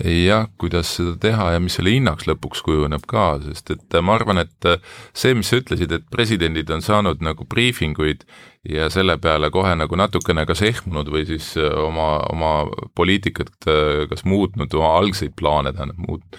jah, 0.00 0.46
kuidas 0.60 0.94
seda 0.96 1.16
teha 1.20 1.50
ja 1.54 1.60
mis 1.60 1.76
selle 1.76 1.92
hinnaks 1.92 2.26
lõpuks 2.28 2.62
kujuneb 2.64 3.04
ka, 3.08 3.36
sest 3.44 3.74
et 3.74 3.98
ma 4.04 4.16
arvan, 4.16 4.40
et 4.44 4.68
see, 5.12 5.34
mis 5.36 5.50
sa 5.52 5.60
ütlesid, 5.60 5.92
et 5.92 6.06
presidendid 6.12 6.70
on 6.72 6.84
saanud 6.84 7.20
nagu 7.24 7.44
briifinguid 7.48 8.24
ja 8.68 8.88
selle 8.92 9.18
peale 9.20 9.50
kohe 9.52 9.74
nagu 9.76 9.98
natukene 9.98 10.46
kas 10.48 10.62
ehmunud 10.64 11.10
või 11.12 11.26
siis 11.28 11.52
oma, 11.58 12.22
oma 12.32 12.52
poliitikat 12.96 13.70
kas 14.10 14.24
muutnud, 14.24 14.72
oma 14.78 14.96
algseid 15.02 15.34
plaane 15.36 15.74
tähendab 15.74 16.00
muut-, 16.00 16.38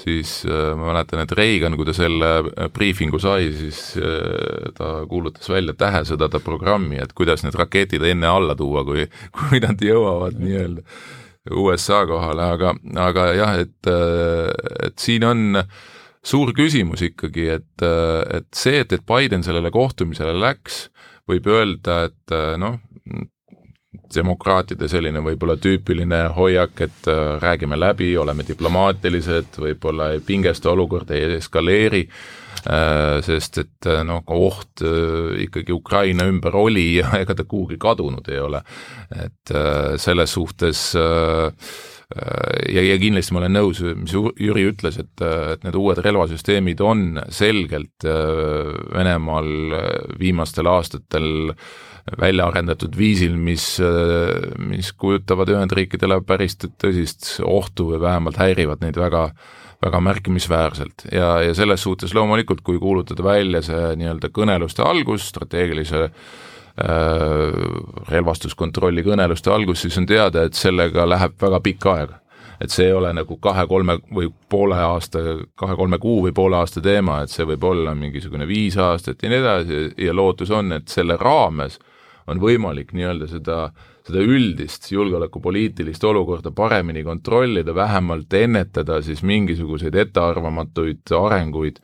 siis 0.00 0.38
ma 0.48 0.92
mäletan, 0.92 1.22
et 1.22 1.34
Reagan, 1.36 1.76
kui 1.76 1.86
ta 1.86 1.94
selle 1.96 2.30
briifingu 2.74 3.20
sai, 3.22 3.50
siis 3.58 3.82
ta 4.78 4.94
kuulutas 5.10 5.50
välja 5.52 5.76
tähesõdade 5.78 6.40
programmi, 6.46 7.02
et 7.02 7.12
kuidas 7.12 7.44
need 7.44 7.58
raketid 7.58 8.06
enne 8.08 8.32
alla 8.32 8.56
tuua, 8.58 8.86
kui, 8.86 9.04
kui 9.38 9.60
nad 9.62 9.84
jõuavad 9.84 10.40
nii-öelda 10.40 10.86
USA 11.52 12.04
kohale, 12.08 12.46
aga, 12.56 12.72
aga 13.04 13.26
jah, 13.36 13.58
et, 13.60 13.90
et 14.86 14.96
siin 15.00 15.26
on 15.28 15.60
suur 16.24 16.54
küsimus 16.56 17.02
ikkagi, 17.04 17.48
et, 17.58 17.84
et 17.84 18.48
see, 18.56 18.80
et, 18.80 18.94
et 18.96 19.04
Biden 19.04 19.44
sellele 19.44 19.72
kohtumisele 19.74 20.32
läks, 20.40 20.86
võib 21.28 21.48
öelda, 21.52 22.06
et 22.08 22.36
noh, 22.60 22.78
demokraatide 24.14 24.88
selline 24.88 25.22
võib-olla 25.24 25.56
tüüpiline 25.60 26.22
hoiak, 26.36 26.80
et 26.86 27.10
räägime 27.42 27.78
läbi, 27.78 28.12
oleme 28.18 28.46
diplomaatilised, 28.46 29.58
võib-olla 29.58 30.12
ei 30.14 30.22
pingesta 30.24 30.72
olukord, 30.72 31.10
ei 31.14 31.36
eskaleeri 31.38 32.08
Äh, 32.64 33.18
sest 33.20 33.58
et 33.60 33.86
äh, 33.92 34.00
noh, 34.08 34.22
oht 34.32 34.80
äh, 34.80 35.34
ikkagi 35.44 35.74
Ukraina 35.74 36.24
ümber 36.30 36.54
oli 36.56 36.94
ja 37.00 37.10
ega 37.18 37.36
ta 37.36 37.44
kuhugi 37.44 37.76
kadunud 37.80 38.28
ei 38.32 38.40
ole. 38.40 38.62
et 39.14 39.52
selles 40.00 40.32
suhtes 40.32 40.78
ja, 40.94 42.82
ja 42.82 42.94
kindlasti 42.98 43.34
ma 43.34 43.42
olen 43.42 43.54
nõus, 43.54 43.82
mis 43.98 44.14
Jüri 44.14 44.64
ütles, 44.70 44.96
et, 44.98 45.12
et 45.22 45.66
need 45.66 45.76
uued 45.78 46.00
relvasüsteemid 46.02 46.80
on 46.82 47.20
selgelt 47.28 48.06
Venemaal 48.06 49.76
viimastel 50.18 50.70
aastatel 50.72 51.52
välja 52.20 52.46
arendatud 52.50 52.96
viisil, 52.96 53.36
mis, 53.40 53.78
mis 54.60 54.92
kujutavad 54.92 55.48
Ühendriikidele 55.54 56.20
päris 56.26 56.58
tõsist 56.60 57.38
ohtu 57.44 57.92
või 57.92 58.00
vähemalt 58.02 58.40
häirivad 58.40 58.84
neid 58.84 58.98
väga 59.00 59.30
väga 59.84 60.00
märkimisväärselt 60.00 61.06
ja, 61.12 61.42
ja 61.42 61.54
selles 61.54 61.82
suhtes 61.82 62.14
loomulikult, 62.14 62.60
kui 62.64 62.78
kuulutada 62.78 63.24
välja 63.24 63.62
see 63.64 63.94
nii-öelda 64.00 64.30
kõneluste 64.34 64.84
algus, 64.86 65.28
strateegilise 65.28 66.02
äh, 66.04 66.12
relvastuskontrolli 68.10 69.04
kõneluste 69.06 69.52
algus, 69.52 69.84
siis 69.84 69.98
on 70.00 70.08
teada, 70.08 70.46
et 70.46 70.58
sellega 70.58 71.08
läheb 71.08 71.36
väga 71.40 71.60
pikk 71.64 71.88
aeg. 71.94 72.20
et 72.62 72.70
see 72.70 72.86
ei 72.86 72.92
ole 72.94 73.10
nagu 73.12 73.36
kahe-kolme 73.42 73.96
või 74.14 74.28
poole 74.48 74.76
aasta, 74.78 75.18
kahe-kolme 75.58 75.98
kuu 75.98 76.20
või 76.28 76.32
poole 76.32 76.56
aasta 76.56 76.80
teema, 76.80 77.22
et 77.22 77.30
see 77.30 77.44
võib 77.44 77.64
olla 77.66 77.94
mingisugune 77.98 78.46
viis 78.46 78.76
aastat 78.78 79.22
ja 79.22 79.28
nii 79.28 79.40
edasi 79.40 79.80
ja 80.06 80.14
lootus 80.14 80.50
on, 80.54 80.72
et 80.72 80.88
selle 80.88 81.16
raames 81.20 81.80
on 82.26 82.40
võimalik 82.40 82.94
nii-öelda 82.96 83.28
seda 83.30 83.58
äh, 83.64 83.90
seda 84.04 84.20
üldist 84.20 84.90
julgeolekupoliitilist 84.92 86.04
olukorda 86.04 86.52
paremini 86.52 87.04
kontrollida, 87.04 87.74
vähemalt 87.74 88.32
ennetada 88.36 89.00
siis 89.02 89.22
mingisuguseid 89.24 89.94
ettearvamatuid 90.02 91.12
arenguid, 91.16 91.78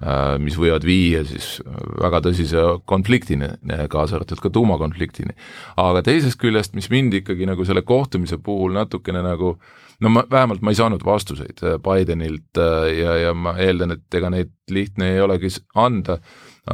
äh, 0.00 0.38
mis 0.40 0.56
võivad 0.56 0.86
viia 0.88 1.24
siis 1.28 1.58
väga 2.00 2.22
tõsise 2.24 2.64
konfliktini, 2.88 3.50
kaasa 3.92 4.16
arvatud 4.16 4.40
ka 4.40 4.52
tuumakonfliktini. 4.54 5.36
aga 5.76 6.02
teisest 6.02 6.40
küljest, 6.40 6.74
mis 6.74 6.88
mind 6.90 7.20
ikkagi 7.20 7.46
nagu 7.46 7.64
selle 7.68 7.82
kohtumise 7.82 8.38
puhul 8.38 8.72
natukene 8.72 9.22
nagu 9.22 9.58
no 10.00 10.12
ma, 10.12 10.24
vähemalt 10.30 10.62
ma 10.62 10.72
ei 10.72 10.78
saanud 10.78 11.04
vastuseid 11.04 11.62
äh, 11.66 11.76
Bidenilt 11.82 12.58
äh, 12.58 12.92
ja, 12.96 13.16
ja 13.26 13.34
ma 13.34 13.58
eeldan, 13.60 13.96
et 13.98 14.14
ega 14.14 14.30
neid 14.32 14.54
lihtne 14.70 15.12
ei 15.14 15.20
olegi 15.20 15.50
anda 15.74 16.18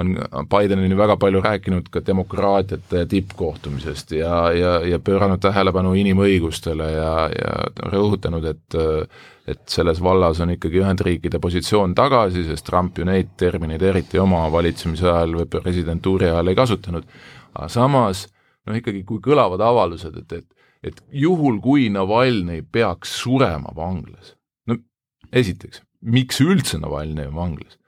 on 0.00 0.48
Biden 0.50 0.78
on 0.78 0.90
ju 0.90 0.96
väga 0.96 1.16
palju 1.16 1.40
rääkinud 1.44 1.90
ka 1.90 2.00
demokraatiate 2.06 3.06
tippkohtumisest 3.06 4.16
ja, 4.18 4.52
ja, 4.52 4.72
ja 4.86 4.98
pööranud 4.98 5.42
tähelepanu 5.42 5.94
inimõigustele 6.00 6.90
ja, 6.96 7.12
ja 7.34 7.54
rõhutanud, 7.92 8.50
et 8.50 8.80
et 9.44 9.60
selles 9.68 9.98
vallas 10.00 10.38
on 10.40 10.54
ikkagi 10.54 10.80
Ühendriikide 10.80 11.38
positsioon 11.40 11.92
tagasi, 11.94 12.46
sest 12.46 12.64
Trump 12.64 12.98
ju 12.98 13.04
neid 13.04 13.34
termineid 13.36 13.82
eriti 13.84 14.18
oma 14.18 14.46
valitsemise 14.52 15.04
ajal 15.10 15.34
või 15.42 15.48
presidentuuri 15.52 16.30
ajal 16.30 16.48
ei 16.48 16.56
kasutanud. 16.56 17.04
aga 17.52 17.68
samas 17.68 18.24
noh, 18.66 18.78
ikkagi 18.78 19.04
kui 19.04 19.20
kõlavad 19.24 19.60
avaldused, 19.60 20.16
et, 20.22 20.32
et, 20.32 20.68
et 20.82 21.02
juhul, 21.24 21.60
kui 21.60 21.90
Navalnõi 21.92 22.62
peaks 22.72 23.12
surema 23.20 23.74
vanglas, 23.76 24.34
no 24.66 24.78
esiteks, 25.32 25.82
miks 26.00 26.40
üldse 26.40 26.80
Navalnõi 26.80 27.28
on 27.28 27.36
vanglas? 27.36 27.78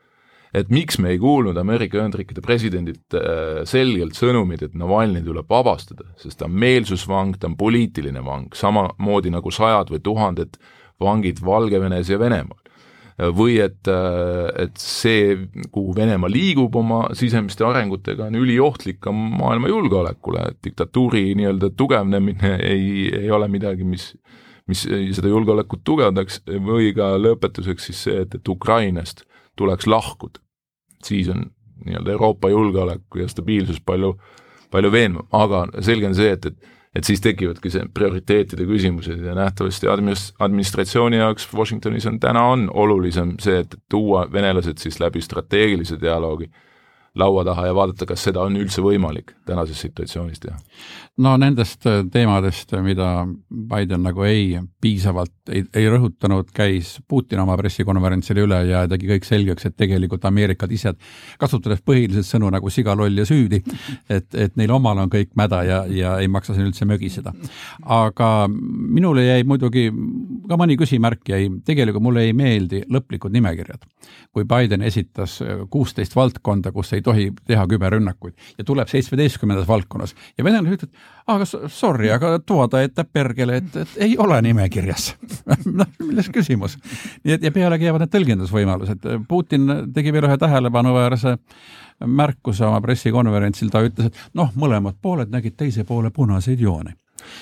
Et 0.55 0.71
miks 0.73 0.99
me 1.03 1.13
ei 1.15 1.19
kuulnud 1.21 1.57
Ameerika 1.59 1.99
Ühendriikide 1.99 2.43
presidendilt 2.45 3.17
äh, 3.17 3.63
selgelt 3.69 4.19
sõnumit, 4.19 4.63
et 4.67 4.77
Navalnõi 4.79 5.25
tuleb 5.27 5.49
vabastada, 5.51 6.07
sest 6.21 6.41
ta 6.41 6.49
on 6.49 6.55
meelsusvang, 6.61 7.37
ta 7.41 7.51
on 7.51 7.57
poliitiline 7.59 8.23
vang, 8.25 8.55
samamoodi 8.55 9.33
nagu 9.35 9.53
sajad 9.53 9.93
või 9.95 10.05
tuhanded 10.05 10.61
vangid 11.03 11.43
Valgevenes 11.45 12.13
ja 12.13 12.21
Venemaal. 12.21 12.63
või 13.33 13.55
et, 13.65 13.89
äh, 13.89 14.51
et 14.61 14.75
see, 14.77 15.49
kuhu 15.73 15.95
Venemaa 15.97 16.29
liigub 16.29 16.75
oma 16.77 17.07
sisemiste 17.17 17.65
arengutega, 17.65 18.27
on 18.27 18.35
üliohtlik 18.37 18.99
ka 19.01 19.13
maailma 19.13 19.71
julgeolekule, 19.73 20.43
et 20.51 20.59
diktatuuri 20.65 21.31
nii-öelda 21.41 21.71
tugevnemine 21.73 22.59
ei, 22.61 23.09
ei 23.23 23.31
ole 23.31 23.49
midagi, 23.49 23.89
mis 23.89 24.13
mis 24.67 24.83
seda 25.15 25.31
julgeolekut 25.31 25.85
tugevdaks 25.87 26.41
või 26.67 26.91
ka 26.95 27.13
lõpetuseks 27.23 27.89
siis 27.89 28.03
see, 28.09 28.23
et, 28.25 28.35
et 28.35 28.49
Ukrainast 28.51 29.23
tuleks 29.57 29.87
lahkuda 29.87 30.41
siis 31.05 31.29
on 31.29 31.45
nii-öelda 31.85 32.11
Euroopa 32.11 32.51
julgeolek 32.51 33.03
ja 33.21 33.29
stabiilsus 33.29 33.81
palju, 33.87 34.17
palju 34.71 34.93
veenvam, 34.93 35.29
aga 35.33 35.67
selge 35.81 36.09
on 36.09 36.15
see, 36.15 36.33
et, 36.33 36.47
et 36.47 36.73
et 36.97 37.05
siis 37.05 37.21
tekivadki 37.21 37.69
see 37.69 37.83
prioriteetide 37.93 38.65
küsimused 38.65 39.21
ja 39.21 39.35
nähtavasti 39.37 39.89
admis-, 39.93 40.31
administratsiooni 40.41 41.19
jaoks 41.19 41.45
Washingtonis 41.53 42.07
on 42.09 42.17
täna 42.21 42.47
on 42.49 42.71
olulisem 42.73 43.35
see, 43.43 43.59
et 43.61 43.75
tuua 43.93 44.23
venelased 44.33 44.81
siis 44.81 44.97
läbi 45.03 45.21
strateegilise 45.21 45.99
dialoogi 46.01 46.49
laua 47.15 47.45
taha 47.45 47.67
ja 47.67 47.75
vaadata, 47.77 48.09
kas 48.09 48.25
seda 48.25 48.47
on 48.49 48.57
üldse 48.57 48.81
võimalik 48.81 49.35
tänases 49.45 49.81
situatsioonis 49.85 50.41
teha? 50.41 50.57
No 51.23 51.33
nendest 51.41 51.87
äh, 51.89 52.03
teemadest, 52.13 52.73
mida 52.85 53.09
Biden 53.49 54.03
nagu 54.05 54.25
ei, 54.29 54.59
piisavalt 54.83 55.53
ei, 55.53 55.63
ei 55.77 55.87
rõhutanud, 55.89 56.51
käis 56.55 56.97
Putin 57.09 57.41
oma 57.41 57.57
pressikonverentsil 57.57 58.43
üle 58.43 58.59
ja 58.69 58.83
tegi 58.91 59.09
kõik 59.09 59.29
selgeks, 59.29 59.69
et 59.69 59.77
tegelikult 59.79 60.27
Ameerikad 60.29 60.73
ise, 60.77 60.93
kasutades 61.41 61.81
põhiliselt 61.87 62.29
sõnu 62.29 62.51
nagu 62.53 62.71
siga, 62.73 62.95
loll 62.99 63.17
ja 63.17 63.27
süüdi, 63.29 63.63
et, 64.13 64.29
et 64.35 64.57
neil 64.61 64.75
omal 64.77 65.01
on 65.05 65.13
kõik 65.13 65.33
mäda 65.39 65.63
ja, 65.67 65.81
ja 65.89 66.17
ei 66.21 66.29
maksa 66.29 66.57
siin 66.57 66.69
üldse 66.69 66.89
mögiseda. 66.89 67.33
aga 67.97 68.31
minule 68.51 69.25
jäi 69.25 69.45
muidugi 69.49 69.89
ka 70.49 70.61
mõni 70.61 70.77
küsimärk 70.77 71.33
jäi, 71.33 71.49
tegelikult 71.65 72.05
mulle 72.05 72.27
ei 72.29 72.37
meeldi 72.37 72.83
lõplikud 72.93 73.33
nimekirjad. 73.33 73.89
kui 74.37 74.45
Biden 74.45 74.83
esitas 74.83 75.39
kuusteist 75.71 76.17
valdkonda, 76.17 76.73
kus 76.73 76.93
ei 76.93 77.03
tohi 77.03 77.31
teha 77.47 77.65
küberrünnakuid 77.67 78.59
ja 78.59 78.65
tuleb 78.65 78.89
seitsmeteistkümnendas 78.93 79.69
valdkonnas 79.69 80.15
ja 80.37 80.45
venelased 80.45 80.77
ütlevad, 80.77 81.06
aga 81.27 81.47
sorry, 81.69 82.11
aga 82.15 82.37
ta 82.71 82.83
ette 82.83 83.05
pergele, 83.05 83.57
et, 83.61 83.77
et 83.83 83.97
ei 84.07 84.17
ole 84.19 84.39
nimekirjas 84.47 85.09
noh, 85.79 85.89
milles 86.03 86.29
küsimus. 86.35 86.77
nii 87.25 87.37
et 87.37 87.49
ja 87.49 87.53
pealegi 87.55 87.89
jäävad 87.89 88.05
need 88.05 88.13
tõlgendusvõimalused. 88.15 89.09
Putin 89.29 89.73
tegi 89.95 90.13
veel 90.15 90.29
ühe 90.29 90.37
tähelepanuväärse 90.39 91.37
märkuse 92.07 92.67
oma 92.67 92.81
pressikonverentsil, 92.85 93.73
ta 93.73 93.83
ütles, 93.87 94.13
et 94.13 94.39
noh, 94.39 94.53
mõlemad 94.55 95.01
pooled 95.03 95.33
nägid 95.33 95.57
teise 95.57 95.85
poole 95.89 96.13
punaseid 96.15 96.61
jooni 96.61 96.95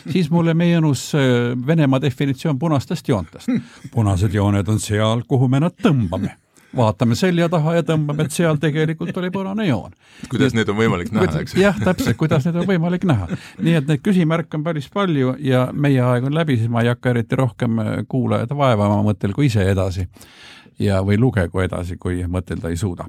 siis 0.08 0.30
mulle 0.30 0.54
meenus 0.54 1.10
äh, 1.14 1.20
Venemaa 1.66 2.00
definitsioon 2.00 2.58
punastest 2.58 3.08
joontest. 3.08 3.50
punased 3.92 4.32
jooned 4.32 4.68
on 4.68 4.80
seal, 4.80 5.22
kuhu 5.28 5.48
me 5.48 5.60
nad 5.60 5.76
tõmbame 5.76 6.32
vaatame 6.76 7.16
selja 7.18 7.48
taha 7.52 7.76
ja 7.78 7.84
tõmbame, 7.86 8.26
et 8.26 8.34
seal 8.34 8.58
tegelikult 8.62 9.16
oli 9.20 9.30
punane 9.34 9.66
joon. 9.68 9.94
kuidas 10.30 10.54
need 10.56 10.68
on 10.68 10.78
võimalik 10.78 11.12
näha, 11.14 11.40
eks? 11.40 11.56
jah, 11.58 11.78
täpselt, 11.84 12.16
kuidas 12.20 12.46
need 12.48 12.58
on 12.60 12.68
võimalik 12.68 13.06
näha. 13.08 13.28
nii 13.62 13.78
et 13.80 13.88
neid 13.90 14.02
küsimärke 14.04 14.58
on 14.58 14.66
päris 14.66 14.88
palju 14.92 15.36
ja 15.44 15.68
meie 15.72 16.02
aeg 16.02 16.28
on 16.30 16.34
läbi, 16.34 16.58
siis 16.60 16.72
ma 16.72 16.84
ei 16.84 16.92
hakka 16.92 17.14
eriti 17.14 17.38
rohkem 17.38 17.80
äh, 17.82 17.94
kuulajad 18.08 18.54
vaevama, 18.56 19.02
mõtelgu 19.06 19.46
ise 19.46 19.66
edasi 19.70 20.08
ja, 20.78 21.00
või 21.06 21.18
lugegu 21.20 21.64
edasi, 21.64 21.98
kui 22.00 22.22
mõtelda 22.28 22.72
ei 22.72 22.76
suuda. 22.76 23.08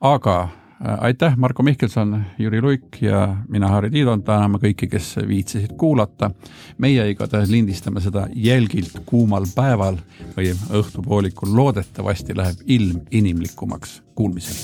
aga 0.00 0.38
aitäh, 0.80 1.36
Marko 1.36 1.62
Mihkelson, 1.62 2.24
Jüri 2.38 2.62
Luik 2.62 3.02
ja 3.02 3.36
mina, 3.48 3.68
Harri 3.68 3.90
Tiidon, 3.90 4.22
täname 4.22 4.58
kõiki, 4.62 4.88
kes 4.90 5.16
viitsisid 5.28 5.74
kuulata. 5.76 6.30
meie 6.78 7.10
igatahes 7.10 7.50
lindistame 7.50 8.00
seda 8.00 8.28
jälgilt 8.34 9.00
kuumal 9.06 9.46
päeval 9.54 9.98
või 10.36 10.54
õhtupoolikul, 10.70 11.56
loodetavasti 11.56 12.36
läheb 12.36 12.56
ilm 12.66 13.00
inimlikumaks. 13.10 14.02
Kuulmiseni. 14.14 14.58